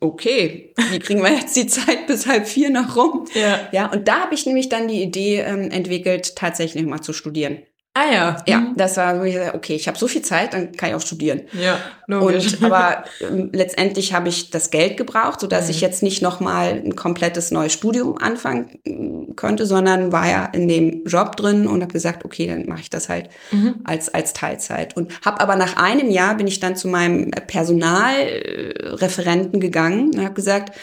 [0.00, 3.26] okay, wie kriegen wir jetzt die Zeit bis halb vier noch rum?
[3.34, 3.68] Ja.
[3.72, 7.62] Ja, und da habe ich nämlich dann die Idee ähm, entwickelt, tatsächlich mal zu studieren.
[7.98, 8.36] Ah ja.
[8.46, 8.74] Ja, Mhm.
[8.76, 9.18] das war,
[9.54, 11.40] okay, ich habe so viel Zeit, dann kann ich auch studieren.
[11.54, 12.52] Ja, logisch.
[12.60, 15.70] Und aber ähm, letztendlich habe ich das Geld gebraucht, so dass Mhm.
[15.70, 20.44] ich jetzt nicht noch mal ein komplettes neues Studium anfangen mm, könnte, sondern war ja
[20.52, 23.76] in dem Job drin und habe gesagt, okay, dann mache ich das halt Mhm.
[23.84, 29.58] als als Teilzeit und habe aber nach einem Jahr bin ich dann zu meinem Personalreferenten
[29.60, 30.76] gegangen und habe gesagt,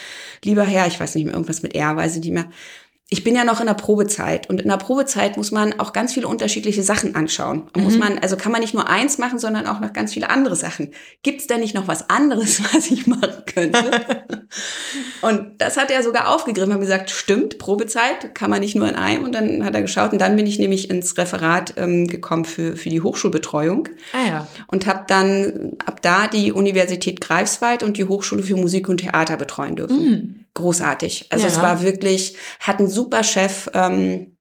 [0.44, 2.46] lieber Herr, ich weiß nicht mehr irgendwas mit R, weiß ich nicht mehr.
[3.10, 6.14] Ich bin ja noch in der Probezeit und in der Probezeit muss man auch ganz
[6.14, 7.68] viele unterschiedliche Sachen anschauen.
[7.74, 10.30] Und muss man, also kann man nicht nur eins machen, sondern auch noch ganz viele
[10.30, 10.90] andere Sachen.
[11.22, 13.90] Gibt es denn nicht noch was anderes, was ich machen könnte?
[15.20, 18.94] und das hat er sogar aufgegriffen und gesagt, stimmt, Probezeit kann man nicht nur in
[18.94, 19.24] einem.
[19.24, 22.74] Und dann hat er geschaut und dann bin ich nämlich ins Referat ähm, gekommen für,
[22.74, 24.46] für die Hochschulbetreuung ah ja.
[24.68, 29.36] und habe dann ab da die Universität Greifswald und die Hochschule für Musik und Theater
[29.36, 30.43] betreuen dürfen.
[30.54, 31.26] Großartig.
[31.30, 31.52] Also Ja.
[31.52, 34.36] es war wirklich, hat einen super Chef, ähm,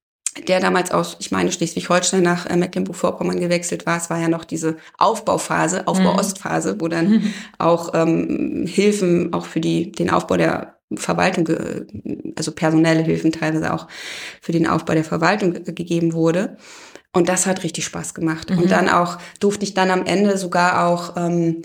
[0.48, 3.98] der damals aus, ich meine, Schleswig-Holstein nach äh, Mecklenburg-Vorpommern gewechselt war.
[3.98, 9.92] Es war ja noch diese Aufbauphase, Aufbau-Ostphase, wo dann auch ähm, Hilfen auch für die,
[9.92, 11.48] den Aufbau der Verwaltung,
[12.36, 13.88] also personelle Hilfen teilweise auch
[14.42, 16.58] für den Aufbau der Verwaltung ge- gegeben wurde.
[17.12, 18.50] Und das hat richtig Spaß gemacht.
[18.50, 21.62] Und dann auch durfte ich dann am Ende sogar auch ähm,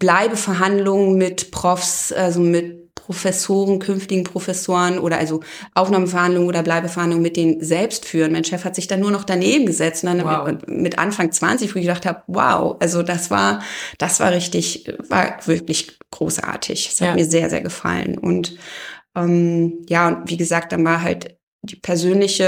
[0.00, 5.40] Bleibeverhandlungen mit Profs, also mit Professoren, künftigen Professoren oder also
[5.74, 8.32] Aufnahmeverhandlungen oder Bleibeverhandlungen mit denen selbst führen.
[8.32, 10.58] Mein Chef hat sich dann nur noch daneben gesetzt und dann Wow.
[10.66, 13.62] mit, Anfang 20, wo ich gedacht habe, wow, also das war,
[13.98, 16.88] das war richtig, war wirklich großartig.
[16.92, 17.14] Es hat Ja.
[17.14, 18.16] mir sehr, sehr gefallen.
[18.16, 18.56] Und
[19.16, 22.44] ähm, ja, und wie gesagt, dann war halt die persönliche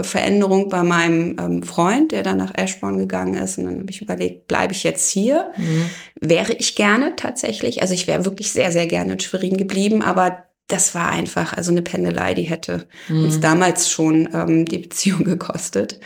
[0.00, 3.58] äh, Veränderung bei meinem ähm, Freund, der dann nach Ashbourne gegangen ist.
[3.58, 5.52] Und dann habe ich überlegt, bleibe ich jetzt hier?
[5.56, 5.90] Mhm.
[6.20, 7.82] Wäre ich gerne tatsächlich.
[7.82, 11.70] Also ich wäre wirklich sehr, sehr gerne in Schwerin geblieben, aber das war einfach, also
[11.70, 16.00] eine Pendelei, die hätte uns damals schon ähm, die Beziehung gekostet.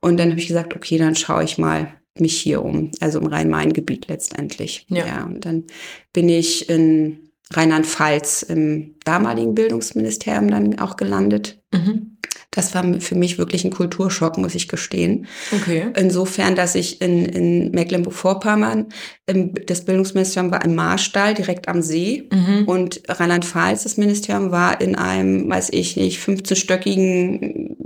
[0.00, 3.26] Und dann habe ich gesagt, okay, dann schaue ich mal mich hier um, also im
[3.26, 4.86] Rhein-Main-Gebiet letztendlich.
[4.88, 5.24] Ja.
[5.24, 5.64] und dann
[6.12, 11.62] bin ich in Rheinland-Pfalz im damaligen Bildungsministerium dann auch gelandet.
[11.76, 12.16] Mhm.
[12.50, 15.26] Das war für mich wirklich ein Kulturschock, muss ich gestehen.
[15.52, 15.88] Okay.
[15.94, 18.86] Insofern, dass ich in, in Mecklenburg-Vorpommern,
[19.66, 22.30] das Bildungsministerium war im Marstall, direkt am See.
[22.32, 22.64] Mhm.
[22.66, 27.76] Und Rheinland-Pfalz, das Ministerium, war in einem, weiß ich nicht, 15-stöckigen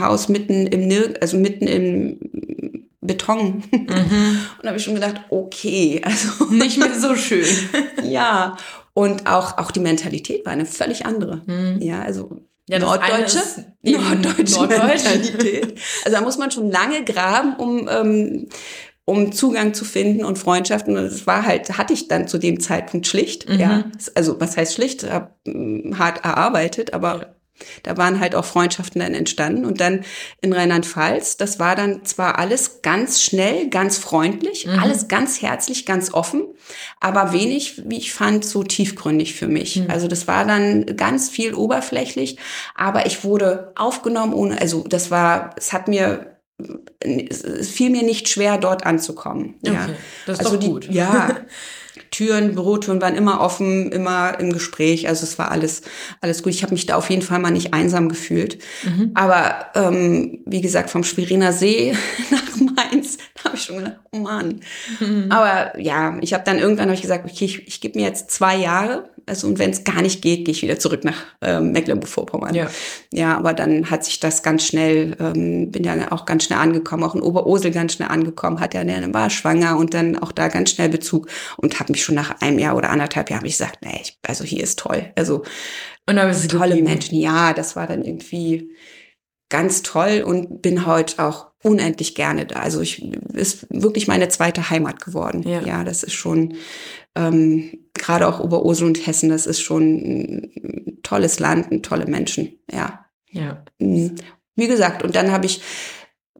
[0.00, 2.18] Haus mitten im Nir also mitten im
[3.00, 3.62] Beton.
[3.72, 3.88] Mhm.
[3.88, 7.46] Und da habe ich schon gedacht, okay, also Nicht mehr so schön.
[8.04, 8.56] ja.
[8.92, 11.42] Und auch, auch die Mentalität war eine völlig andere.
[11.46, 11.80] Mhm.
[11.80, 13.38] Ja, also Ja, das norddeutsche,
[13.82, 15.04] norddeutsche norddeutsch.
[15.04, 15.78] Mentalität.
[16.04, 18.48] Also da muss man schon lange graben, um, ähm,
[19.04, 20.96] um Zugang zu finden und Freundschaften.
[20.96, 23.48] Und es war halt, hatte ich dann zu dem Zeitpunkt schlicht.
[23.48, 23.58] Mhm.
[23.58, 23.84] Ja,
[24.14, 25.10] also was heißt schlicht?
[25.10, 27.34] Hab, mm, hart erarbeitet, aber Ja.
[27.82, 29.64] Da waren halt auch Freundschaften dann entstanden.
[29.64, 30.04] Und dann
[30.40, 34.78] in Rheinland-Pfalz, das war dann zwar alles ganz schnell, ganz freundlich, Mhm.
[34.78, 36.44] alles ganz herzlich, ganz offen,
[37.00, 39.76] aber wenig, wie ich fand, so tiefgründig für mich.
[39.76, 39.90] Mhm.
[39.90, 42.38] Also das war dann ganz viel oberflächlich,
[42.74, 46.38] aber ich wurde aufgenommen ohne, also das war, es hat mir,
[47.00, 49.54] es fiel mir nicht schwer, dort anzukommen.
[49.62, 49.84] Ja.
[49.84, 49.94] Okay,
[50.26, 50.88] das ist also doch die, gut.
[50.90, 51.36] Ja.
[52.10, 55.08] Türen, Bürotüren waren immer offen, immer im Gespräch.
[55.08, 55.82] Also es war alles,
[56.20, 56.52] alles gut.
[56.52, 58.58] Ich habe mich da auf jeden Fall mal nicht einsam gefühlt.
[58.84, 59.12] Mhm.
[59.14, 61.96] Aber ähm, wie gesagt, vom Schweriner See
[62.30, 64.60] nach Mainz, da habe ich schon gedacht, oh Mann.
[64.98, 65.26] Mhm.
[65.30, 68.30] Aber ja, ich habe dann irgendwann hab ich gesagt, okay, ich, ich gebe mir jetzt
[68.30, 69.09] zwei Jahre.
[69.26, 72.54] Also und wenn es gar nicht geht, gehe ich wieder zurück nach ähm, Mecklenburg-Vorpommern.
[72.54, 72.70] Ja.
[73.12, 77.04] ja, aber dann hat sich das ganz schnell, ähm, bin ja auch ganz schnell angekommen,
[77.04, 80.48] auch in Oberursel ganz schnell angekommen, hat ja eine war schwanger und dann auch da
[80.48, 84.00] ganz schnell Bezug und habe mich schon nach einem Jahr oder anderthalb Jahren gesagt, nee,
[84.02, 85.12] ich, also hier ist toll.
[85.16, 85.42] Also
[86.06, 86.80] Und da bist tolle.
[86.82, 87.16] Menschen.
[87.16, 88.70] Ja, das war dann irgendwie
[89.48, 92.60] ganz toll und bin heute auch unendlich gerne da.
[92.60, 93.02] Also ich
[93.34, 95.42] ist wirklich meine zweite Heimat geworden.
[95.46, 96.54] Ja, ja das ist schon
[97.14, 102.58] ähm, gerade auch Oberursel und Hessen, das ist schon ein tolles Land, und tolle Menschen.
[102.70, 103.06] Ja.
[103.30, 103.64] Ja.
[103.78, 104.14] Mhm.
[104.56, 105.62] Wie gesagt, und dann habe ich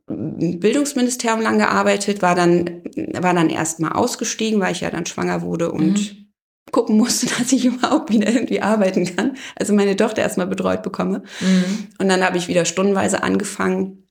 [0.09, 2.83] im Bildungsministerium lang gearbeitet, war dann,
[3.13, 6.33] war dann erstmal ausgestiegen, weil ich ja dann schwanger wurde und mhm.
[6.73, 9.37] gucken musste, dass ich überhaupt wieder irgendwie arbeiten kann.
[9.57, 11.23] Also meine Tochter erstmal betreut bekomme.
[11.41, 11.89] Mhm.
[11.99, 14.10] Und dann habe ich wieder stundenweise angefangen.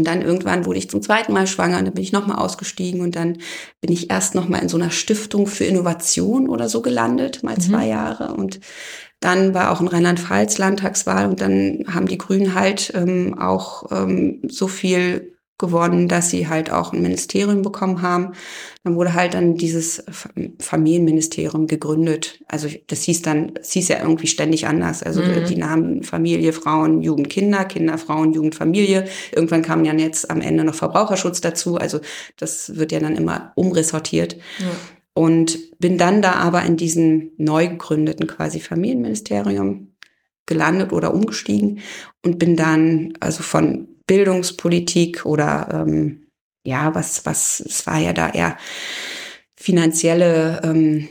[0.00, 3.02] Und dann irgendwann wurde ich zum zweiten Mal schwanger und dann bin ich nochmal ausgestiegen
[3.02, 3.36] und dann
[3.82, 7.60] bin ich erst nochmal in so einer Stiftung für Innovation oder so gelandet, mal mhm.
[7.60, 8.32] zwei Jahre.
[8.32, 8.60] Und
[9.20, 14.40] dann war auch in Rheinland-Pfalz Landtagswahl und dann haben die Grünen halt ähm, auch ähm,
[14.48, 18.32] so viel gewonnen, dass sie halt auch ein Ministerium bekommen haben.
[18.82, 20.02] Dann wurde halt dann dieses
[20.58, 22.40] Familienministerium gegründet.
[22.48, 25.02] Also das hieß dann, es hieß ja irgendwie ständig anders.
[25.02, 25.44] Also mhm.
[25.46, 29.06] die Namen Familie, Frauen, Jugend, Kinder, Kinder, Frauen, Jugend, Familie.
[29.32, 31.76] Irgendwann kam ja jetzt am Ende noch Verbraucherschutz dazu.
[31.76, 32.00] Also
[32.38, 34.36] das wird ja dann immer umressortiert.
[34.58, 34.70] Ja.
[35.12, 39.88] Und bin dann da aber in diesem neu gegründeten quasi Familienministerium
[40.46, 41.80] gelandet oder umgestiegen
[42.24, 46.26] und bin dann also von Bildungspolitik oder ähm,
[46.64, 48.56] ja, was, was, es war ja da eher
[49.56, 51.06] finanzielle ähm,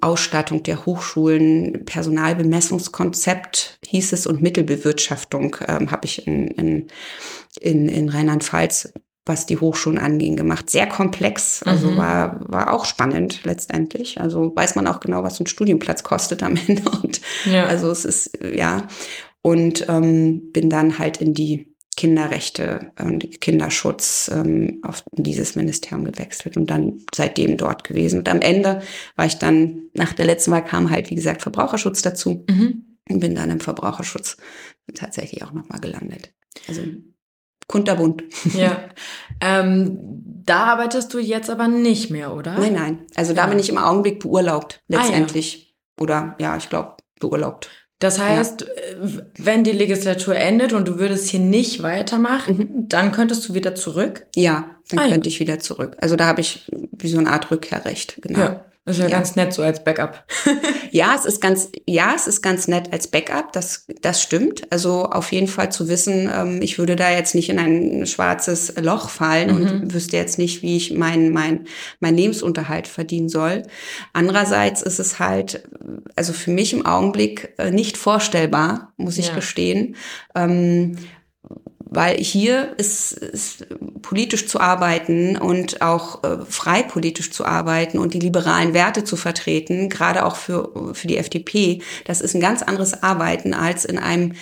[0.00, 6.86] Ausstattung der Hochschulen, Personalbemessungskonzept hieß es und Mittelbewirtschaftung ähm, habe ich in, in,
[7.60, 8.92] in, in Rheinland-Pfalz
[9.24, 10.68] was die Hochschulen anging, gemacht.
[10.68, 11.96] Sehr komplex, also mhm.
[11.96, 14.20] war, war auch spannend letztendlich.
[14.20, 16.82] Also weiß man auch genau, was ein Studienplatz kostet am Ende.
[16.90, 17.66] Und ja.
[17.66, 18.88] also es ist, ja.
[19.40, 26.56] Und ähm, bin dann halt in die Kinderrechte und Kinderschutz ähm, auf dieses Ministerium gewechselt
[26.56, 28.20] und dann seitdem dort gewesen.
[28.20, 28.82] Und am Ende
[29.16, 32.96] war ich dann, nach der letzten Wahl kam halt, wie gesagt, Verbraucherschutz dazu mhm.
[33.08, 34.38] und bin dann im Verbraucherschutz
[34.94, 36.32] tatsächlich auch nochmal gelandet.
[36.66, 36.82] Also
[37.68, 38.24] kunterbunt.
[38.54, 38.88] Ja.
[39.44, 39.98] Ähm,
[40.44, 42.56] da arbeitest du jetzt aber nicht mehr, oder?
[42.56, 43.06] Nein, nein.
[43.16, 43.48] Also da ja.
[43.48, 45.56] bin ich im Augenblick beurlaubt, letztendlich.
[45.56, 46.02] Ah, ja.
[46.02, 47.68] Oder ja, ich glaube, beurlaubt.
[48.02, 49.08] Das heißt, ja.
[49.38, 52.88] wenn die Legislatur endet und du würdest hier nicht weitermachen, mhm.
[52.88, 54.26] dann könntest du wieder zurück?
[54.34, 55.96] Ja, dann ah, könnte ich wieder zurück.
[56.00, 58.40] Also da habe ich wie so eine Art Rückkehrrecht, genau.
[58.40, 58.64] Ja.
[58.84, 60.24] Das ist ja, ja, ganz nett so als Backup.
[60.90, 63.52] ja, es ist ganz, ja, es ist ganz nett als Backup.
[63.52, 64.62] Das, das stimmt.
[64.72, 68.74] Also auf jeden Fall zu wissen, ähm, ich würde da jetzt nicht in ein schwarzes
[68.80, 69.56] Loch fallen mhm.
[69.56, 71.66] und wüsste jetzt nicht, wie ich mein, mein,
[72.00, 73.62] mein Lebensunterhalt verdienen soll.
[74.12, 75.62] Andererseits ist es halt,
[76.16, 79.34] also für mich im Augenblick äh, nicht vorstellbar, muss ich ja.
[79.36, 79.94] gestehen.
[80.34, 80.96] Ähm,
[81.94, 83.66] weil hier ist, ist
[84.02, 89.16] politisch zu arbeiten und auch äh, frei politisch zu arbeiten und die liberalen Werte zu
[89.16, 93.98] vertreten, gerade auch für, für die FDP, das ist ein ganz anderes Arbeiten als in
[93.98, 94.34] einem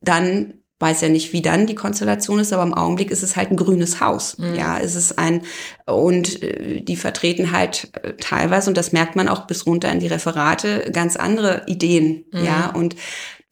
[0.00, 3.50] dann weiß ja nicht, wie dann die Konstellation ist, aber im Augenblick ist es halt
[3.50, 4.36] ein grünes Haus.
[4.36, 4.54] Mhm.
[4.54, 5.42] Ja, ist es ein
[5.86, 10.00] und äh, die vertreten halt äh, teilweise und das merkt man auch bis runter in
[10.00, 12.26] die Referate ganz andere Ideen.
[12.30, 12.44] Mhm.
[12.44, 12.94] Ja, und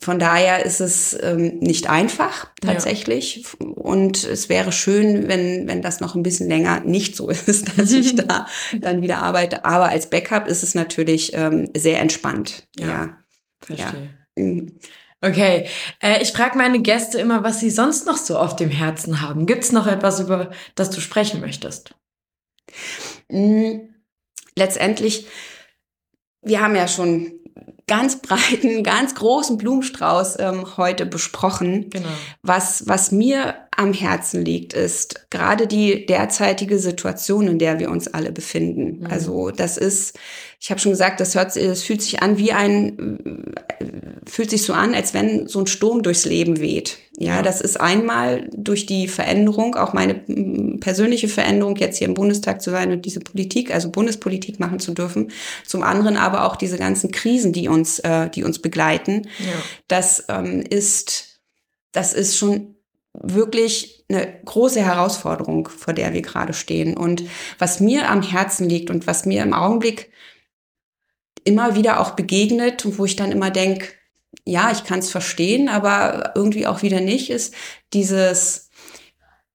[0.00, 3.46] von daher ist es ähm, nicht einfach tatsächlich.
[3.58, 3.66] Ja.
[3.68, 7.92] Und es wäre schön, wenn, wenn das noch ein bisschen länger nicht so ist, dass
[7.92, 8.46] ich da
[8.78, 9.64] dann wieder arbeite.
[9.64, 12.66] Aber als Backup ist es natürlich ähm, sehr entspannt.
[12.76, 12.86] Ja.
[12.86, 13.18] ja.
[13.62, 14.10] Verstehe.
[14.36, 14.42] Ja.
[14.44, 14.78] Mhm.
[15.20, 15.68] Okay,
[16.02, 19.46] äh, ich frage meine Gäste immer, was sie sonst noch so auf dem Herzen haben.
[19.46, 21.94] Gibt es noch etwas, über das du sprechen möchtest?
[23.30, 23.94] Mhm.
[24.54, 25.26] Letztendlich,
[26.42, 27.40] wir haben ja schon
[27.86, 31.90] ganz breiten, ganz großen Blumenstrauß ähm, heute besprochen.
[31.90, 32.09] Genau.
[32.43, 38.09] Was, was mir am Herzen liegt, ist gerade die derzeitige Situation, in der wir uns
[38.09, 39.01] alle befinden.
[39.01, 39.06] Mhm.
[39.06, 40.18] Also das ist,
[40.60, 43.55] ich habe schon gesagt, das hört, es fühlt sich an wie ein,
[44.26, 46.98] fühlt sich so an, als wenn so ein Sturm durchs Leben weht.
[47.16, 50.14] Ja, ja, das ist einmal durch die Veränderung, auch meine
[50.80, 54.94] persönliche Veränderung, jetzt hier im Bundestag zu sein und diese Politik, also Bundespolitik machen zu
[54.94, 55.30] dürfen.
[55.64, 59.28] Zum anderen aber auch diese ganzen Krisen, die uns, äh, die uns begleiten.
[59.38, 59.52] Ja.
[59.86, 61.40] Das ähm, ist,
[61.92, 62.73] das ist schon
[63.14, 66.96] wirklich eine große Herausforderung, vor der wir gerade stehen.
[66.96, 67.24] Und
[67.58, 70.10] was mir am Herzen liegt und was mir im Augenblick
[71.44, 73.88] immer wieder auch begegnet und wo ich dann immer denke,
[74.44, 77.54] ja, ich kann es verstehen, aber irgendwie auch wieder nicht, ist
[77.92, 78.70] dieses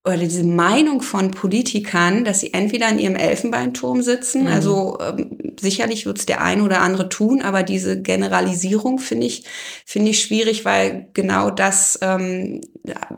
[0.10, 4.48] oder diese Meinung von Politikern, dass sie entweder in ihrem Elfenbeinturm sitzen, mhm.
[4.48, 9.46] also ähm, sicherlich wird es der eine oder andere tun, aber diese Generalisierung finde ich
[9.86, 12.62] finde ich schwierig, weil genau das ähm,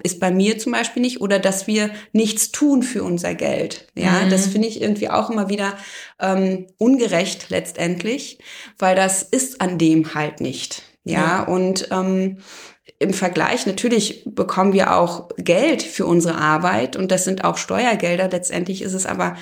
[0.03, 3.87] ist bei mir zum Beispiel nicht oder dass wir nichts tun für unser Geld.
[3.95, 4.29] Ja, mhm.
[4.29, 5.75] das finde ich irgendwie auch immer wieder
[6.19, 8.39] ähm, ungerecht letztendlich,
[8.77, 10.83] weil das ist an dem halt nicht.
[11.03, 11.43] Ja, ja.
[11.43, 12.37] und ähm,
[13.01, 18.29] im Vergleich, natürlich bekommen wir auch Geld für unsere Arbeit und das sind auch Steuergelder.
[18.29, 19.35] Letztendlich ist es aber,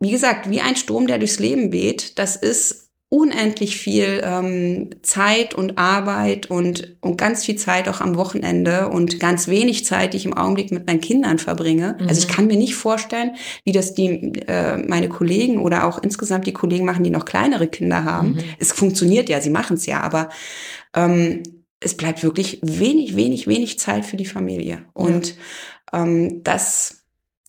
[0.00, 2.18] wie gesagt, wie ein Sturm, der durchs Leben weht.
[2.18, 8.16] Das ist unendlich viel ähm, Zeit und Arbeit und, und ganz viel Zeit auch am
[8.16, 11.96] Wochenende und ganz wenig Zeit, die ich im Augenblick mit meinen Kindern verbringe.
[12.00, 12.08] Mhm.
[12.08, 16.46] Also ich kann mir nicht vorstellen, wie das die äh, meine Kollegen oder auch insgesamt
[16.48, 18.32] die Kollegen machen, die noch kleinere Kinder haben.
[18.32, 18.44] Mhm.
[18.58, 20.30] Es funktioniert ja, sie machen es ja, aber
[20.94, 21.42] ähm,
[21.80, 24.84] es bleibt wirklich wenig, wenig, wenig Zeit für die Familie.
[24.94, 25.36] Und
[25.92, 26.02] ja.
[26.02, 27.02] ähm, das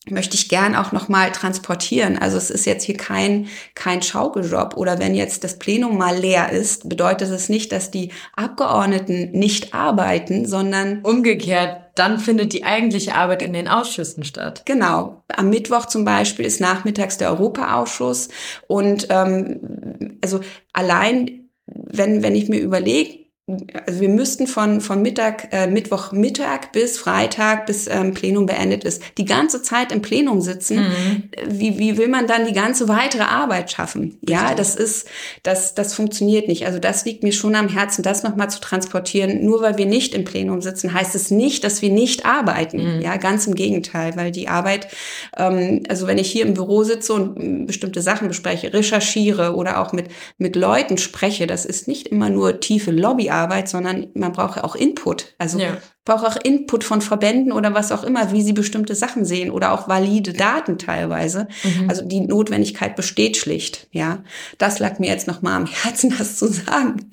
[0.09, 2.17] möchte ich gern auch nochmal transportieren.
[2.17, 6.51] Also es ist jetzt hier kein, kein Schaukeljob oder wenn jetzt das Plenum mal leer
[6.51, 11.81] ist, bedeutet es nicht, dass die Abgeordneten nicht arbeiten, sondern umgekehrt.
[11.95, 14.63] Dann findet die eigentliche Arbeit in den Ausschüssen statt.
[14.65, 15.23] Genau.
[15.27, 18.29] Am Mittwoch zum Beispiel ist nachmittags der Europaausschuss
[18.67, 20.39] und ähm, also
[20.73, 26.97] allein wenn, wenn ich mir überlege, also wir müssten von, von Mittag, äh, Mittwochmittag bis
[26.97, 30.79] Freitag, bis ähm, Plenum beendet ist, die ganze Zeit im Plenum sitzen.
[30.79, 31.23] Mhm.
[31.47, 34.17] Wie, wie will man dann die ganze weitere Arbeit schaffen?
[34.27, 35.07] Ja, das ist,
[35.43, 36.65] das, das funktioniert nicht.
[36.65, 39.45] Also das liegt mir schon am Herzen, das nochmal zu transportieren.
[39.45, 42.97] Nur weil wir nicht im Plenum sitzen, heißt es nicht, dass wir nicht arbeiten.
[42.97, 43.01] Mhm.
[43.01, 44.89] Ja, ganz im Gegenteil, weil die Arbeit,
[45.37, 49.79] ähm, also wenn ich hier im Büro sitze und ähm, bestimmte Sachen bespreche, recherchiere oder
[49.79, 50.07] auch mit,
[50.37, 54.75] mit Leuten spreche, das ist nicht immer nur tiefe Lobbyarbeit, Arbeit, sondern man braucht auch
[54.75, 55.35] Input.
[55.37, 55.77] Also ja
[56.07, 59.73] brauche auch Input von Verbänden oder was auch immer, wie sie bestimmte Sachen sehen oder
[59.73, 61.49] auch valide Daten teilweise.
[61.63, 61.89] Mhm.
[61.89, 63.87] Also die Notwendigkeit besteht schlicht.
[63.91, 64.19] Ja,
[64.57, 67.11] das lag mir jetzt noch mal am Herzen, das zu sagen.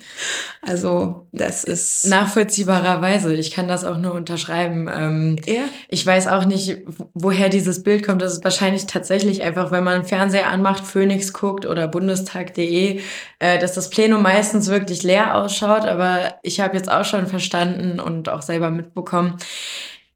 [0.61, 3.35] Also das ist nachvollziehbarerweise.
[3.35, 4.89] Ich kann das auch nur unterschreiben.
[4.91, 5.63] Ähm, ja.
[5.89, 6.77] Ich weiß auch nicht,
[7.13, 8.21] woher dieses Bild kommt.
[8.21, 13.01] Das ist wahrscheinlich tatsächlich einfach, wenn man Fernseher anmacht, Phoenix guckt oder Bundestag.de,
[13.39, 15.85] äh, dass das Plenum meistens wirklich leer ausschaut.
[15.85, 19.37] Aber ich habe jetzt auch schon verstanden und auch selber mit mitbekommen.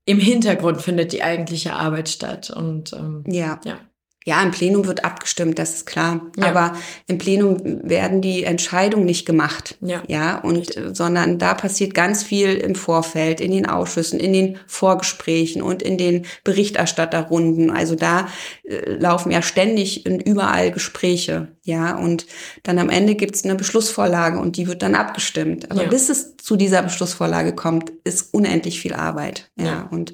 [0.06, 2.50] Im Hintergrund findet die eigentliche Arbeit statt.
[2.50, 3.60] Und ähm, ja.
[3.66, 3.80] ja.
[4.26, 6.22] Ja, im Plenum wird abgestimmt, das ist klar.
[6.38, 6.50] Ja.
[6.50, 6.76] Aber
[7.08, 9.78] im Plenum werden die Entscheidungen nicht gemacht.
[9.80, 10.04] Ja.
[10.08, 14.60] Ja, und, äh, sondern da passiert ganz viel im Vorfeld, in den Ausschüssen, in den
[14.68, 17.72] Vorgesprächen und in den Berichterstatterrunden.
[17.72, 18.28] Also da
[18.66, 21.48] äh, laufen ja ständig und überall Gespräche.
[21.64, 22.26] Ja, und
[22.64, 25.72] dann am Ende gibt's eine Beschlussvorlage und die wird dann abgestimmt.
[25.72, 25.90] Aber ja.
[25.90, 29.50] bis es zu dieser Beschlussvorlage kommt, ist unendlich viel Arbeit.
[29.56, 29.88] Ja, ja.
[29.92, 30.14] und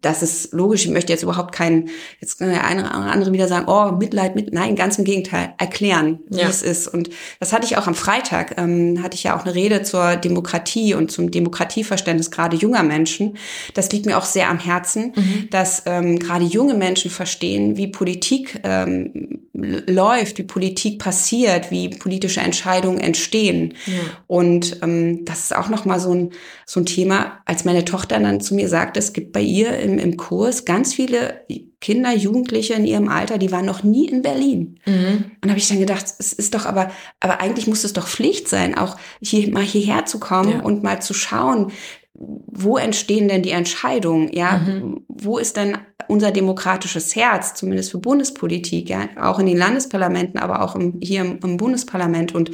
[0.00, 0.84] das ist logisch.
[0.84, 1.88] Ich möchte jetzt überhaupt keinen,
[2.20, 5.54] jetzt kann der eine oder andere wieder sagen, oh, Mitleid, mit, nein, ganz im Gegenteil,
[5.58, 6.48] erklären, wie ja.
[6.48, 6.88] es ist.
[6.88, 7.10] Und
[7.40, 10.94] das hatte ich auch am Freitag, ähm, hatte ich ja auch eine Rede zur Demokratie
[10.94, 13.36] und zum Demokratieverständnis gerade junger Menschen.
[13.74, 15.48] Das liegt mir auch sehr am Herzen, mhm.
[15.50, 22.40] dass ähm, gerade junge Menschen verstehen, wie Politik ähm, läuft, wie Politik passiert, wie politische
[22.40, 23.74] Entscheidungen entstehen.
[23.86, 23.94] Ja.
[24.26, 26.30] Und ähm, das ist auch nochmal so ein,
[26.66, 29.98] so ein Thema, als meine Tochter dann zu mir sagte, es gibt bei ihr im,
[29.98, 31.44] im Kurs ganz viele
[31.80, 34.80] Kinder, Jugendliche in ihrem Alter, die waren noch nie in Berlin.
[34.86, 35.32] Mhm.
[35.42, 36.90] Und habe ich dann gedacht, es ist doch aber,
[37.20, 40.60] aber eigentlich muss es doch Pflicht sein, auch hier mal hierher zu kommen ja.
[40.62, 41.72] und mal zu schauen,
[42.14, 44.32] wo entstehen denn die Entscheidungen?
[44.32, 45.04] Ja, mhm.
[45.06, 50.62] wo ist denn unser demokratisches Herz, zumindest für Bundespolitik, ja, auch in den Landesparlamenten, aber
[50.62, 52.52] auch im, hier im, im Bundesparlament und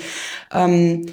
[0.53, 1.07] ähm,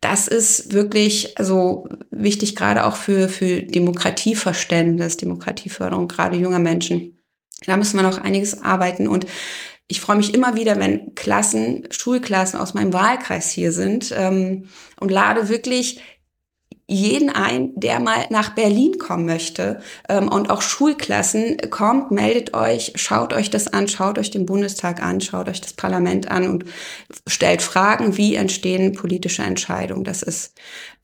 [0.00, 7.22] das ist wirklich also wichtig, gerade auch für, für Demokratieverständnis, Demokratieförderung, gerade junger Menschen.
[7.64, 9.26] Da müssen wir noch einiges arbeiten und
[9.88, 14.68] ich freue mich immer wieder, wenn Klassen, Schulklassen aus meinem Wahlkreis hier sind ähm,
[14.98, 16.00] und lade wirklich
[16.88, 22.92] jeden ein, der mal nach Berlin kommen möchte ähm, und auch Schulklassen, kommt, meldet euch,
[22.94, 26.64] schaut euch das an, schaut euch den Bundestag an, schaut euch das Parlament an und
[27.26, 30.04] stellt Fragen, wie entstehen politische Entscheidungen.
[30.04, 30.54] Das ist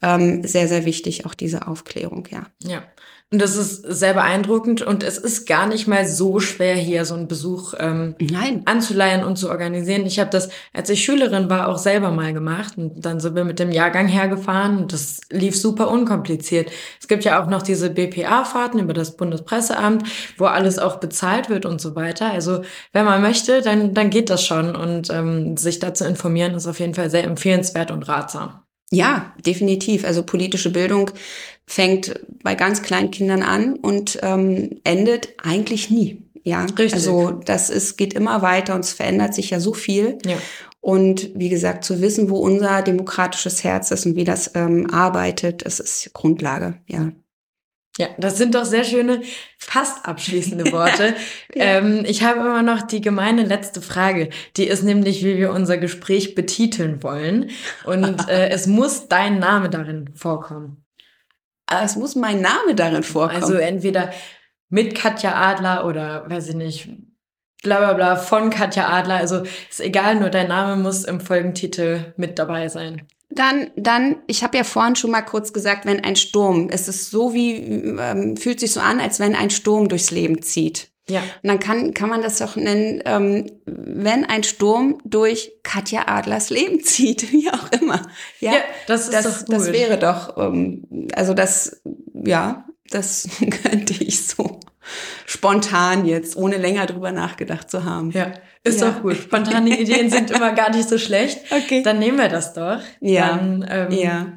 [0.03, 2.47] ähm, sehr, sehr wichtig, auch diese Aufklärung, ja.
[2.63, 2.85] Ja.
[3.33, 7.15] Und das ist sehr beeindruckend und es ist gar nicht mal so schwer, hier so
[7.15, 8.61] einen Besuch ähm, Nein.
[8.67, 10.05] anzuleihen und zu organisieren.
[10.05, 13.45] Ich habe das, als ich Schülerin war, auch selber mal gemacht und dann sind wir
[13.45, 16.71] mit dem Jahrgang hergefahren und das lief super unkompliziert.
[17.01, 20.07] Es gibt ja auch noch diese BPA-Fahrten über das Bundespresseamt,
[20.37, 22.31] wo alles auch bezahlt wird und so weiter.
[22.31, 22.61] Also
[22.93, 26.81] wenn man möchte, dann, dann geht das schon und ähm, sich dazu informieren ist auf
[26.81, 28.63] jeden Fall sehr empfehlenswert und ratsam.
[28.95, 30.05] Ja, definitiv.
[30.05, 31.11] Also politische Bildung
[31.67, 36.23] fängt bei ganz kleinen Kindern an und ähm, endet eigentlich nie.
[36.45, 36.95] Ja, Richtig.
[36.95, 40.19] also das ist, geht immer weiter und es verändert sich ja so viel.
[40.27, 40.37] Ja.
[40.81, 45.65] Und wie gesagt, zu wissen, wo unser demokratisches Herz ist und wie das ähm, arbeitet,
[45.65, 47.13] das ist Grundlage, ja.
[47.99, 49.21] Ja, das sind doch sehr schöne,
[49.59, 51.15] fast abschließende Worte.
[51.55, 51.65] ja.
[51.65, 54.31] ähm, ich habe immer noch die gemeine letzte Frage.
[54.57, 57.51] Die ist nämlich, wie wir unser Gespräch betiteln wollen.
[57.85, 60.82] Und äh, es muss dein Name darin vorkommen.
[61.67, 63.43] Ah, es muss mein Name darin vorkommen.
[63.43, 64.11] Also entweder
[64.69, 66.89] mit Katja Adler oder, weiß ich nicht,
[67.63, 69.17] bla bla bla von Katja Adler.
[69.17, 73.07] Also ist egal, nur dein Name muss im Folgentitel mit dabei sein.
[73.31, 77.11] Dann, dann, ich habe ja vorhin schon mal kurz gesagt, wenn ein Sturm, es ist
[77.11, 80.92] so wie, ähm, fühlt sich so an, als wenn ein Sturm durchs Leben zieht.
[81.09, 81.21] Ja.
[81.21, 86.51] Und dann kann, kann man das doch nennen, ähm, wenn ein Sturm durch Katja Adlers
[86.51, 88.03] Leben zieht, wie auch immer.
[88.41, 89.55] Ja, ja das ist das, doch gut.
[89.55, 91.83] Das wäre doch, ähm, also das,
[92.25, 93.29] ja, das
[93.63, 94.61] könnte ich so
[95.27, 98.11] spontan jetzt, ohne länger drüber nachgedacht zu haben.
[98.11, 98.33] Ja,
[98.65, 98.91] ist ja.
[98.91, 99.17] doch gut.
[99.17, 101.41] Spontane Ideen sind immer gar nicht so schlecht.
[101.53, 101.83] Okay.
[101.83, 102.81] Dann nehmen wir das doch.
[103.01, 103.37] Ja.
[103.37, 104.33] Dann, ähm, ja.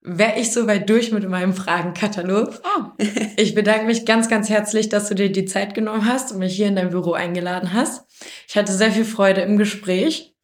[0.00, 2.60] Wäre ich soweit durch mit meinem Fragenkatalog.
[2.64, 2.84] Oh.
[3.36, 6.54] ich bedanke mich ganz, ganz herzlich, dass du dir die Zeit genommen hast und mich
[6.54, 8.04] hier in dein Büro eingeladen hast.
[8.48, 10.34] Ich hatte sehr viel Freude im Gespräch.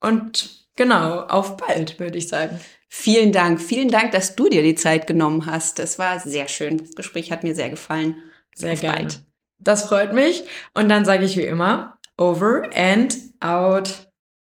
[0.00, 2.58] Und genau, auf bald, würde ich sagen.
[2.88, 3.60] Vielen Dank.
[3.60, 5.78] Vielen Dank, dass du dir die Zeit genommen hast.
[5.78, 6.78] Das war sehr schön.
[6.78, 8.16] Das Gespräch hat mir sehr gefallen.
[8.54, 8.98] Sehr Auf gerne.
[8.98, 9.20] Bald.
[9.58, 10.44] Das freut mich.
[10.74, 14.05] Und dann sage ich wie immer, over and out.